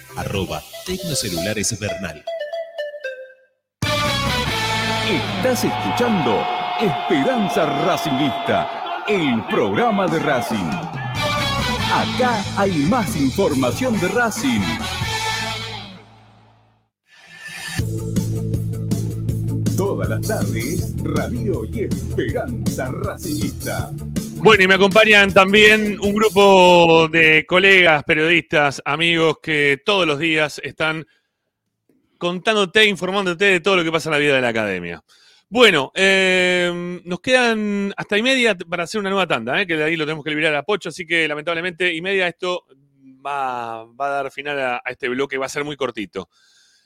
[0.15, 2.23] Arroba Tecnocelulares Bernal.
[5.09, 6.43] Estás escuchando
[6.79, 10.69] Esperanza Racingista, el programa de Racing.
[11.93, 14.61] Acá hay más información de Racing.
[19.77, 23.91] Todas las tardes, Radio y Esperanza Racingista.
[24.43, 30.59] Bueno, y me acompañan también un grupo de colegas, periodistas, amigos que todos los días
[30.63, 31.05] están
[32.17, 35.03] contándote, informándote de todo lo que pasa en la vida de la academia.
[35.47, 39.83] Bueno, eh, nos quedan hasta y media para hacer una nueva tanda, eh, que de
[39.83, 42.65] ahí lo tenemos que liberar a Pocho, así que lamentablemente y media esto
[43.23, 46.29] va, va a dar final a, a este bloque, va a ser muy cortito.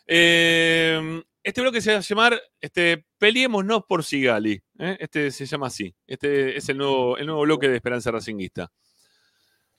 [0.05, 4.59] Eh, este bloque se va a llamar este, Peleémonos por Sigali.
[4.79, 4.97] ¿eh?
[4.99, 5.95] Este se llama así.
[6.07, 8.71] Este es el nuevo, el nuevo bloque de Esperanza Racinguista.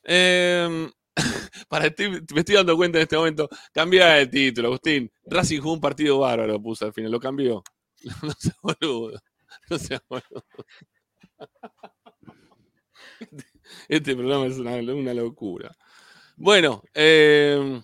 [0.05, 0.89] Eh,
[1.69, 3.49] para, me estoy dando cuenta en este momento.
[3.73, 5.11] Cambia el título, Agustín.
[5.25, 7.11] Racing jugó un partido bárbaro, puso al final.
[7.11, 7.65] Lo cambió.
[8.23, 9.21] No sea boludo.
[9.69, 10.47] No sea boludo.
[13.89, 15.77] Este programa es una, locura.
[16.37, 17.83] Bueno, eh,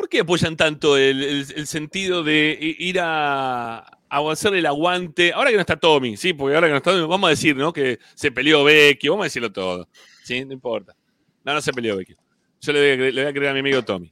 [0.00, 5.30] ¿por qué apoyan tanto el, el- sentido de ir a, a el aguante?
[5.34, 7.54] Ahora que no está Tommy, sí, porque ahora que no está Tommy, vamos a decir,
[7.54, 7.70] ¿no?
[7.70, 9.86] Que se peleó Vecchio, vamos a decirlo todo.
[10.24, 10.96] Sí, no importa.
[11.44, 12.16] No, no se peleó Vecchio.
[12.62, 14.10] Yo le voy a, a creer a mi amigo Tommy.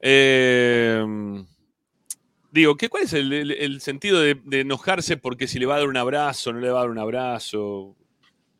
[0.00, 1.04] Eh,
[2.52, 5.88] digo, ¿qué, ¿cuál es el, el- sentido de, enojarse porque si le va a dar
[5.88, 7.96] un abrazo, no le va a dar un abrazo?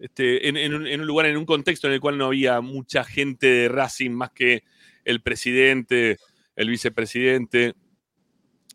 [0.01, 3.05] Este, en un, en un lugar, en un contexto en el cual no había mucha
[3.05, 4.64] gente de Racing más que
[5.05, 6.18] el presidente,
[6.57, 7.74] el vicepresidente.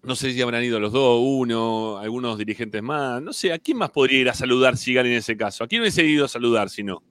[0.03, 3.21] No sé si habrán ido los dos, uno, algunos dirigentes más.
[3.21, 5.63] No sé, ¿a quién más podría ir a saludar Sigal en ese caso?
[5.63, 7.03] ¿A quién hubiese ido a saludar si no?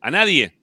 [0.00, 0.58] ¿A nadie?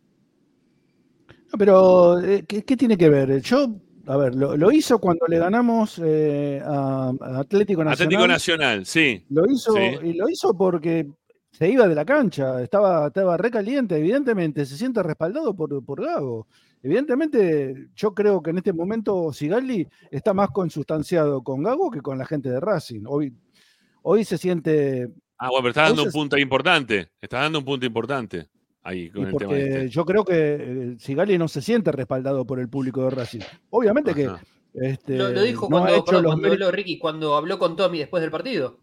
[1.51, 3.41] No, pero, eh, ¿qué, qué tiene que ver?
[3.41, 3.67] Yo,
[4.07, 7.93] a ver, lo, lo hizo cuando le ganamos eh, a, a Atlético Nacional.
[8.07, 9.23] Atlético Nacional, sí.
[9.29, 10.07] Lo hizo, Sí.
[10.07, 11.07] y lo hizo porque
[11.51, 16.45] se iba de la cancha, estaba, estaba recaliente, evidentemente, se siente respaldado por, por Gago.
[16.85, 22.17] Evidentemente, yo creo que en este momento Sigali está más consustanciado con Gago que con
[22.19, 23.01] la gente de Racing.
[23.07, 23.33] Hoy,
[24.03, 25.09] hoy se siente.
[25.39, 27.09] Ah, bueno, pero estás dando un se- punto importante.
[27.19, 28.47] Estás dando un punto importante
[28.83, 29.89] ahí con y el tema porque este.
[29.89, 33.39] yo creo que eh, Sigali no se siente respaldado por el público de Racing.
[33.71, 34.29] Obviamente que
[34.75, 37.57] este, Lo, lo dijo no cuando, hecho perdón, los cuando méritos- habló Ricky, cuando habló
[37.57, 38.77] con Tommy después del partido.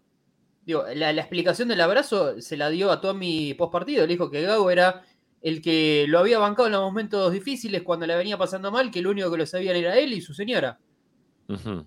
[0.66, 4.05] Digo, la, la explicación del abrazo se la dio a Tommy post partido.
[4.07, 5.03] Le dijo que Gago era
[5.43, 9.02] el que lo había bancado en los momentos difíciles cuando le venía pasando mal, que
[9.02, 10.78] lo único que lo sabían era él y su señora.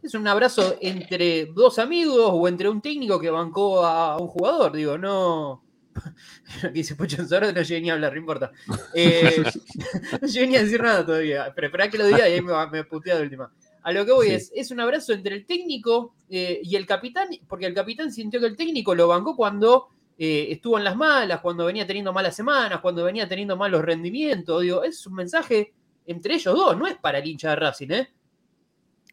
[0.04, 4.74] Es un abrazo entre dos amigos o entre un técnico que bancó a un jugador.
[4.74, 5.64] Digo, no.
[6.64, 8.52] Aquí dice Pocho Soro, no llegué ni a hablar, no importa.
[8.94, 9.44] Eh,
[10.22, 11.52] no llegué ni a decir nada todavía.
[11.56, 13.52] Pero esperá que lo diga y ahí me, me putea de última.
[13.82, 14.34] A lo que voy Sí.
[14.34, 18.40] es, es un abrazo entre el técnico eh, y el capitán, porque el capitán sintió
[18.40, 19.88] que el técnico lo bancó cuando
[20.18, 24.62] eh, estuvo en las malas, cuando venía teniendo malas semanas, cuando venía teniendo malos rendimientos.
[24.62, 25.74] Digo, es un mensaje
[26.06, 28.10] entre ellos dos, no es para el hincha de Racing, ¿eh?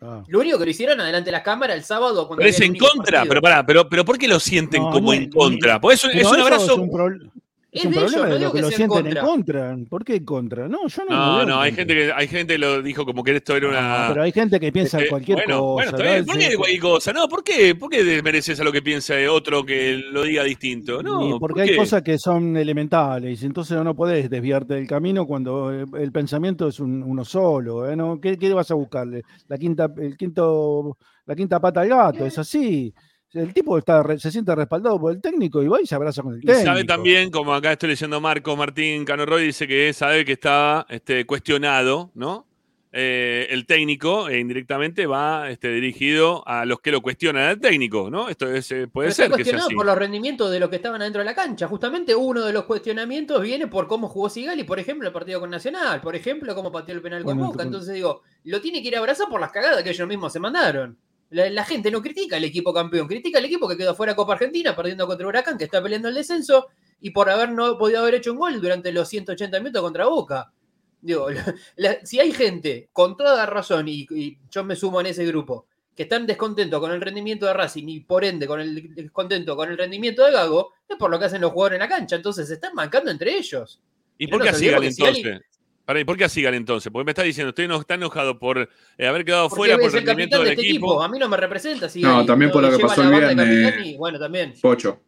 [0.01, 0.23] Ah.
[0.27, 2.77] Lo único que lo hicieron adelante de la cámara el sábado cuando Pero es en
[2.77, 3.29] contra, partido.
[3.29, 5.81] pero pará, pero, pero ¿por qué lo sienten No, como no, en contra?
[5.81, 6.73] Porque es, un- es abrazo.
[6.73, 7.31] Es un, pro-
[7.73, 9.77] es Es un de problema de lo que, que lo en sienten en contra.
[9.89, 10.69] ¿Por qué en contra?
[10.69, 11.77] No, yo no No, no, hay contra.
[11.87, 14.05] gente que hay gente que lo dijo como que esto era una.
[14.11, 15.91] Pero hay gente que piensa Este, cualquier bueno, cosa.
[15.93, 16.27] Bueno, bien.
[16.27, 17.13] ¿Por qué cualquier cosa?
[17.15, 17.75] No, ¿por qué?
[17.75, 21.03] ¿Por qué desmereces a lo que piensa otro que lo diga distinto?
[21.03, 24.87] No, Y ¿por porque hay cosas que son elementales, y entonces no podés desviarte del
[24.87, 27.89] camino cuando eh, el pensamiento es un- uno solo.
[27.91, 27.97] ¿eh?
[27.97, 28.21] ¿No?
[28.21, 29.23] ¿Qué, qué vas a buscarle?
[29.49, 32.93] La quinta, el quinto, la quinta pata al gato, es así.
[33.35, 36.35] El tipo está, se siente respaldado por el técnico y va y se abraza con
[36.35, 36.67] el Y técnico.
[36.67, 40.87] sabe también, como acá estoy leyendo Marco Martín Cano Roy, dice que sabe que está
[40.91, 42.47] este, cuestionado, ¿no?
[42.95, 48.11] Eh, el técnico e indirectamente va este, dirigido a los que lo cuestionan al técnico,
[48.11, 48.29] ¿no?
[48.29, 49.75] Esto es, eh, puede Pero está ser que sea cuestionado así.
[49.77, 51.67] por los rendimientos de los que estaban adentro de la cancha.
[51.69, 55.49] Justamente uno de los cuestionamientos viene por cómo jugó Sigali, por ejemplo, el partido con
[55.49, 57.63] Nacional, por ejemplo, cómo pateó el penal con Bueno, Boca.
[57.63, 60.41] Entonces digo, lo tiene que ir a abrazar por las cagadas que ellos mismos se
[60.41, 60.99] mandaron.
[61.33, 64.17] La, la gente no critica al equipo campeón, critica al equipo que quedó fuera de
[64.17, 66.69] Copa Argentina, perdiendo contra Huracán, que está peleando el descenso,
[67.01, 70.53] y por haber no podido haber hecho un gol durante los 180 minutos contra Boca.
[71.01, 75.07] Digo, la- la- si hay gente con toda razón, y, y yo me sumo en
[75.07, 78.95] ese grupo, que están descontentos con el rendimiento de Racing y por ende con el
[78.95, 81.89] descontento con el rendimiento de Gago, es por lo que hacen los jugadores en la
[81.89, 82.17] cancha.
[82.17, 83.79] Entonces se están marcando entre ellos.
[84.17, 85.52] ¿Y por qué nos a Sigal olvidemos que Sigali- entonces?
[85.85, 86.93] Pará, ¿y por qué a Sigal entonces?
[86.93, 88.69] Porque me está diciendo, usted no está enojado por
[88.99, 90.87] eh, haber quedado Porque fuera por el rendimiento capitán de del este equipo.
[90.87, 91.03] equipo.
[91.03, 91.89] A mí no me representa.
[91.89, 93.87] Si No, también por lo que pasó el viernes.
[93.87, 94.55] Y, bueno, también.
[94.63, 95.01] Pocho.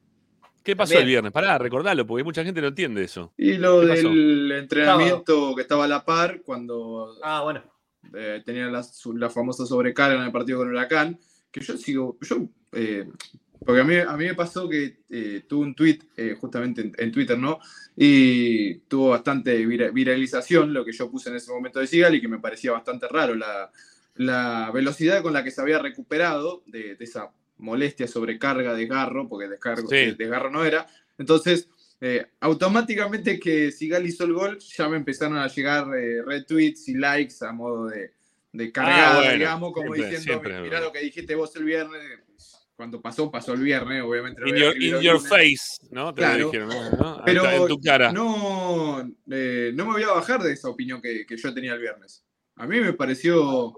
[0.64, 1.02] ¿Qué pasó Bien.
[1.02, 1.32] el viernes?
[1.32, 3.32] Pará, recordalo, porque mucha gente no entiende eso.
[3.36, 7.62] Y lo del entrenamiento que estaba a la par cuando Ah, bueno.
[8.14, 8.82] eh, tenía la,
[9.14, 11.18] la famosa sobrecarga en el partido con Huracán,
[11.52, 12.36] que yo sigo, yo,
[12.72, 13.06] eh,
[13.64, 15.98] porque a mí, a mí me pasó que eh, tuve un tweet
[16.40, 17.58] justamente en, en Twitter, ¿no?
[17.96, 22.20] Y tuvo bastante vira- viralización lo que yo puse en ese momento de Sigal y
[22.20, 23.70] que me parecía bastante raro la,
[24.16, 29.48] la velocidad con la que se había recuperado de, de esa molestia, sobrecarga, desgarro, porque
[29.48, 29.96] descargo, Sí.
[29.96, 30.86] eh, desgarro no era.
[31.18, 31.68] Entonces,
[32.00, 36.94] eh, automáticamente que Sigal hizo el gol, ya me empezaron a llegar eh, retweets y
[36.94, 38.12] likes a modo de,
[38.52, 40.62] de cargada, Ah, bueno, digamos, como siempre, diciendo, siempre.
[40.62, 42.00] mirá lo que dijiste vos el viernes.
[42.76, 44.42] Cuando pasó, pasó el viernes, obviamente.
[44.48, 46.12] In a your, in face, ¿no?
[46.12, 46.38] Te Claro.
[46.38, 46.90] lo dijeron, ¿no?
[46.90, 47.14] ¿no?
[47.16, 48.12] Ahí Pero está, en tu cara.
[48.12, 51.80] no, eh, no me voy a bajar de esa opinión que, que yo tenía el
[51.80, 52.24] viernes.
[52.56, 53.74] A mí me pareció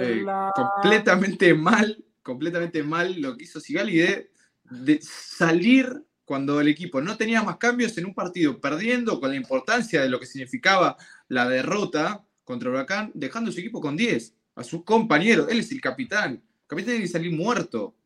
[0.00, 0.24] eh,
[0.54, 4.30] completamente mal, completamente mal lo que hizo Sigali de,
[4.64, 9.36] de salir cuando el equipo no tenía más cambios en un partido, perdiendo con la
[9.36, 10.96] importancia de lo que significaba
[11.28, 15.48] la derrota contra Huracán, dejando su equipo con 10, a sus compañeros.
[15.50, 16.32] Él es el capitán.
[16.34, 17.96] El capitán tiene que salir muerto.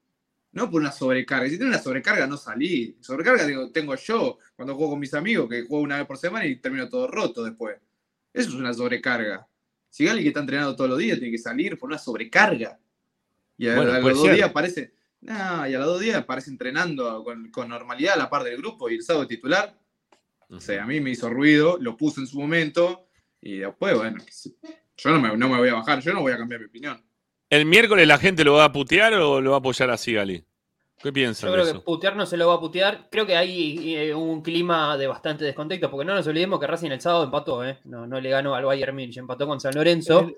[0.55, 1.49] No por una sobrecarga.
[1.49, 2.97] Si tiene una sobrecarga, no salí.
[3.01, 6.47] Sobrecarga digo, tengo yo cuando juego con mis amigos, que juego una vez por semana
[6.47, 7.77] y termino todo roto después.
[8.33, 9.47] Eso es una sobrecarga.
[9.91, 12.79] Si alguien que está entrenando todos los días tiene que salir por una sobrecarga.
[13.59, 14.35] Y a, Bueno, a los dos ser.
[14.37, 14.95] días aparece.
[15.21, 18.57] nah, y a los dos días aparece entrenando con, con normalidad a la par del
[18.57, 19.77] grupo y el sábado titular.
[20.49, 23.09] O sea, a mí me hizo ruido, lo puse en su momento
[23.41, 24.23] y después, bueno,
[24.97, 27.03] yo no me, no me voy a bajar, yo no voy a cambiar mi opinión.
[27.55, 30.45] ¿El miércoles la gente lo va a putear o lo va a apoyar a Sigali?
[31.01, 33.09] ¿Qué piensan Yo de creo que putear no se lo va a putear.
[33.11, 36.91] Creo que hay eh, un clima de bastante descontexto, porque no nos olvidemos que Racing
[36.91, 37.79] el sábado empató, ¿eh?
[37.85, 40.33] no, no le ganó al Bayern Múnich, empató con San Lorenzo.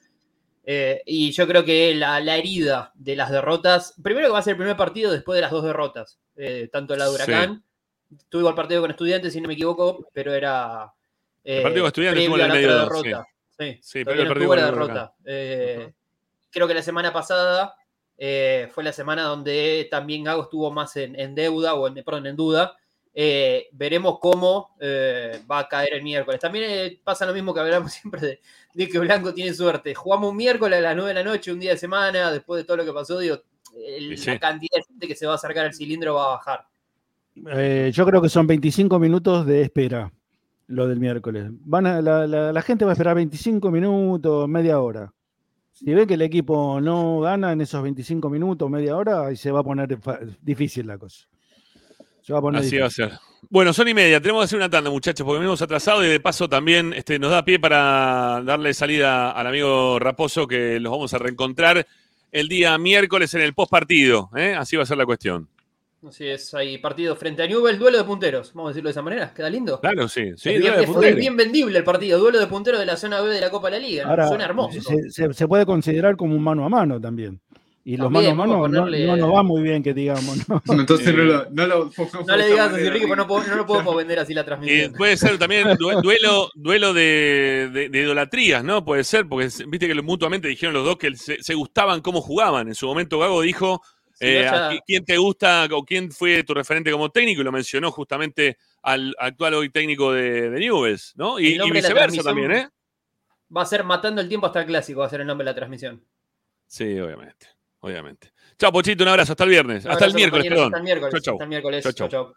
[0.69, 4.43] Eh, y yo creo que la, la herida de las derrotas, primero que va a
[4.43, 7.63] ser el primer partido después de las dos derrotas, eh, tanto la de Huracán,
[8.29, 10.93] tuvo el partido con Estudiantes, si no me equivoco, pero era
[11.45, 13.27] eh, El partido con Estudiantes el la medio derrota.
[13.57, 13.65] sí.
[13.73, 15.15] Sí, Sí, al no partido tuvo la derrota.
[16.57, 17.75] Creo que la semana pasada
[18.17, 22.27] eh, fue la semana donde también Gago estuvo más en, en deuda, o en, perdón,
[22.29, 22.75] en duda.
[23.13, 26.41] Eh, veremos cómo eh, va a caer el miércoles.
[26.41, 28.41] También eh, pasa lo mismo que hablamos siempre de,
[28.73, 29.95] de que Blanco tiene suerte.
[29.95, 32.65] Jugamos un miércoles a las 9 de la noche, un día de semana, después de
[32.65, 33.37] todo lo que pasó, digo,
[33.87, 34.31] el- Sí.
[34.31, 36.65] la cantidad de gente que se va a acercar al cilindro va a bajar.
[37.55, 40.11] Eh, yo creo que son 25 minutos de espera,
[40.69, 41.49] lo del miércoles.
[41.51, 45.13] Van a- la, la- la gente va a esperar 25 minutos, media hora.
[45.77, 49.51] Si ve que el equipo no gana en esos 25 minutos, media hora, ahí se
[49.51, 49.99] va a poner
[50.41, 51.29] difícil la cosa.
[52.23, 53.13] Se va a poner Así va a ser.
[53.51, 54.19] Bueno, son y media.
[54.19, 57.31] Tenemos que hacer una tanda, muchachos, porque venimos atrasados y de paso también este, nos
[57.31, 61.87] da pie para darle salida al amigo Raposo, que los vamos a reencontrar
[62.33, 64.31] el día miércoles en el post partido.
[64.35, 64.55] ¿eh?
[64.55, 65.51] Así va a ser la cuestión.
[66.07, 69.03] Así es, hay partido frente a Newell, duelo de punteros, vamos a decirlo de esa
[69.03, 69.81] manera, queda lindo.
[69.81, 70.33] Claro, sí.
[70.37, 71.11] sí es, bien, duelo de es- punteros.
[71.11, 73.71] es bien vendible el partido, duelo de punteros de la zona B de la Copa
[73.71, 74.81] de la Liga, Ahora, suena hermoso.
[74.81, 77.41] Se, se- se puede considerar como un mano a mano también.
[77.89, 80.49] Y los mano a mano a no, no nos va muy bien que digamos.
[80.49, 80.61] ¿no?
[80.81, 81.91] Entonces no lo, no lo
[82.27, 84.93] No le digas así, Enrique, no, puedo- no lo podemos vender así la Eh, transmisión.
[84.93, 88.85] puede ser también due- duelo, duelo de, de- de idolatrías, ¿no?
[88.85, 92.67] Puede ser, porque viste que mutuamente dijeron los dos que se, se gustaban cómo jugaban.
[92.69, 93.81] En su momento Gago dijo,
[94.21, 97.41] eh, a ¿quién te gusta o quién fue tu referente como técnico?
[97.41, 101.39] Y lo mencionó justamente al actual hoy técnico de, de Newell's, ¿no?
[101.39, 102.69] Y, y viceversa también, ¿eh?
[103.55, 105.51] Va a ser Matando el Tiempo hasta el Clásico, va a ser el nombre de
[105.51, 106.05] la transmisión.
[106.67, 107.47] Sí, obviamente,
[107.81, 108.33] obviamente.
[108.59, 110.67] Chao, Pochito, un abrazo, hasta el viernes, hasta el miércoles, perdón.
[110.67, 111.13] Hasta el miércoles.
[111.13, 111.35] Chau, chau.
[111.35, 111.95] Hasta el miércoles.
[111.95, 112.35] Chau, chau.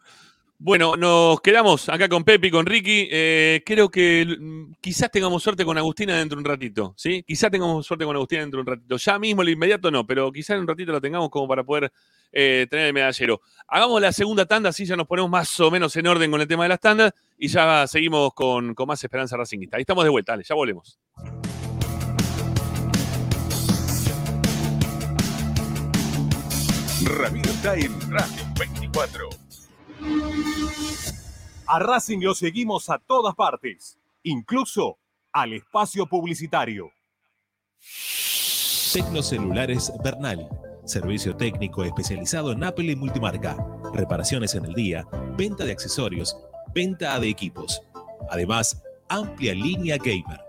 [0.61, 3.07] Bueno, nos quedamos acá con Pepe y con Ricky.
[3.10, 7.23] Eh, creo que mm, quizás tengamos suerte con Agustina dentro de un ratito, ¿sí?
[7.26, 8.98] Quizás tengamos suerte con Agustina dentro de un ratito.
[8.98, 11.94] Ya mismo, el inmediato no, pero quizás en un ratito lo tengamos como para poder
[12.34, 13.40] eh, tener el medallero.
[13.69, 16.48] Hagamos la segunda tanda, así ya nos ponemos más o menos en orden con el
[16.48, 19.77] tema de las tandas y ya seguimos con, con más esperanza racinguista.
[19.77, 20.99] Ahí estamos de vuelta, dale, ya volvemos.
[27.06, 27.76] Ramiro está
[28.10, 29.39] Radio 24.
[31.68, 34.98] A Racing lo seguimos a todas partes, incluso
[35.31, 36.91] al espacio publicitario.
[38.91, 40.49] Tecnocelulares Bernal.
[40.86, 43.56] Servicio técnico especializado en Apple y multimarca.
[43.94, 45.06] Reparaciones en el día,
[45.38, 46.36] venta de accesorios,
[46.73, 47.84] venta de equipos.
[48.31, 50.49] Además, amplia línea gamer.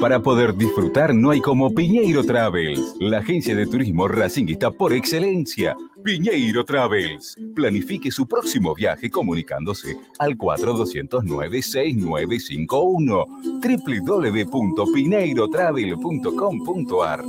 [0.00, 5.76] Para poder disfrutar no hay como Piñeiro Travels, la agencia de turismo racinguista por excelencia.
[6.02, 7.36] Piñeiro Travels.
[7.54, 13.26] Planifique su próximo viaje comunicándose al 4209-6951
[14.50, 17.24] www.pineirotravel.com.ar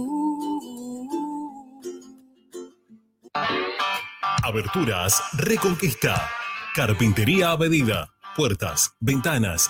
[4.43, 6.27] Aberturas Reconquista.
[6.73, 8.07] Carpintería a medida.
[8.35, 9.69] Puertas, ventanas.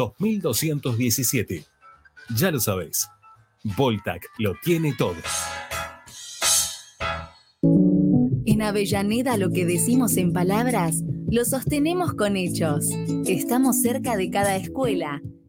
[0.00, 1.64] 2217.
[2.36, 3.08] Ya lo sabéis,
[3.76, 5.16] Voltac lo tiene todo.
[8.46, 12.88] En Avellaneda lo que decimos en palabras, lo sostenemos con hechos.
[13.26, 15.20] Estamos cerca de cada escuela,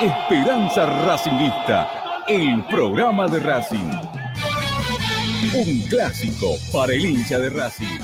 [0.00, 1.88] Esperanza Racingista,
[2.28, 3.90] el programa de Racing.
[5.56, 7.98] Un clásico para el hincha de Racing.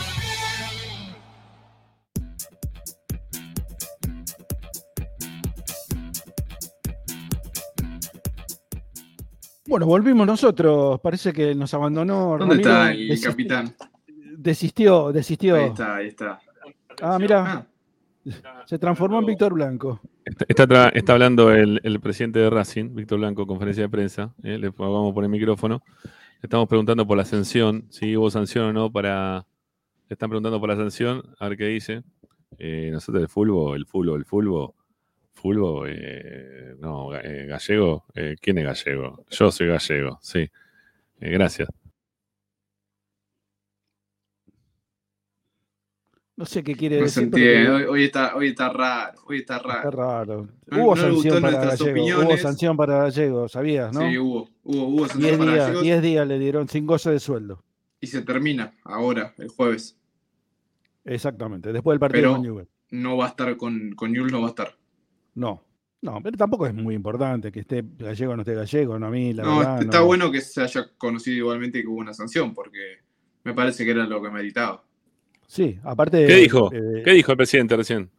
[9.69, 11.01] Bueno, volvimos nosotros.
[11.01, 12.37] Parece que nos abandonó.
[12.37, 12.71] ¿Dónde Ramiro.
[12.71, 13.77] está el capitán?
[14.37, 15.55] Desistió, desistió.
[15.55, 16.41] Ahí está, ahí está.
[17.01, 17.69] Ah, mira.
[18.67, 20.01] Se transformó en Víctor Blanco.
[20.25, 24.35] Está, está hablando el, el presidente de Racing, Víctor Blanco, conferencia de prensa.
[24.43, 25.83] eh, le vamos a poner micrófono.
[26.43, 29.47] Estamos preguntando por la sanción, si hubo sanción o no para.
[30.09, 32.03] Están preguntando por la sanción, a ver qué dice.
[32.59, 34.75] Eh, nosotros el fulbo, el fulbo, el fulbo.
[35.33, 38.07] Fulbo, eh, no, eh, gallego.
[38.41, 39.25] ¿Quién es gallego?
[39.31, 40.49] Yo soy gallego, sí.
[41.19, 41.69] Gracias.
[46.37, 47.31] No sé qué quiere No decir.
[47.31, 49.21] que- Hoy, hoy está, hoy está raro.
[49.27, 49.91] Hoy está Está raro.
[49.93, 50.49] raro.
[50.67, 52.23] No- Hubo no sanción para Gallego.
[52.25, 54.01] Hubo sanción para Gallego, sabías, ¿no?
[54.11, 54.49] Sí, hubo.
[54.65, 57.63] Hubo, hubo sanción Diez para días, gallegos 10 días le dieron sin goce de sueldo.
[58.01, 59.97] y se termina ahora, el jueves.
[61.05, 62.69] Exactamente, después del partido Pero con Newell.
[62.91, 64.77] no va a estar con, con Newell's, no va a estar.
[65.35, 65.63] No,
[66.03, 69.11] no, pero tampoco es muy importante que esté Gallego o no esté Gallego, no a
[69.11, 69.83] mí, la no, verdad.
[69.83, 70.07] está no.
[70.07, 72.99] bueno que se haya conocido igualmente que hubo una sanción, porque
[73.45, 74.83] me parece que era lo que meritaba.
[75.47, 76.27] Sí, aparte.
[76.27, 76.71] ¿Qué dijo?
[76.73, 78.11] eh, ¿Qué dijo el presidente recién?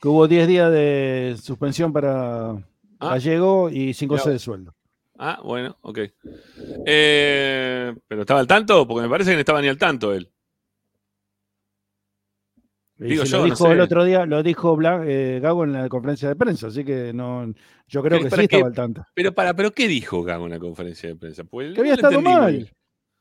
[0.00, 2.50] Que hubo 10 días de suspensión para
[2.98, 3.10] Ah.
[3.14, 4.32] Gallego y sin goce Mirá.
[4.34, 4.74] de sueldo.
[5.18, 5.98] Ah, bueno, ok.
[6.86, 8.86] Eh, ¿Pero estaba al tanto?
[8.86, 10.30] Porque me parece que no estaba ni al tanto él.
[12.96, 13.72] Digo yo, lo no dijo sé.
[13.72, 17.12] el otro día, lo dijo Bla- eh, Gago en la conferencia de prensa, así que
[17.14, 17.50] no,
[17.88, 19.04] yo creo que sí qué- estaba al tanto.
[19.14, 21.44] Pero para, pero ¿qué dijo Gago en la conferencia de prensa?
[21.44, 22.70] Pues, Que había no estado mal,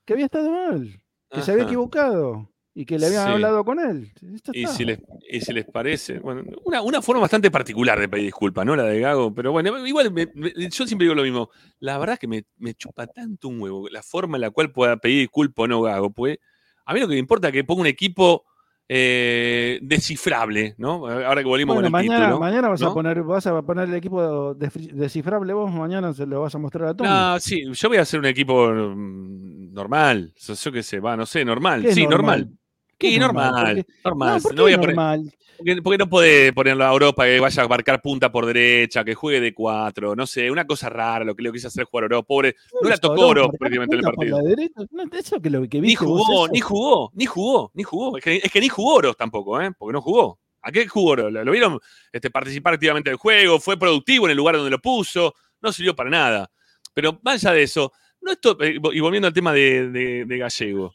[0.05, 3.31] que había estado mal, que se había equivocado y que le habían Sí.
[3.33, 4.11] hablado con él.
[4.53, 8.25] Y si, les, y si les parece, bueno, una, una forma bastante particular de pedir
[8.25, 8.75] disculpas, ¿no?
[8.75, 11.49] La de Gago, pero bueno, igual me- me- yo siempre digo lo mismo.
[11.79, 14.71] La verdad es que me, me chupa tanto un huevo la forma en la cual
[14.71, 16.37] pueda pedir disculpas o no Gago, pues
[16.85, 18.45] a mí lo que me importa es que ponga un equipo
[18.91, 21.07] eh, descifrable, ¿no?
[21.07, 22.39] Ahora que volvimos Bueno, con el mañana, título.
[22.39, 22.87] mañana vas, ¿no?
[22.87, 26.89] a poner, vas a poner el equipo descifrable vos, mañana se lo vas a mostrar
[26.89, 27.07] a Tommy.
[27.07, 30.33] No, sí, yo voy a hacer un equipo mm, normal.
[30.35, 31.83] Yo, qué sé, va, no sé, normal.
[31.83, 32.39] ¿Qué es Sí, normal?
[32.41, 32.55] normal.
[32.99, 33.51] ¿Qué es normal?
[33.51, 33.75] normal.
[33.75, 33.93] ¿Por qué?
[34.03, 34.35] Normal.
[34.35, 35.33] No, ¿por No voy a poner- normal?
[35.57, 39.13] Porque, porque no puede ponerlo a Europa que vaya a marcar punta por derecha, que
[39.13, 42.23] juegue de cuatro, no sé, una cosa rara lo que le quiso hacer jugar Oro.
[42.23, 44.39] Pobre, no la Eso, tocó no, Oro prácticamente en el partido.
[44.41, 48.17] la no, eso que lo que Ni jugó, ni jugó, ni jugó, ni jugó.
[48.17, 49.69] Es que, es que ni jugó Oro tampoco, ¿eh?
[49.77, 50.39] Porque no jugó.
[50.61, 51.29] ¿A qué jugó Oro?
[51.29, 51.77] ¿Lo, lo vieron
[52.13, 53.59] este, participar activamente del juego?
[53.59, 55.33] ¿Fue productivo en el lugar donde lo puso?
[55.61, 56.49] No sirvió para nada.
[56.93, 60.37] Pero más allá de eso, no esto, eh, y volviendo al tema de, de- de
[60.37, 60.93] Gallego,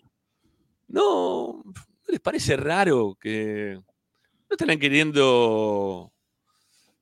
[0.89, 1.63] ¿no,
[2.07, 6.13] ¿no les parece raro que no estarán queriendo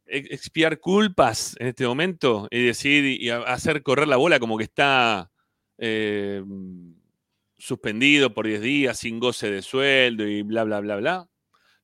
[0.07, 4.65] ex- expiar culpas en este momento y decir y hacer correr la bola como que
[4.65, 5.31] está
[5.79, 6.43] eh,
[7.57, 11.29] suspendido por 10 días sin goce de sueldo y bla, bla, bla, bla?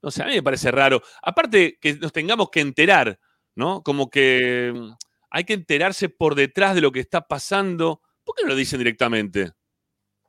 [0.03, 1.03] No sé, a mí me parece raro.
[1.23, 3.19] Aparte que nos tengamos que enterar,
[3.57, 3.83] ¿no?
[3.83, 4.75] Como que
[5.31, 8.03] hay que enterarse por detrás de lo que está pasando.
[8.25, 9.53] ¿Por qué no lo dicen directamente?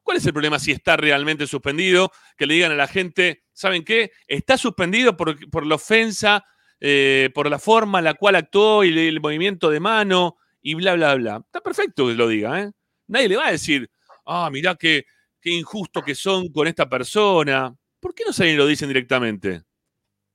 [0.03, 2.11] ¿Cuál es el problema si está realmente suspendido?
[2.37, 4.11] Que le digan a la gente, ¿saben qué?
[4.27, 6.43] Está suspendido por, por la ofensa,
[6.79, 10.95] eh, por la forma en la cual actuó y el movimiento de mano y bla,
[10.95, 11.41] bla, bla.
[11.45, 12.71] Está perfecto que lo diga, ¿eh?
[13.07, 13.89] Nadie le va a decir,
[14.25, 15.05] ah, mirá que
[15.41, 17.75] qué injusto que son con esta persona.
[17.99, 19.63] ¿Por qué no salen y lo dicen directamente?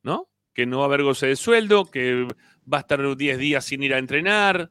[0.03, 0.29] ¿No?
[0.53, 2.27] Que no va a haber goce de sueldo, que
[2.71, 4.69] va a estar 10 días sin ir a entrenar.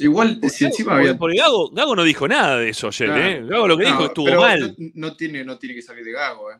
[0.00, 1.16] Igual, si encima había.
[1.16, 3.24] Porque Gago, Gago no dijo nada de eso ayer, Claro.
[3.24, 3.44] ¿eh?
[3.46, 4.74] Gago lo que No, dijo estuvo mal.
[4.78, 6.56] No, no tiene, no tiene que salir de Gago, ¿eh?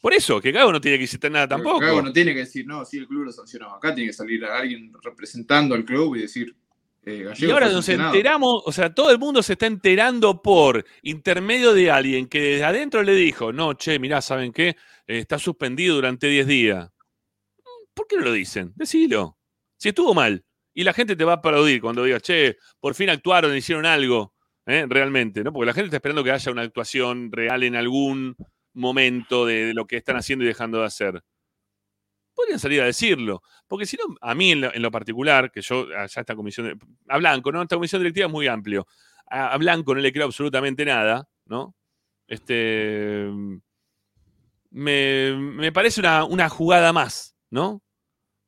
[0.00, 1.80] Por eso, que Gago no tiene que decir nada tampoco.
[1.80, 3.74] Gago no tiene que decir, no, sí, el club lo sancionó.
[3.74, 6.54] Acá tiene que salir alguien representando al club y decir,
[7.04, 10.84] eh, Gallego Y ahora nos enteramos, o sea, todo el mundo se está enterando por
[11.02, 14.68] intermedio de alguien que desde adentro le dijo, no, che, mirá, ¿saben qué?
[15.08, 16.90] Eh, está suspendido durante 10 días.
[17.94, 18.72] ¿Por qué no lo dicen?
[18.76, 19.38] Decilo.
[19.76, 20.44] Si estuvo mal.
[20.76, 24.34] Y la gente te va a aplaudir cuando digas, che, por fin actuaron, hicieron algo,
[24.66, 24.84] ¿eh?
[24.86, 25.50] realmente, ¿no?
[25.50, 28.36] Porque la gente está esperando que haya una actuación real en algún
[28.74, 31.24] momento de, lo que están haciendo y dejando de hacer.
[32.34, 33.42] Podrían salir a decirlo.
[33.66, 36.78] Porque si no, a mí en lo, particular, que yo, allá esta comisión, de-
[37.08, 37.62] a Blanco, ¿no?
[37.62, 38.86] Esta comisión directiva es muy amplio.
[39.30, 41.74] A, a Blanco no le creo absolutamente nada, ¿no?
[42.28, 43.30] Este.
[44.68, 47.82] Me, me parece una, una jugada más, ¿no?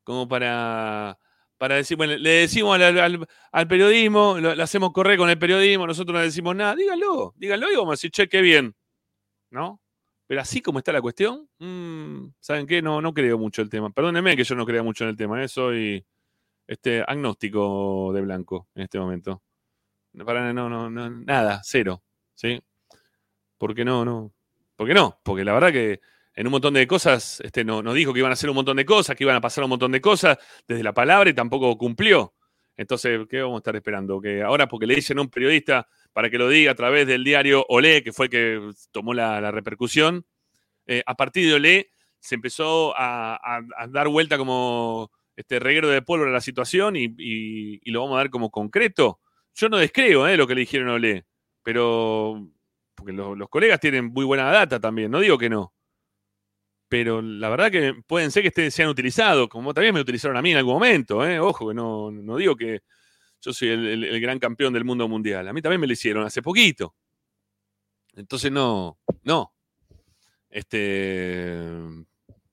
[0.05, 1.19] Como para,
[1.59, 6.23] para decir, bueno, le decimos al, periodismo, lo, hacemos correr con el periodismo, nosotros no
[6.23, 8.75] decimos nada, díganlo, díganlo y vamos a decir, che, qué bien,
[9.51, 9.81] ¿no?
[10.29, 12.81] Pero así como está la cuestión, mm, ¿saben qué?
[12.81, 13.91] No, no creo mucho el tema.
[13.91, 15.49] Perdónenme que yo no crea mucho en el tema, ¿eh?
[15.49, 16.05] soy
[16.67, 19.43] este, agnóstico de blanco en este momento.
[20.25, 22.03] Para, no, no, nada, cero,
[22.35, 22.61] ¿sí?
[23.57, 24.33] Porque no, no.
[24.77, 25.19] ¿Por qué no?
[25.25, 26.01] Porque la verdad que
[26.39, 28.77] en un montón de cosas, este, no, nos dijo que iban a hacer un montón
[28.77, 30.39] de cosas, que iban a pasar un montón de cosas
[30.69, 32.33] desde la palabra y tampoco cumplió.
[32.77, 34.21] Entonces, ¿qué vamos a estar esperando?
[34.21, 37.25] Que ahora, porque le dicen a un periodista para que lo diga a través del
[37.25, 40.27] diario Olé, que fue el que tomó la, repercusión,
[40.87, 41.91] eh, a partir de Olé
[42.21, 48.03] se empezó a, dar vuelta como este reguero de pólvora a la situación y, lo
[48.03, 49.19] vamos a dar como concreto.
[49.57, 51.27] Yo no descreo eh, lo que le dijeron a Olé,
[51.65, 52.49] pero
[52.95, 55.75] porque lo- los colegas tienen muy buena data también, no digo que no.
[56.89, 60.43] Pero la verdad que pueden ser que estén, sean utilizados, como también me utilizaron a
[60.43, 61.39] mí en algún momento, ¿eh?
[61.39, 62.81] Ojo, que no, no digo que
[63.41, 65.47] yo soy el, el- el gran campeón del mundo mundial.
[65.49, 66.95] A mí también me lo hicieron hace poquito.
[68.17, 69.53] Entonces no, no.
[70.51, 71.57] Este,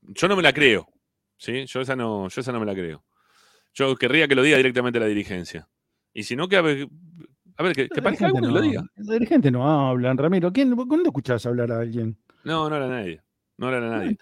[0.02, 0.88] yo no me la creo.
[1.38, 1.66] ¿sí?
[1.66, 3.03] Yo esa no, yo esa no me la creo.
[3.74, 5.68] Yo querría que lo diga directamente la dirigencia.
[6.14, 6.88] Y si no, que a ver,
[7.57, 8.84] a ver, que, que parezca y lo diga.
[8.95, 10.52] Los dirigentes no hablan, Ramiro.
[10.53, 12.18] ¿Quién, ¿Cuándo escuchás hablar a alguien?
[12.44, 13.22] No, no habla nadie.
[13.57, 14.18] No habla Ah, nadie.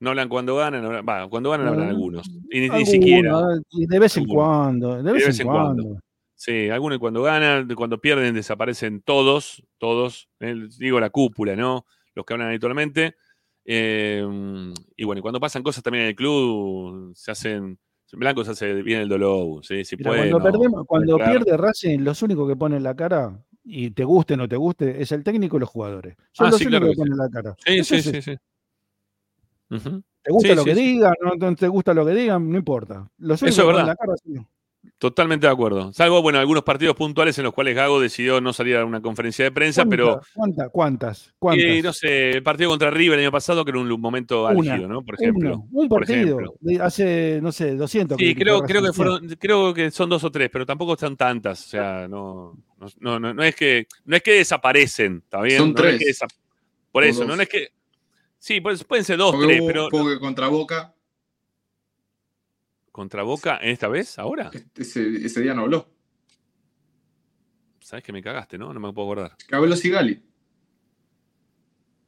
[0.00, 2.30] No hablan cuando ganan, hablan- va, cuando ganan hablan algunos.
[2.50, 3.38] Y ni, ni siquiera.
[3.70, 5.02] de vez en cuando.
[5.02, 6.00] De vez, en, cuando.
[6.34, 11.84] Sí, algunos cuando ganan, cuando pierden desaparecen todos, todos, eh, digo la cúpula, ¿no?
[12.14, 13.14] Los que hablan habitualmente.
[13.64, 14.24] Eh,
[14.96, 17.78] y bueno, y cuando pasan cosas también en el club, se hacen,
[18.12, 19.84] Blanco se hace bien el dolor, ¿sí?
[19.84, 21.44] Si Mira, puede, cuando no, perdemos, cuando claro.
[21.44, 25.00] pierde Racing, los únicos que ponen la cara, y te guste o no te guste,
[25.02, 26.16] es el técnico y los jugadores.
[26.32, 27.00] Son Ah, los sí, únicos claro que que sí.
[27.02, 27.56] ponen la cara.
[27.66, 28.36] Sí, sí, es- sí,
[29.70, 30.80] Te gusta Sí, lo sí, que sí.
[30.82, 33.08] digan, no, no te gusta lo que digan, no importa.
[33.18, 33.86] Los Eso es verdad.
[33.86, 34.46] la cara son-
[34.98, 35.92] Totalmente de acuerdo.
[35.92, 39.44] Salvo, bueno, algunos partidos puntuales en los cuales Gago decidió no salir a una conferencia
[39.44, 40.68] de prensa, pero ¿Cuántas?
[40.70, 41.34] ¿Cuántas?
[41.38, 41.64] ¿Cuántas?
[41.66, 44.72] eh, no sé, el partido contra River el año pasado, que era un momento Una,
[44.72, 45.02] álgido, ¿no?
[45.02, 45.64] Por ejemplo.
[45.70, 46.18] Uno, un partido.
[46.40, 46.54] ejemplo.
[46.60, 48.16] de hace, no sé, 200.
[48.18, 51.14] Sí, creo, que creo que fueron, creo que son dos o tres, pero tampoco están
[51.16, 51.66] tantas.
[51.66, 55.58] O sea, no, no, no, no- no es que no es que desaparecen, ¿está bien?
[55.58, 56.18] Son No es tres.
[56.20, 56.26] que
[56.90, 57.68] Por eso, no es que.
[58.40, 59.88] Sí, pues, pueden ser dos, Porque tres, hubo- pero.
[59.90, 60.94] porque contra Boca,
[62.90, 64.18] ¿Contra Boca en esta vez?
[64.18, 64.50] ¿Ahora?
[64.76, 65.88] ese, ese día no habló.
[67.80, 68.72] Sabes que me cagaste, ¿no?
[68.74, 69.36] No me puedo acordar.
[69.46, 70.22] Que habló Sigali.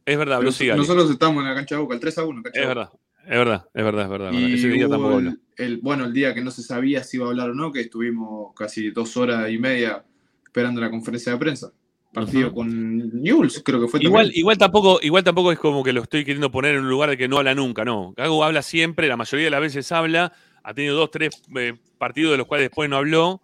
[0.04, 0.78] Es verdad, habló Sigali.
[0.80, 2.42] Nosotros estamos en la cancha de Boca, el 3 a 1.
[2.42, 3.02] Cancha Es verdad, Boca.
[3.24, 4.28] es verdad, es verdad, es verdad.
[4.30, 4.48] es verdad.
[4.48, 5.30] Y Ese día tampoco habló.
[5.30, 7.70] el, el- bueno, el día que no se sabía si iba a hablar o no,
[7.70, 10.04] que estuvimos casi dos horas y media
[10.44, 11.72] esperando la conferencia de prensa.
[12.12, 14.40] Partido con Newell's, creo que fue Igual, también.
[14.40, 17.16] igual, tampoco, igual tampoco es como que lo estoy queriendo poner en un lugar de
[17.16, 18.12] que no habla nunca, no.
[18.16, 20.32] Gago habla siempre, la mayoría de las veces habla,
[20.62, 23.40] ha tenido dos, tres eh, partidos de los cuales después no habló,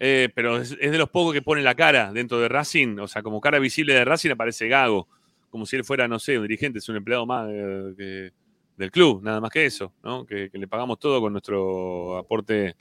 [0.00, 3.06] eh, pero es, es de los pocos que pone la cara dentro de Racing, o
[3.08, 5.08] sea, como cara visible de Racing aparece Gago,
[5.50, 8.32] como si él fuera, no sé, un dirigente, es un empleado más eh, que-
[8.76, 10.24] del club, nada más que eso, ¿no?
[10.24, 12.76] Que, que le pagamos todo con nuestro aporte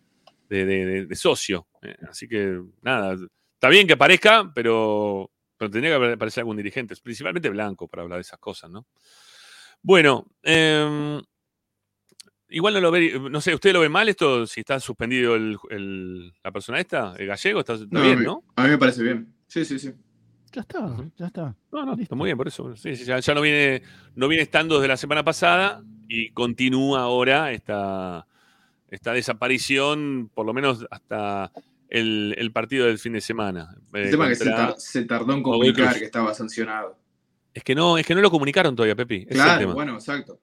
[0.50, 1.68] de, de- de- de socio.
[2.08, 3.16] así que, nada,
[3.58, 8.18] está bien que aparezca, pero, pero tendría que aparecer algún dirigente, principalmente blanco, para hablar
[8.18, 8.86] de esas cosas, ¿no?
[9.82, 11.20] Bueno, em,
[12.50, 14.46] igual no lo ve, no sé, ¿usted lo ve mal esto?
[14.48, 18.20] Si está suspendido el- el- la persona esta, el gallego, está, está No, bien, a
[18.20, 18.44] mí- ¿no?
[18.56, 19.34] A mí me parece bien.
[19.48, 19.92] Sí, sí, sí.
[20.54, 21.56] Ya está, ya está.
[21.72, 22.76] No, no, está muy bien, por eso.
[22.76, 23.82] Sí, sí, ya, ya no viene,
[24.16, 28.26] no viene estando desde la semana pasada y continúa ahora esta,
[28.90, 31.52] esta desaparición, por lo menos hasta
[31.90, 33.76] el, el partido del fin de semana.
[33.94, 36.98] El eh, tema que se, contra tar- se tardó en comunicar que estaba sancionado.
[37.54, 39.16] Es que no, es que no lo comunicaron todavía, Pepi.
[39.16, 39.74] Ese es el Claro, tema.
[39.74, 40.40] bueno, exacto.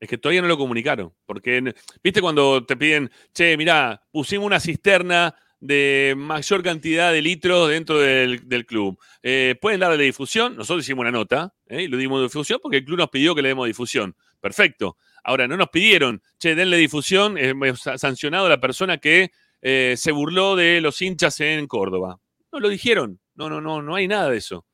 [0.00, 1.12] Es que todavía no lo comunicaron.
[1.26, 1.74] Porque,
[2.04, 7.98] viste, cuando te piden, che, mirá, pusimos una cisterna de mayor cantidad de litros dentro
[7.98, 8.96] del, del club.
[9.24, 10.56] Eh, ¿Pueden darle difusión?
[10.56, 11.82] Nosotros hicimos una nota ¿eh?
[11.82, 14.14] y lo dimos difusión porque el club nos pidió que le demos difusión.
[14.40, 14.96] Perfecto.
[15.24, 19.32] Ahora, no nos pidieron, che, denle difusión, eh, sa- sancionado a la persona que
[19.62, 22.20] eh, se burló de los hinchas en Córdoba.
[22.52, 23.20] No lo dijeron.
[23.34, 24.66] No, no, no, no hay nada de eso.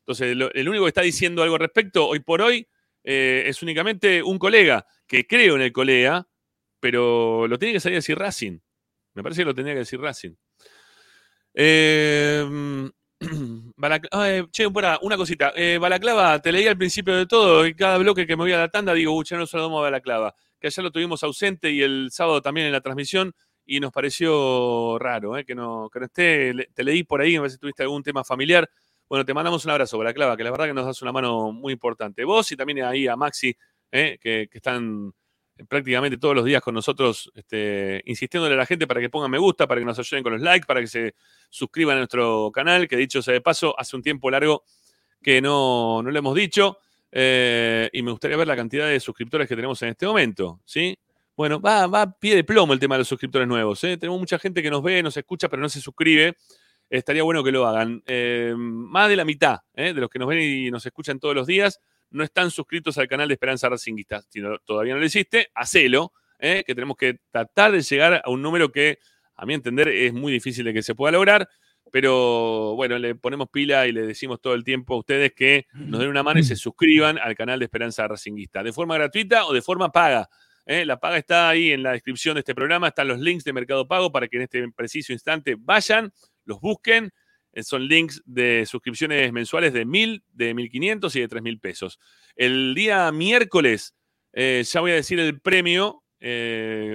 [0.00, 2.66] Entonces, el único que está diciendo algo al respecto hoy por hoy
[3.04, 6.26] eh, es únicamente un colega, que creo en el colega,
[6.80, 8.58] pero lo tiene que salir a decir Racing.
[9.14, 10.34] Me parece que lo tenía que decir Racing.
[11.54, 12.90] Eh,
[14.52, 15.52] che, pará, una cosita.
[15.56, 18.58] Eh, Balaclava, te leí al principio de todo, y cada bloque que me voy a
[18.58, 20.34] la tanda digo, uy, ya no saludamos a Balaclava.
[20.60, 23.34] Que ayer lo tuvimos ausente y el sábado también en la transmisión,
[23.68, 26.68] y nos pareció raro eh, que, no, que no esté.
[26.72, 28.68] Te leí por ahí, a ver si tuviste algún tema familiar.
[29.06, 31.74] Bueno, te mandamos un abrazo, Balaclava, que la verdad que nos das una mano muy
[31.74, 32.24] importante.
[32.24, 33.54] Vos y también ahí a Maxi,
[33.92, 35.12] eh, que, que están
[35.68, 39.38] prácticamente todos los días con nosotros, este, insistiéndole a la gente para que pongan me
[39.38, 41.14] gusta, para que nos ayuden con los likes, para que se
[41.50, 44.64] suscriban a nuestro canal, que dicho sea de paso, hace un tiempo largo
[45.22, 46.78] que no, no lo hemos dicho,
[47.12, 50.96] eh, y me gustaría ver la cantidad de suscriptores que tenemos en este momento, ¿sí?
[51.38, 53.96] Bueno, va, va a pie de plomo el tema de los suscriptores nuevos, ¿eh?
[53.96, 56.34] Tenemos mucha gente que nos ve, nos escucha, pero no se suscribe.
[56.90, 58.02] Estaría bueno que lo hagan.
[58.08, 59.94] Eh, más de la mitad ¿eh?
[59.94, 61.78] de los que nos ven y nos escuchan todos los días
[62.10, 64.20] no están suscritos al canal de Esperanza Racinguista.
[64.22, 66.64] Si no- todavía no lo hiciste, hacelo, ¿eh?
[66.66, 68.98] que tenemos que tratar de llegar a un número que,
[69.36, 71.48] a mi entender, es muy difícil de que se pueda lograr.
[71.92, 76.00] Pero bueno, le ponemos pila y le decimos todo el tiempo a ustedes que nos
[76.00, 79.52] den una mano y se suscriban al canal de Esperanza Racinguista, de forma gratuita o
[79.52, 80.28] de forma paga.
[80.68, 80.84] ¿Eh?
[80.86, 83.88] La paga está ahí en la descripción de este programa, están los links de Mercado
[83.88, 86.12] Pago para que en este preciso instante vayan,
[86.44, 87.10] los busquen.
[87.52, 91.98] Eh, Son links de suscripciones mensuales de 1000, de 1500 y de 3000 pesos.
[92.36, 93.94] El día miércoles
[94.32, 96.04] eh, ya voy a decir el premio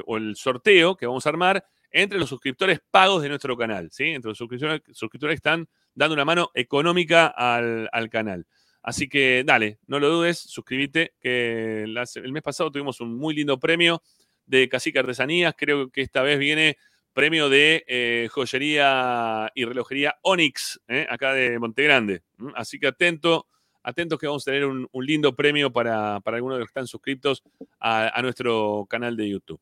[0.05, 3.89] o el sorteo que vamos a armar entre los suscriptores pagos de nuestro canal.
[3.97, 8.45] Entre los suscriptores, suscriptores que están dando una mano económica al, al canal.
[8.84, 13.57] Así que dale, no lo dudes, suscríbete, que el mes pasado tuvimos un muy lindo
[13.57, 14.03] premio
[14.45, 15.55] de Cacique Artesanías.
[15.57, 16.77] Creo que esta vez viene
[17.14, 21.07] premio de eh, joyería y relojería Onyx, ¿eh?
[21.10, 22.23] acá de Montegrande.
[22.55, 23.47] Así que atento,
[23.84, 26.88] atentos que vamos a tener un, lindo premio para, para algunos de los que están
[26.88, 27.41] suscriptos
[27.80, 29.61] a, a nuestro canal de YouTube.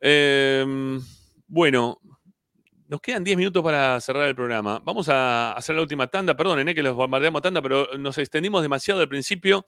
[0.00, 1.00] Em,
[1.46, 2.00] bueno,
[2.92, 4.78] nos quedan 10 minutos para cerrar el programa.
[4.84, 6.36] Vamos a hacer la última tanda.
[6.36, 9.64] Perdonen eh, que los bombardeamos tanda, pero nos extendimos demasiado al principio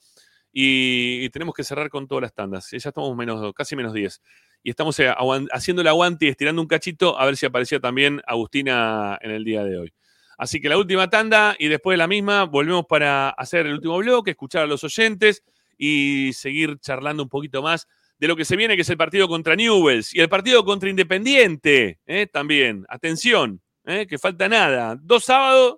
[0.52, 2.70] y, tenemos que cerrar con todas las tandas.
[2.70, 4.20] Ya estamos menos, casi menos 10.
[4.62, 5.10] Y estamos eh,
[5.52, 9.42] haciendo el aguante y estirando un cachito a ver si aparecía también Agustina en el
[9.42, 9.94] día de hoy.
[10.36, 13.96] Así que la última tanda y después de la misma volvemos para hacer el último
[13.96, 15.42] bloque, escuchar a los oyentes
[15.78, 17.88] y seguir charlando un poquito más
[18.24, 20.88] de lo que se viene, que es el partido contra Newells y el partido contra
[20.88, 22.26] Independiente ¿eh?
[22.26, 22.86] también.
[22.88, 24.06] Atención, ¿eh?
[24.06, 24.96] que falta nada.
[24.98, 25.76] Dos sábados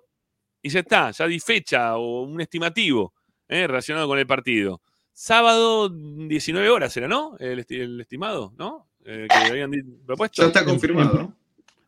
[0.61, 3.13] y ya está, ya di fecha o un estimativo
[3.49, 3.67] ¿eh?
[3.67, 4.81] relacionado con el partido.
[5.11, 7.35] Sábado, 19 horas era, ¿no?
[7.39, 8.87] El, esti- el estimado, ¿no?
[9.03, 9.71] Eh, que habían
[10.05, 10.41] propuesto.
[10.41, 11.37] Ya está confirmado, ¿no?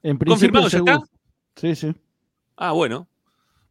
[0.04, 1.02] En principio, ¿Confirmado ya está?
[1.56, 1.94] Sí, sí.
[2.58, 3.08] Ah, bueno.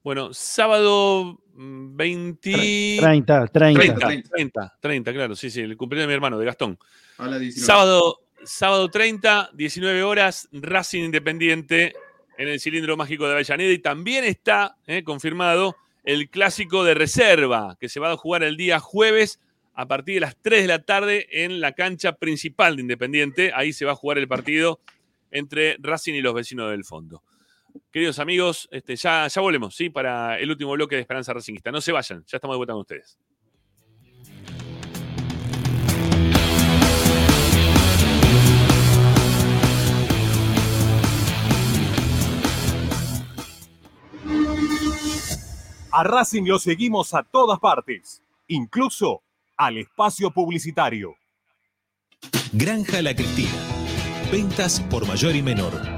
[0.08, 2.96] Bueno, sábado mm, 20...
[2.98, 3.94] 30, 30.
[3.94, 6.78] 30, 30, 30, claro, sí, sí, el cumpleaños de mi hermano, de Gastón.
[7.18, 7.66] A la 19.
[7.66, 11.92] Sábado, sábado 30, 19 horas, Racing Independiente
[12.38, 17.76] en el cilindro mágico de Avellaneda y también está eh, confirmado el clásico de reserva
[17.78, 19.40] que se va a jugar el día jueves
[19.74, 23.52] a partir de las 3 de la tarde en la cancha principal de Independiente.
[23.54, 24.80] Ahí se va a jugar el partido
[25.30, 27.22] entre Racing y los vecinos del fondo.
[27.90, 29.90] Queridos amigos, este, ya, ya volvemos, ¿sí?
[29.90, 31.70] Para el último bloque de Esperanza Racingista.
[31.70, 33.18] No se vayan, ya estamos de vuelta con ustedes.
[45.90, 49.22] A Racing lo seguimos a todas partes, incluso
[49.56, 51.16] al espacio publicitario.
[52.52, 53.50] Granja La Cristina.
[54.30, 55.97] Ventas por mayor y menor.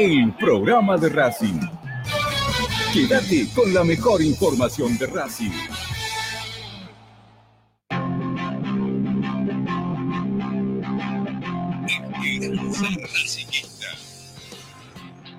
[0.00, 1.60] el programa de Racing.
[2.90, 5.50] Quédate con la mejor información de Racing.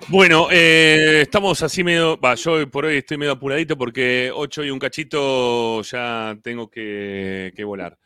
[0.08, 2.16] Bueno, eh, estamos así medio.
[2.20, 7.52] Va, yo por hoy estoy medio apuradito porque 8 y un cachito ya tengo que,
[7.56, 7.98] que volar.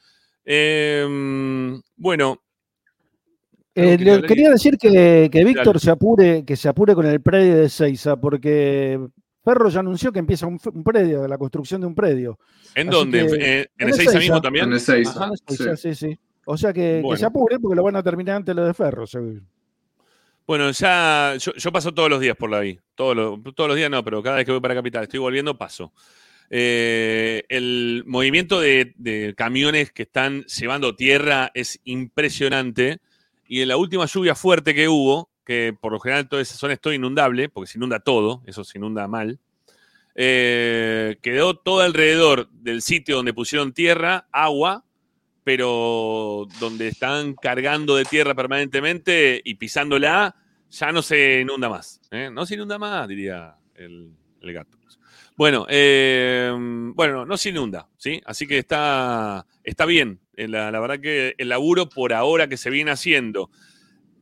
[0.42, 1.06] Eh,
[1.96, 2.45] bueno.
[3.78, 7.57] Eh, le quería decir que, que Víctor se apure, que se apure con el predio
[7.59, 8.98] de Seiza, porque
[9.44, 12.39] Perro ya anunció que empieza un, un predio, la construcción de un predio.
[12.74, 13.27] ¿En Así dónde?
[13.27, 14.66] que- ¿En- en Ezeiza mismo también?
[14.66, 15.65] En Ezeiza, sí.
[15.77, 16.19] Sí, sí.
[16.47, 19.43] O sea que, se apure porque lo van a terminar antes lo de Ferro, seguro.
[20.47, 22.78] Bueno, ya yo, yo paso todos los días por la vi.
[22.94, 25.59] Todos los, todos los días no, pero cada vez que voy para Capital, estoy volviendo,
[25.59, 25.93] paso.
[26.48, 33.01] Eh, el movimiento de, de camiones que están llevando tierra es impresionante.
[33.48, 36.74] Y en la última lluvia fuerte que hubo, que por lo general toda esa zona
[36.74, 39.39] es todo inundable, porque se inunda todo, eso se inunda mal,
[40.14, 44.85] eh, quedó todo alrededor del sitio donde pusieron tierra, agua,
[45.44, 50.35] pero donde están cargando de tierra permanentemente y pisándola,
[50.70, 52.01] ya no se inunda más.
[52.10, 52.31] ¿eh?
[52.32, 54.77] No se inunda más, diría el, gato.
[55.36, 56.51] Bueno, eh,
[56.94, 58.23] bueno, no se inunda, ¿sí?
[58.24, 60.18] Así que está, está bien.
[60.36, 63.50] La, verdad que el laburo por ahora que se viene haciendo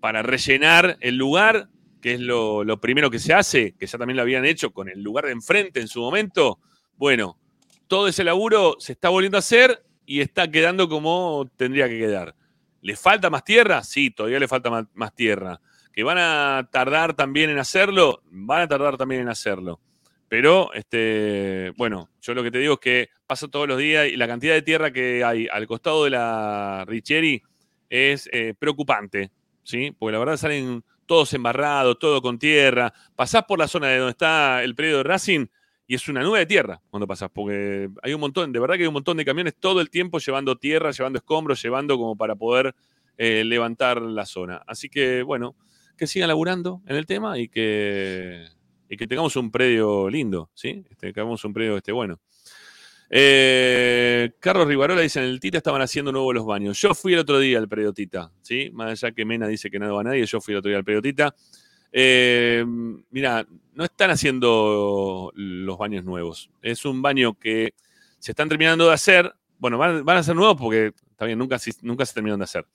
[0.01, 1.69] para rellenar el lugar,
[2.01, 5.03] que es lo, primero que se hace, que ya también lo habían hecho con el
[5.03, 6.61] lugar de enfrente en su momento,
[6.97, 7.39] bueno,
[7.89, 12.35] todo ese laburo se está volviendo a hacer y está quedando como tendría que quedar.
[12.81, 13.83] ¿Le falta más tierra?
[13.83, 15.61] Sí, todavía le falta más tierra.
[15.93, 18.23] ¿Que van a tardar también en hacerlo?
[18.27, 19.81] Van a tardar también en hacerlo.
[20.37, 24.17] Pero, este, bueno, yo lo que te digo es que pasa todos los días y
[24.17, 27.41] la cantidad de tierra que hay al costado de la Richeri
[27.89, 29.31] es eh, preocupante,
[29.63, 29.95] ¿sí?
[29.97, 32.93] Porque la verdad salen todos embarrados, todo con tierra.
[33.15, 35.47] Pasás por la zona de donde está el predio de Racing
[35.87, 38.83] y es una nube de tierra cuando pasás, porque hay un montón, de verdad que
[38.83, 42.35] hay un montón de camiones todo el tiempo llevando tierra, llevando escombros, llevando como para
[42.35, 42.75] poder
[43.19, 44.65] eh, levantar la zona.
[44.67, 45.55] Así que, bueno,
[45.97, 48.49] que sigan laburando en el tema y que,
[48.89, 50.85] y que tengamos un predio lindo, ¿sí?
[50.91, 52.21] Este, que tengamos un predio esté bueno.
[53.11, 56.81] Eh, Carlos Rivarola dice, en el Tita estaban haciendo nuevos los baños.
[56.81, 58.71] Yo fui el otro día al predio Tita, ¿sí?
[58.73, 60.79] Más allá que Mena dice que no va a nadie, yo fui el otro día
[60.79, 61.35] al predio Tita.
[61.93, 62.65] Eh,
[63.11, 66.51] mira, no están haciendo los baños nuevos.
[66.61, 67.75] Es un baño que
[68.19, 69.33] se están terminando de hacer.
[69.59, 72.67] Bueno, van, a ser nuevos porque también nunca, se- nunca se terminaron de hacer.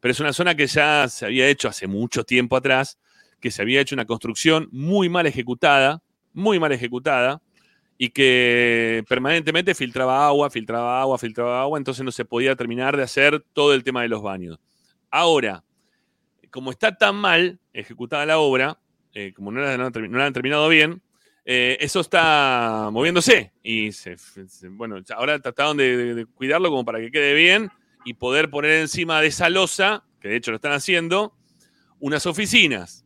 [0.00, 2.98] Pero es una zona que ya se había hecho hace mucho tiempo atrás,
[3.40, 6.02] que se había hecho una construcción muy mal ejecutada,
[6.32, 7.40] muy mal ejecutada,
[7.98, 13.02] y que permanentemente filtraba agua, filtraba agua, filtraba agua, entonces no se podía terminar de
[13.02, 14.58] hacer todo el tema de los baños.
[15.10, 15.64] Ahora,
[16.50, 18.78] como está tan mal ejecutada la obra,
[19.14, 19.72] eh, como no la,
[20.26, 21.00] han terminado bien,
[21.46, 23.52] eh, eso está moviéndose.
[23.62, 24.16] Y se-
[24.70, 27.70] bueno, ahora trataron de- de cuidarlo como para que quede bien
[28.04, 31.32] y poder poner encima de esa losa, que de hecho lo están haciendo,
[31.98, 33.05] unas oficinas.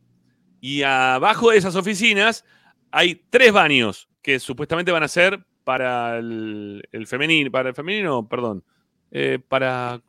[0.61, 2.45] Y abajo de esas oficinas
[2.91, 8.63] hay tres baños que supuestamente van a ser para el, femenino, para el femenino, perdón,
[9.11, 10.01] eh, para,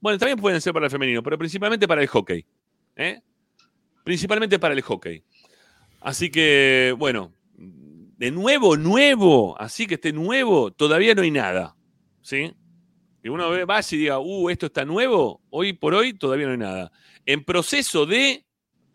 [0.00, 2.46] bueno, también pueden ser para el femenino, pero principalmente para el hockey,
[2.94, 3.20] ¿eh?
[4.04, 5.24] Principalmente para el hockey.
[6.00, 11.76] Así que, bueno, de nuevo, nuevo, así que esté nuevo, todavía no hay nada,
[12.22, 12.54] ¿sí?
[13.20, 16.52] Que uno ve, vaya y diga, uh, esto está nuevo, hoy por hoy todavía no
[16.52, 16.92] hay nada.
[17.24, 18.45] En proceso de,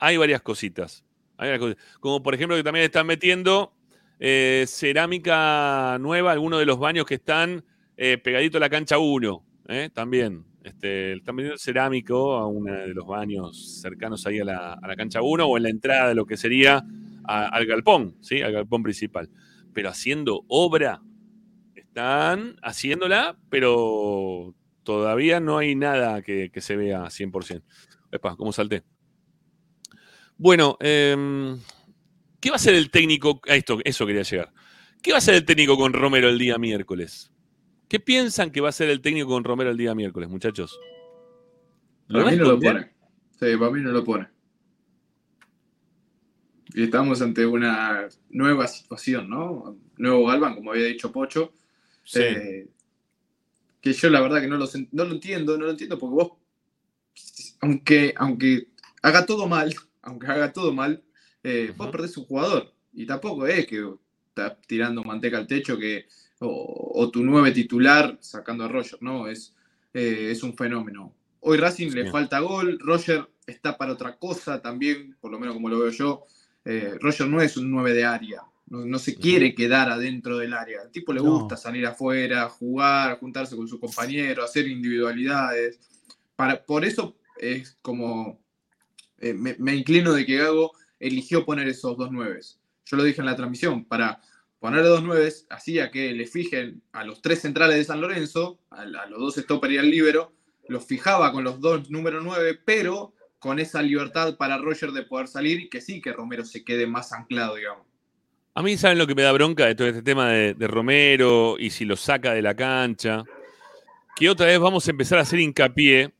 [0.01, 1.05] hay varias cositas.
[1.37, 1.99] Hay varias cositas.
[1.99, 3.71] Como por ejemplo que también están metiendo
[4.19, 7.63] eh, cerámica nueva, algunos de los baños que están
[7.95, 9.89] eh, pegadito a la cancha 1, ¿eh?
[9.93, 10.43] también.
[10.63, 14.95] Este, están metiendo cerámico a uno de los baños cercanos ahí a la, a la
[14.95, 16.83] cancha 1 o en la entrada de lo que sería
[17.23, 18.41] al galpón, ¿sí?
[18.41, 19.29] Al galpón principal.
[19.73, 21.01] Pero haciendo obra,
[21.75, 27.61] están haciéndola, pero todavía no hay nada que, que se vea 100%.
[28.11, 28.83] Epa, ¿cómo salté?
[30.41, 31.59] Bueno, em,
[32.39, 33.39] ¿qué va a hacer el técnico?
[33.47, 34.51] A esto, eso quería llegar.
[35.03, 37.31] ¿Qué va a hacer el técnico con Romero el día miércoles?
[37.87, 40.79] ¿Qué piensan que va a hacer el técnico con Romero el día miércoles, muchachos?
[42.07, 42.91] ¿Lo Para mí no lo pone.
[43.39, 44.29] Sí, para mí no lo pone.
[46.73, 49.77] Y estamos ante una nueva situación, ¿no?
[49.97, 51.53] Nuevo Galván, como había dicho Pocho.
[52.03, 52.19] Sí.
[52.19, 52.67] Eh,
[53.79, 56.31] que yo la verdad que no lo, no lo entiendo, no lo entiendo porque vos,
[57.59, 58.69] aunque, aunque
[59.03, 61.03] haga todo mal, aunque haga todo mal,
[61.43, 62.73] eh, vos perdés un jugador.
[62.93, 63.83] Y tampoco es que
[64.27, 66.07] estás tirando manteca al techo que,
[66.39, 69.27] o, o tu nueve titular sacando a Roger, ¿no?
[69.27, 69.55] Es,
[69.93, 71.13] eh, es un fenómeno.
[71.41, 75.69] Hoy Racing le falta gol, Roger está para otra cosa también, por lo menos como
[75.69, 76.25] lo veo yo.
[76.63, 80.53] Eh, Roger no es un 9 de área, no, no se quiere quedar adentro del
[80.53, 80.81] área.
[80.81, 81.31] Al tipo le No.
[81.39, 85.79] gusta salir afuera, jugar, juntarse con sus compañeros, hacer individualidades.
[86.35, 88.39] Para, por eso es como
[89.21, 92.59] eh, me, inclino de que Gago eligió poner esos dos nueves.
[92.85, 94.19] Yo lo dije en la transmisión, para
[94.59, 98.81] poner dos nueves hacía que le fijen a los tres centrales de San Lorenzo, a,
[98.81, 100.33] a los dos stopper y al libero,
[100.67, 105.27] los fijaba con los dos número nueve, pero con esa libertad para Roger de poder
[105.27, 107.87] salir y que sí, que Romero se quede más anclado, digamos.
[108.53, 111.55] A mí, ¿saben lo que me da bronca de todo este tema de, de Romero
[111.57, 113.23] y si lo saca de la cancha?
[114.15, 116.13] Que otra vez vamos a empezar a hacer hincapié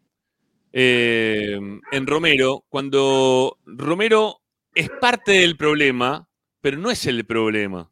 [0.74, 1.60] eh,
[1.92, 4.42] en Romero, cuando Romero
[4.74, 6.28] es parte del problema,
[6.62, 7.92] pero no es el problema.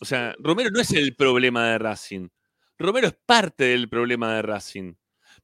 [0.00, 2.28] O sea, Romero no es el problema de Racing.
[2.78, 4.94] Romero es parte del problema de Racing.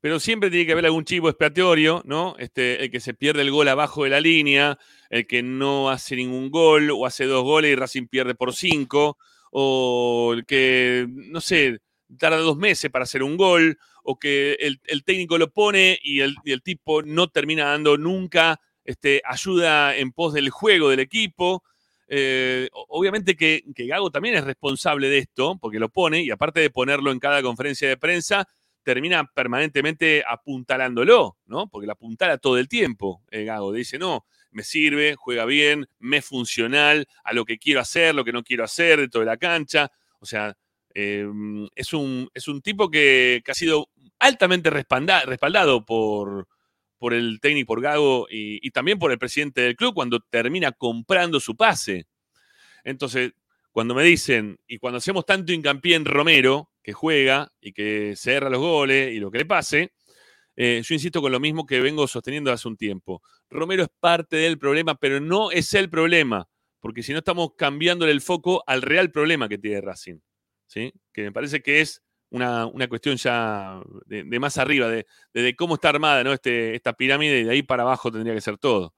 [0.00, 2.36] Pero siempre tiene que haber algún chivo expiatorio, ¿no?
[2.38, 4.78] Este, el que se pierde el gol abajo de la línea,
[5.10, 9.18] el que no hace ningún gol o hace dos goles y Racing pierde por cinco,
[9.50, 11.80] o el que, no sé,
[12.18, 16.20] tarda dos meses para hacer un gol, o que el, el técnico lo pone y
[16.20, 21.62] el, el tipo no termina dando nunca este, ayuda en pos del juego del equipo.
[22.08, 26.60] Eh, obviamente que, que Gago también es responsable de esto, porque lo pone, y aparte
[26.60, 28.48] de ponerlo en cada conferencia de prensa,
[28.82, 31.68] termina permanentemente apuntalándolo, ¿no?
[31.68, 33.72] Porque lo apuntala todo el tiempo, eh, Gago.
[33.72, 38.24] Dice, no, me sirve, juega bien, me es funcional a lo que quiero hacer, lo
[38.24, 39.92] que no quiero hacer dentro de la cancha.
[40.20, 40.56] O sea,
[41.00, 41.26] eh,
[41.76, 43.88] es, un, es un tipo que, que ha sido
[44.18, 46.48] altamente respalda- respaldado por,
[46.98, 50.72] por el técnico, por Gago y, y también por el presidente del club cuando termina
[50.72, 52.06] comprando su pase.
[52.82, 53.32] Entonces,
[53.70, 58.50] cuando me dicen, y cuando hacemos tanto hincapié en Romero, que juega y que cerra
[58.50, 59.92] los goles y lo que le pase,
[60.56, 63.22] eh, yo insisto con lo mismo que vengo sosteniendo hace un tiempo.
[63.48, 66.48] Romero es parte del problema, pero no es el problema,
[66.80, 70.18] porque si no estamos cambiándole el foco al real problema que tiene Racing.
[70.68, 70.92] ¿Sí?
[71.12, 72.00] Que me parece que es
[72.30, 76.32] una, una cuestión ya de, de más arriba, de, de- cómo está armada ¿no?
[76.32, 78.94] este, esta pirámide y de ahí para abajo tendría que ser todo.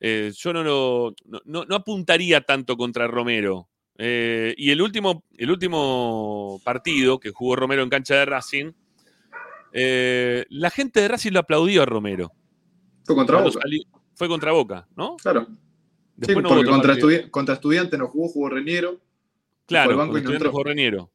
[0.00, 1.14] Eh, yo no, lo,
[1.46, 3.70] no, no- apuntaría tanto contra Romero.
[3.96, 8.72] Eh, y el último, el último partido que jugó Romero en cancha de Racing,
[9.72, 12.32] eh, la gente de Racing lo aplaudió a Romero.
[13.04, 13.60] Fue contra Boca.
[13.62, 13.84] salió-
[14.14, 15.16] fue contra Boca, ¿no?
[15.16, 15.46] Claro.
[16.22, 17.08] Sí, no porque contra, partido.
[17.10, 19.00] estudi- contra estudiante no jugó, jugó Reniero.
[19.66, 21.10] Claro, fue banco y Reniero.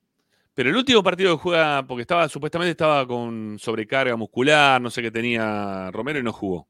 [0.53, 5.01] Pero el último partido que juega, porque estaba, supuestamente estaba con sobrecarga muscular, no sé
[5.01, 6.67] qué tenía Romero y no jugó.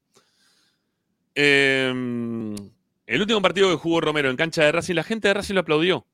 [1.33, 1.89] Eh,
[3.07, 5.61] el último partido que jugó Romero en cancha de Racing, la gente de Racing lo
[5.61, 6.05] aplaudió.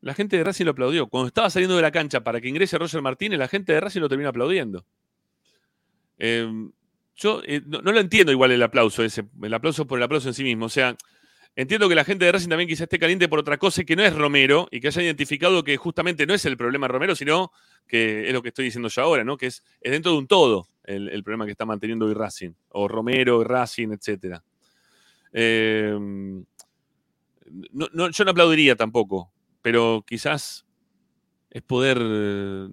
[0.00, 1.08] La gente de Racing lo aplaudió.
[1.08, 4.00] Cuando estaba saliendo de la cancha para que ingrese Roger Martínez, la gente de Racing
[4.00, 4.86] lo termina aplaudiendo.
[6.16, 6.48] Eh,
[7.16, 10.28] yo eh, no, no lo entiendo igual el aplauso ese, el aplauso por el aplauso
[10.28, 10.64] en sí mismo.
[10.64, 10.96] O sea,
[11.56, 14.02] entiendo que la gente de Racing también quizá esté caliente por otra cosa que no
[14.02, 17.52] es Romero y que haya identificado que justamente no es el problema Romero, sino
[17.86, 19.36] que es lo que estoy diciendo yo ahora, ¿no?
[19.36, 22.50] Que es, es dentro de un todo el, el problema que está manteniendo hoy Racing,
[22.70, 24.42] o Romero, Racing, etcétera.
[25.32, 25.96] Eh,
[27.72, 29.30] no- no, yo no aplaudiría tampoco,
[29.62, 30.64] pero quizás
[31.50, 32.68] es poder eh,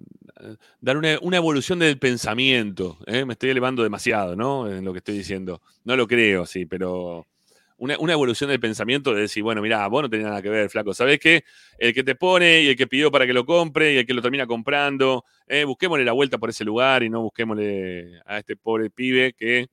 [0.80, 2.98] dar una, una evolución del pensamiento.
[3.06, 3.24] ¿eh?
[3.24, 4.70] Me estoy elevando demasiado, ¿no?
[4.70, 5.60] En lo que estoy diciendo.
[5.84, 7.26] No lo creo, sí, pero
[7.78, 10.92] una, evolución del pensamiento de decir, bueno, mira, vos no tenés nada que ver, flaco.
[10.92, 11.44] ¿Sabés qué?
[11.78, 14.14] El que te pone y el que pidió para que lo compre y el que
[14.14, 18.56] lo termina comprando, eh, busquémosle la vuelta por ese lugar y no busquémosle a este
[18.56, 19.68] pobre pibe que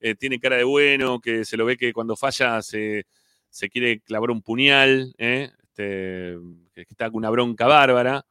[0.00, 3.06] eh, tiene cara de bueno, que se lo ve que cuando falla se,
[3.50, 5.50] se quiere clavar un puñal, ¿eh?
[5.78, 6.36] Este,
[6.74, 8.24] que está con una bronca bárbara.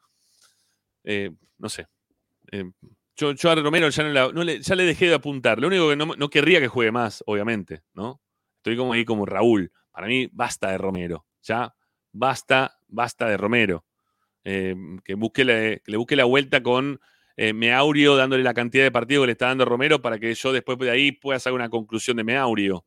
[1.04, 1.88] Eh, no sé.
[3.16, 5.60] Yo, yo a Romero ya, no no le, ya le dejé de apuntar.
[5.60, 8.22] Lo único que no, no querría que juegue más, obviamente, ¿no?
[8.68, 9.72] Estoy como ahí como Raúl.
[9.91, 11.26] Para mí, basta de Romero.
[11.41, 11.73] Ya,
[12.11, 13.85] basta, basta de Romero.
[14.44, 14.76] Eh,
[15.06, 16.99] que, busque la- le busque la vuelta con
[17.38, 20.52] eh, Meaurio dándole la cantidad de partidos que le está dando Romero para que yo
[20.52, 22.85] después de ahí pueda sacar una conclusión de Meaurio.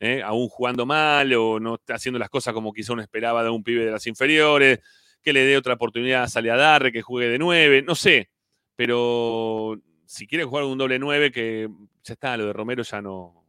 [0.00, 0.20] ¿eh?
[0.22, 3.86] Aún jugando mal o no haciendo las cosas como quizá uno esperaba de un pibe
[3.86, 4.80] de las inferiores,
[5.22, 8.28] que le dé otra oportunidad a Saliadarre, que juegue de nueve, no sé.
[8.76, 11.70] Pero si quiere jugar un doble nueve, que
[12.04, 13.41] ya está, lo de Romero ya no,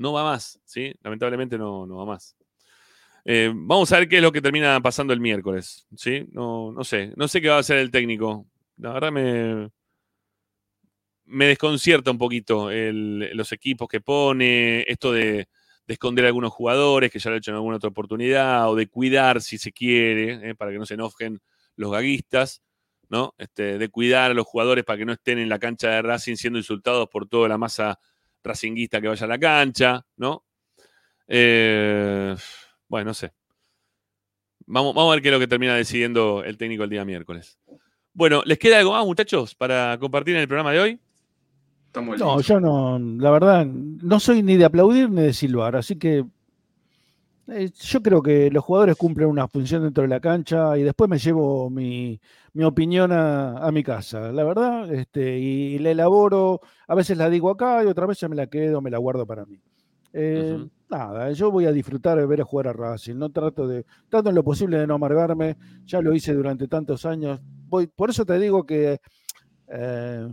[0.00, 0.94] no va más, ¿sí?
[1.02, 2.34] Lamentablemente no, no va más.
[3.22, 6.26] Eh, vamos a ver qué es lo que termina pasando el miércoles, ¿sí?
[6.32, 8.46] No, no sé, no sé qué va a hacer el técnico.
[8.78, 9.70] La verdad me,
[11.26, 15.48] me desconcierta un poquito los equipos que pone, esto de,
[15.86, 18.76] de esconder a algunos jugadores que ya lo he hecho en alguna otra oportunidad, o
[18.76, 20.54] de cuidar si se quiere, ¿eh?
[20.54, 21.40] para que no se enojen
[21.76, 22.62] los gaguistas,
[23.10, 23.34] ¿no?
[23.36, 26.36] Este, de cuidar a los jugadores para que no estén en la cancha de Racing
[26.36, 27.98] siendo insultados por toda la masa
[28.42, 30.44] racinguista que vaya a la cancha, ¿no?
[31.26, 32.34] Eh,
[32.88, 33.32] bueno, no sé.
[34.66, 37.58] Vamos, vamos a ver qué es lo que termina decidiendo el técnico el día miércoles.
[38.12, 41.00] Bueno, ¿les queda algo más, muchachos, para compartir en el programa de hoy?
[41.94, 46.24] No, yo no, la verdad, no soy ni de aplaudir ni de silbar, así que
[47.50, 51.08] eh, yo creo que los jugadores cumplen una función dentro de la cancha y después
[51.08, 52.20] me llevo mi,
[52.52, 57.28] mi opinión a, a mi casa, la verdad, este, y, la elaboro, a veces la
[57.28, 59.60] digo acá y otras veces me la quedo, me la guardo para mí.
[60.12, 63.86] Eh, Nada, yo voy a disfrutar de ver a jugar a Racing, no trato de,
[64.08, 68.10] trato en lo posible de no amargarme, ya lo hice durante tantos años, voy, por
[68.10, 68.98] eso te digo que
[69.68, 70.28] eh,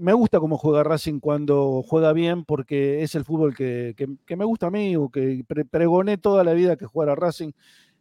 [0.00, 4.36] me gusta cómo juega Racing cuando juega bien, porque es el fútbol que, que- que
[4.36, 7.52] me gusta a mí, o que pre- pregoné toda la vida que jugara Racing.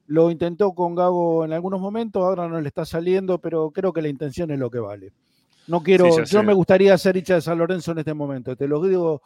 [0.07, 4.01] Lo intentó con Gago en algunos momentos, ahora no le está saliendo, pero creo que
[4.01, 5.11] la intención es lo que vale.
[5.67, 8.67] No quiero, Sí, yo me gustaría ser hincha de San Lorenzo en este momento, te
[8.67, 9.21] lo digo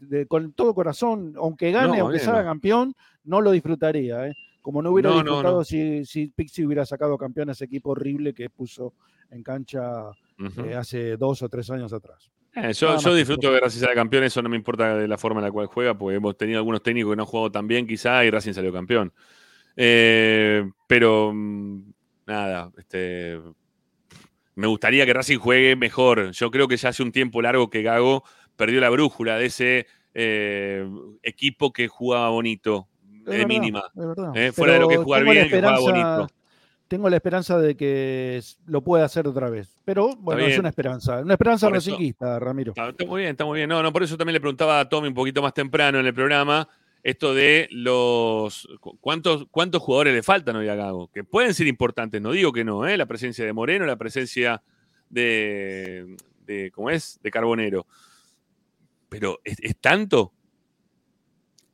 [0.00, 2.48] de- con todo corazón, aunque gane, No, aunque bien, salga no.
[2.48, 4.34] campeón, no lo disfrutaría, ¿eh?
[4.64, 5.64] Como no hubiera No, disfrutado no.
[5.64, 8.94] si, si Pixi hubiera sacado campeón a ese equipo horrible que puso
[9.30, 10.08] en cancha
[10.38, 12.30] eh, hace dos o tres años atrás.
[12.54, 15.44] Eh, yo, disfruto de Racing sea campeón, eso no me importa de la forma en
[15.44, 18.24] la cual juega, porque hemos tenido algunos técnicos que no han jugado tan bien quizá
[18.24, 19.12] y Racing salió campeón.
[19.76, 21.82] Eh, pero mm,
[22.26, 23.38] nada, este,
[24.54, 26.30] me gustaría que Racing juegue mejor.
[26.30, 28.24] Yo creo que ya hace un tiempo largo que Gago
[28.56, 29.86] perdió la brújula de ese
[31.22, 32.88] equipo que jugaba bonito,
[33.32, 33.82] Es verdad, mínima.
[33.94, 34.36] es verdad.
[34.36, 36.26] Eh, fuera de lo que es jugar bien, que esperanza- bonito.
[36.88, 39.76] tengo la esperanza de que lo pueda hacer otra vez.
[39.84, 41.20] Pero bueno, es una esperanza.
[41.20, 42.70] Una esperanza racinguista, Ramiro.
[42.72, 43.68] Está, está muy bien, está muy bien.
[43.68, 46.14] No, no, por eso también le preguntaba a Tommy un poquito más temprano en el
[46.14, 46.68] programa
[47.02, 51.66] esto de los cu- cuántos cuántos jugadores le faltan hoy a Gago, que pueden ser
[51.66, 52.96] importantes, no digo que no, ¿eh?
[52.96, 54.62] la presencia de Moreno, la presencia
[55.10, 57.20] de, de ¿cómo es?
[57.22, 57.86] de Carbonero.
[59.10, 60.32] Pero ¿es, es tanto?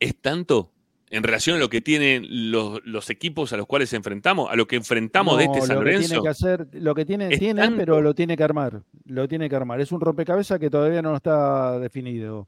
[0.00, 0.72] ¿Es tanto?
[1.12, 4.68] En relación a lo que tienen los, los equipos a los cuales enfrentamos, a lo
[4.68, 6.08] que enfrentamos de este San lo que Lorenzo.
[6.08, 7.76] tiene que hacer, lo que tiene, tiene, tanto.
[7.78, 8.82] pero lo tiene que armar.
[9.06, 9.80] Lo tiene que armar.
[9.80, 12.46] Es un rompecabezas que todavía no está definido.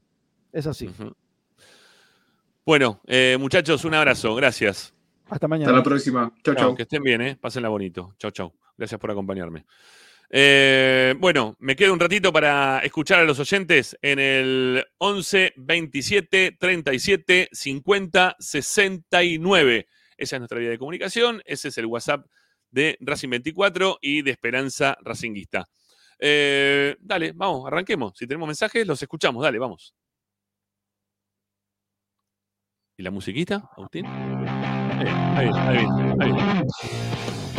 [0.52, 0.89] Es así.
[2.64, 4.94] Bueno, eh, muchachos, un abrazo, gracias.
[5.28, 5.70] Hasta mañana.
[5.70, 6.32] Hasta la próxima.
[6.44, 6.74] Chau, Chau, chau.
[6.76, 7.36] Que estén bien, ¿eh?
[7.40, 8.14] Pásenla bonito.
[8.18, 8.52] Chau, chau.
[8.78, 9.64] Gracias por acompañarme.
[10.35, 16.57] Eh, bueno, me queda un ratito para escuchar a los oyentes en el 11 27
[16.59, 19.87] 37 50 69.
[20.17, 21.43] Esa es nuestra vía de comunicación.
[21.45, 22.25] Ese es el WhatsApp
[22.71, 25.69] de Racing 24 y de Esperanza Racinguista.
[26.19, 28.15] Eh, dale, vamos, arranquemos.
[28.17, 29.43] Si tenemos mensajes, los escuchamos.
[29.43, 29.95] Dale, vamos.
[32.97, 34.07] ¿Y la musiquita, Agustín?
[34.07, 35.07] Ahí,
[35.37, 35.87] ahí, ahí,
[36.21, 37.52] ahí,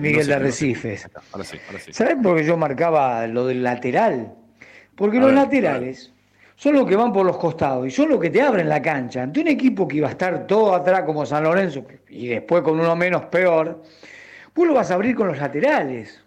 [0.00, 0.34] Miguel No sé, de no sé.
[0.34, 1.10] Arrecifes.
[1.32, 1.92] Ahora sí, ahora sí.
[1.92, 4.32] ¿Sabes por qué yo marcaba lo del lateral?
[4.96, 6.12] Porque A los ver, laterales
[6.56, 9.22] son los que van por los costados y son los que te abren la cancha.
[9.22, 12.80] Ante un equipo que iba a estar todo atrás como San Lorenzo y después con
[12.80, 13.82] uno menos peor,
[14.54, 16.22] vos lo vas a abrir con los laterales.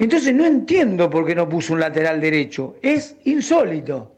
[0.00, 2.76] Entonces no entiendo por qué no puso un lateral derecho.
[2.80, 4.14] Es insólito.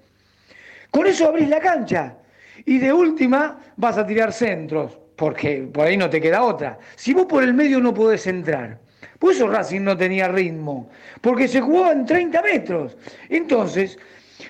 [0.91, 2.17] Con eso abrís la cancha.
[2.65, 6.79] Y de última vas a tirar centros, porque por ahí no te queda otra.
[6.97, 8.79] Si vos por el medio no podés entrar.
[9.19, 10.89] Por eso Racing no tenía ritmo,
[11.21, 12.97] porque se jugaba en 30 metros.
[13.29, 13.99] Entonces,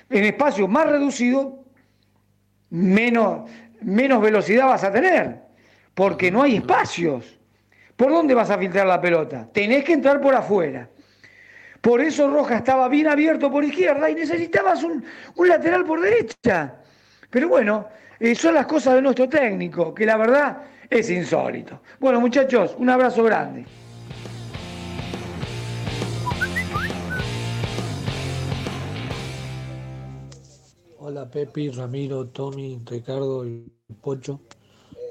[0.09, 1.65] en espacio más reducido,
[2.69, 5.39] menos, menos velocidad vas a tener,
[5.93, 7.37] porque no hay espacios.
[7.97, 9.49] ¿Por dónde vas a filtrar la pelota?
[9.51, 10.87] Tenés que entrar por afuera.
[11.81, 15.03] Por eso Roja estaba bien abierto por izquierda y necesitabas un,
[15.35, 16.75] un lateral por derecha.
[17.29, 17.89] Pero bueno,
[18.21, 21.81] eh, son las cosas de nuestro técnico, que la verdad es insólito.
[21.99, 23.65] Bueno, muchachos, un abrazo grande.
[30.99, 33.65] Hola Pepi, Ramiro, Tommy, Ricardo y
[33.99, 34.39] Pocho.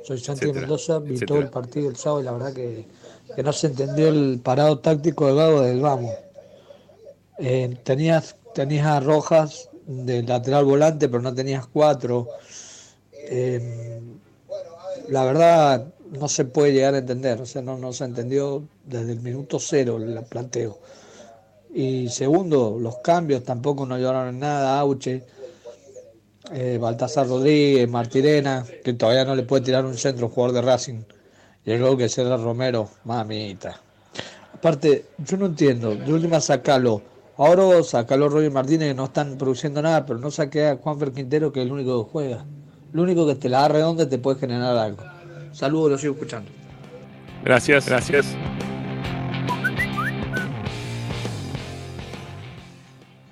[0.05, 1.27] Soy Santi Etcétera, Mendoza, vi etcétera.
[1.27, 2.87] todo el partido el sábado y la verdad que,
[3.35, 6.15] que no se entendió el parado táctico de Gago del Vamos.
[7.39, 12.29] Eh, tenías, tenías a Rojas de lateral volante, pero no tenías cuatro.
[13.33, 14.01] Eh,
[15.09, 19.21] la verdad no se puede llegar a entender, o sea, no, se entendió desde el
[19.21, 20.79] minuto cero el planteo.
[21.73, 25.23] Y segundo, los cambios tampoco no ayudaron en nada, Auche
[26.53, 31.03] eh, Baltasar Rodríguez, Martirena, que todavía no le puede tirar un centro jugador de Racing.
[31.65, 33.81] Y luego que César Romero, mamita.
[34.53, 37.03] Aparte, yo no entiendo, de última sacalo.
[37.37, 41.53] Ahora sacalo Roger Martínez que no están produciendo nada, pero no saqué a Juanfer Quintero
[41.53, 42.45] que es el único que juega.
[42.93, 45.03] El único que te la da redonda te puede generar algo.
[45.53, 46.51] Saludos, lo sigo escuchando.
[47.45, 48.37] Gracias, gracias.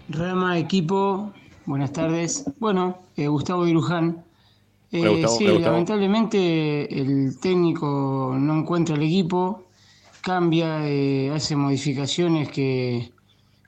[0.09, 1.33] Rama, equipo,
[1.67, 2.45] buenas tardes.
[2.59, 4.25] Bueno, eh, Gustavo de Luján.
[4.91, 5.65] Eh, Hola, Gustavo, sí, Gustavo.
[5.67, 9.65] lamentablemente el técnico no encuentra el equipo,
[10.23, 13.13] cambia, eh, hace modificaciones que,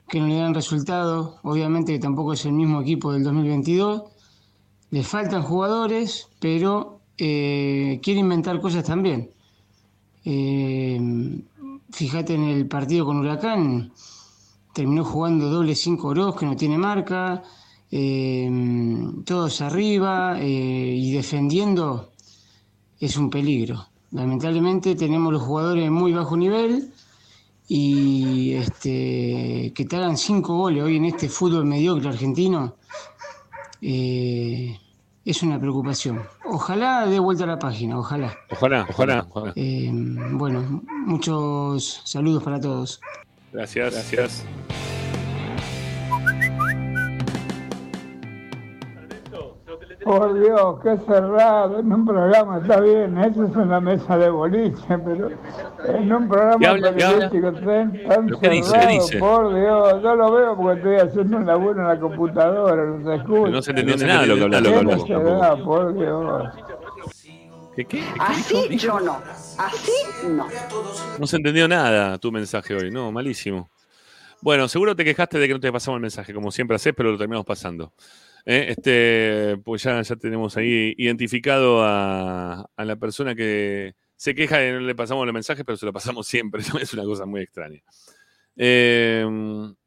[0.09, 1.37] que no le dan resultado.
[1.43, 4.03] Obviamente que tampoco es el mismo equipo del 2022.
[4.91, 9.29] Le faltan jugadores, pero eh, quiere inventar cosas también.
[10.25, 10.99] Eh,
[11.91, 13.93] fíjate en el partido con Huracán,
[14.73, 17.41] terminó jugando doble 5 Oroz que no tiene marca,
[17.89, 18.51] eh,
[19.25, 22.11] todos arriba y defendiendo
[22.99, 23.87] es un peligro.
[24.11, 26.91] Lamentablemente tenemos los jugadores de muy bajo nivel
[27.69, 32.75] y este, que te hagan 5 goles hoy en este fútbol mediocre argentino
[33.81, 34.77] eh,
[35.25, 36.23] es una preocupación.
[36.45, 38.35] Ojalá dé vuelta a la página, ojalá.
[38.49, 39.53] Ojalá, ojalá, ojalá.
[39.55, 43.01] Eh, bueno, muchos saludos para todos.
[43.51, 44.45] Gracias, gracias.
[50.03, 51.79] Por Dios, qué cerrado.
[51.79, 55.29] En un programa está bien, eso es una mesa de boliche, pero
[55.85, 56.91] en un programa ¿Qué habla?
[56.91, 57.63] Periodístico tan,
[58.07, 58.69] tan ¿Pero qué dice?
[58.69, 59.19] cerrado, ¿Qué dice?
[59.19, 60.03] por Dios.
[60.03, 63.41] Yo lo veo porque estoy haciendo un laburo en la computadora, no se escucha.
[63.41, 64.63] Pero no se entendió nada lo que hablaba.
[64.63, 65.55] Qué lo que hablaba.
[65.55, 66.53] necedad, por Dios.
[67.75, 68.03] ¿Qué, qué?
[68.19, 69.21] Así yo no.
[69.57, 69.91] Así
[70.27, 70.47] no.
[71.19, 73.69] No se entendió nada tu mensaje hoy, no, malísimo.
[74.41, 77.11] Bueno, seguro te quejaste de que no te pasamos el mensaje, como siempre haces, pero
[77.11, 77.93] lo terminamos pasando.
[78.45, 78.67] ¿Eh?
[78.69, 84.73] Este, pues ya, ya tenemos ahí identificado a, a la persona que se queja de
[84.73, 86.61] no le pasamos los mensajes, pero se lo pasamos siempre.
[86.81, 87.81] Es una cosa muy extraña.
[88.55, 89.25] Eh,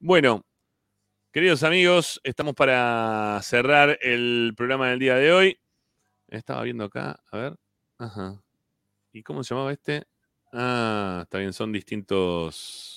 [0.01, 0.45] bueno,
[1.31, 5.59] queridos amigos, estamos para cerrar el programa del día de hoy.
[6.27, 7.57] Estaba viendo acá, a ver.
[7.99, 8.43] Ajá.
[9.13, 10.03] ¿Y cómo se llamaba este?
[10.53, 12.94] Ah, está bien, son distintos.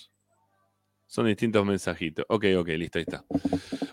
[1.07, 2.25] Son distintos mensajitos.
[2.27, 3.23] Ok, ok, listo, ahí está.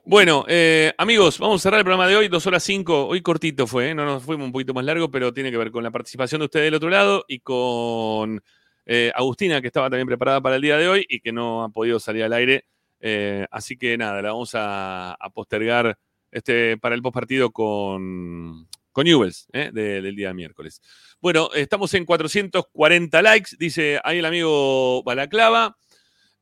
[0.04, 3.06] Bueno, eh, amigos, vamos a cerrar el programa de hoy, dos horas cinco.
[3.06, 3.94] Hoy cortito fue, ¿eh?
[3.94, 6.46] no nos fuimos un poquito más largo, pero tiene que ver con la participación de
[6.46, 8.42] ustedes del otro lado y con
[8.84, 11.68] eh, Agustina, que estaba también preparada para el día de hoy y que no ha
[11.68, 12.66] podido salir al aire.
[12.98, 15.96] Eh, así que nada, la vamos a, postergar
[16.32, 19.70] este, para el postpartido con, con ¿eh?
[19.72, 20.82] de- del día miércoles.
[21.20, 25.76] Bueno, estamos en 440 likes, dice ahí el amigo Balaclava.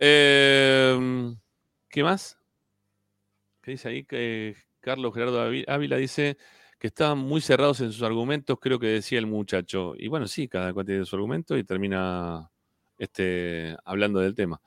[0.05, 1.33] Eh,
[1.89, 2.37] ¿Qué más?
[3.63, 4.05] ¿Qué dice ahí?
[4.05, 6.37] Que Carlos Gerardo Ávila dice
[6.81, 9.95] que estaban muy cerrados en sus argumentos, creo que decía el muchacho.
[9.97, 12.51] Y bueno, sí, cada cual tiene su argumento y termina
[12.99, 14.61] este, hablando del tema.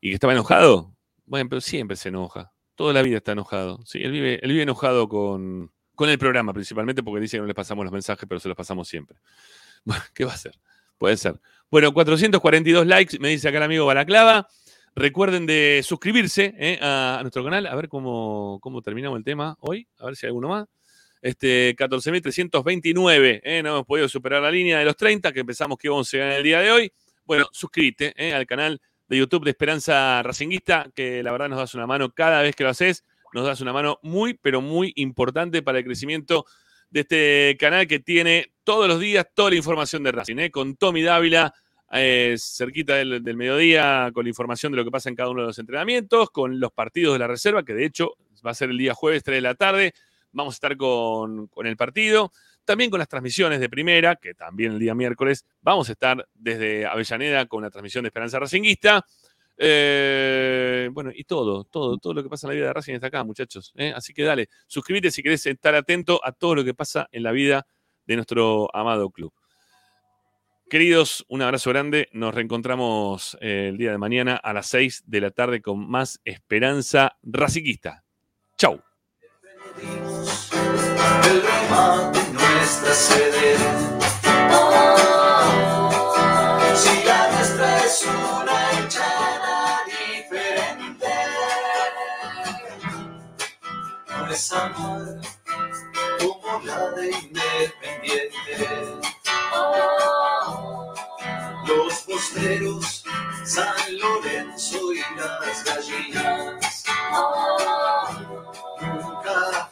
[0.00, 0.96] ¿Y que estaba enojado?
[1.24, 2.52] Bueno, pero siempre se enoja.
[2.74, 3.78] Toda la vida está enojado.
[3.86, 7.46] Sí, él vive, él vive enojado con, con el programa, principalmente porque dice que no
[7.46, 9.18] les pasamos los mensajes, pero se los pasamos siempre.
[10.14, 10.58] ¿qué va a hacer?
[10.98, 11.40] Puede ser.
[11.70, 14.48] Bueno, 442 likes, me dice acá el amigo Balaclava.
[14.96, 19.88] Recuerden de suscribirse eh, a, nuestro canal, a ver cómo, cómo terminamos el tema hoy,
[19.98, 20.66] a ver si hay alguno más.
[21.20, 25.88] Este, 14.329, eh, no hemos podido superar la línea de los 30 que empezamos que
[25.88, 26.92] íbamos a llegar el día de hoy.
[27.24, 31.74] Bueno, suscríbete eh, al canal de YouTube de Esperanza Racinguista, que la verdad nos das
[31.74, 35.62] una mano cada vez que lo haces, nos das una mano muy, pero muy importante
[35.62, 36.46] para el crecimiento
[36.90, 40.76] de este canal que tiene todos los días toda la información de Racing, eh, con
[40.76, 41.52] Tommy Dávila,
[41.94, 45.48] eh, cerquita del, mediodía, con la información de lo que pasa en cada uno de
[45.48, 48.14] los entrenamientos, con los partidos de la reserva, que de hecho
[48.44, 49.92] va a ser el día jueves, 3 de la tarde.
[50.32, 52.32] Vamos a estar con, con el partido.
[52.64, 56.86] También con las transmisiones de primera, que también el día miércoles vamos a estar desde
[56.86, 59.04] Avellaneda con la transmisión de Esperanza Racinguista.
[59.56, 63.08] Eh, bueno, y todo, todo, todo lo que pasa en la vida de Racing está
[63.08, 63.72] acá, muchachos.
[63.76, 63.92] ¿eh?
[63.94, 67.32] Así que dale, suscríbete si querés estar atento a todo lo que pasa en la
[67.32, 67.66] vida
[68.06, 69.32] de nuestro amado club.
[70.68, 72.08] Queridos, un abrazo grande.
[72.12, 76.20] Nos reencontramos eh, el día de mañana a las 6 de la tarde con más
[76.24, 78.04] Esperanza Raciquista.
[78.56, 78.80] Chau.
[94.34, 95.20] es amor
[96.18, 98.34] como la de Independiente.
[102.14, 103.02] Los posteros,
[103.44, 106.84] San Lorenzo y las gallinas.
[108.80, 109.68] Nunca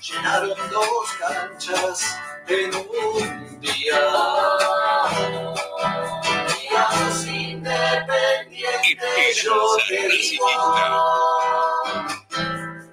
[0.00, 2.16] llenaron dos canchas
[2.46, 4.00] en un día.
[6.70, 10.46] Los independientes yo te digo,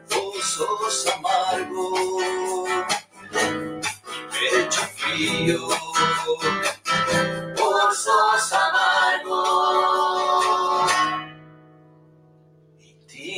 [0.10, 2.66] vos sos amargo,
[4.32, 5.70] pecho frío.
[7.90, 8.85] the source of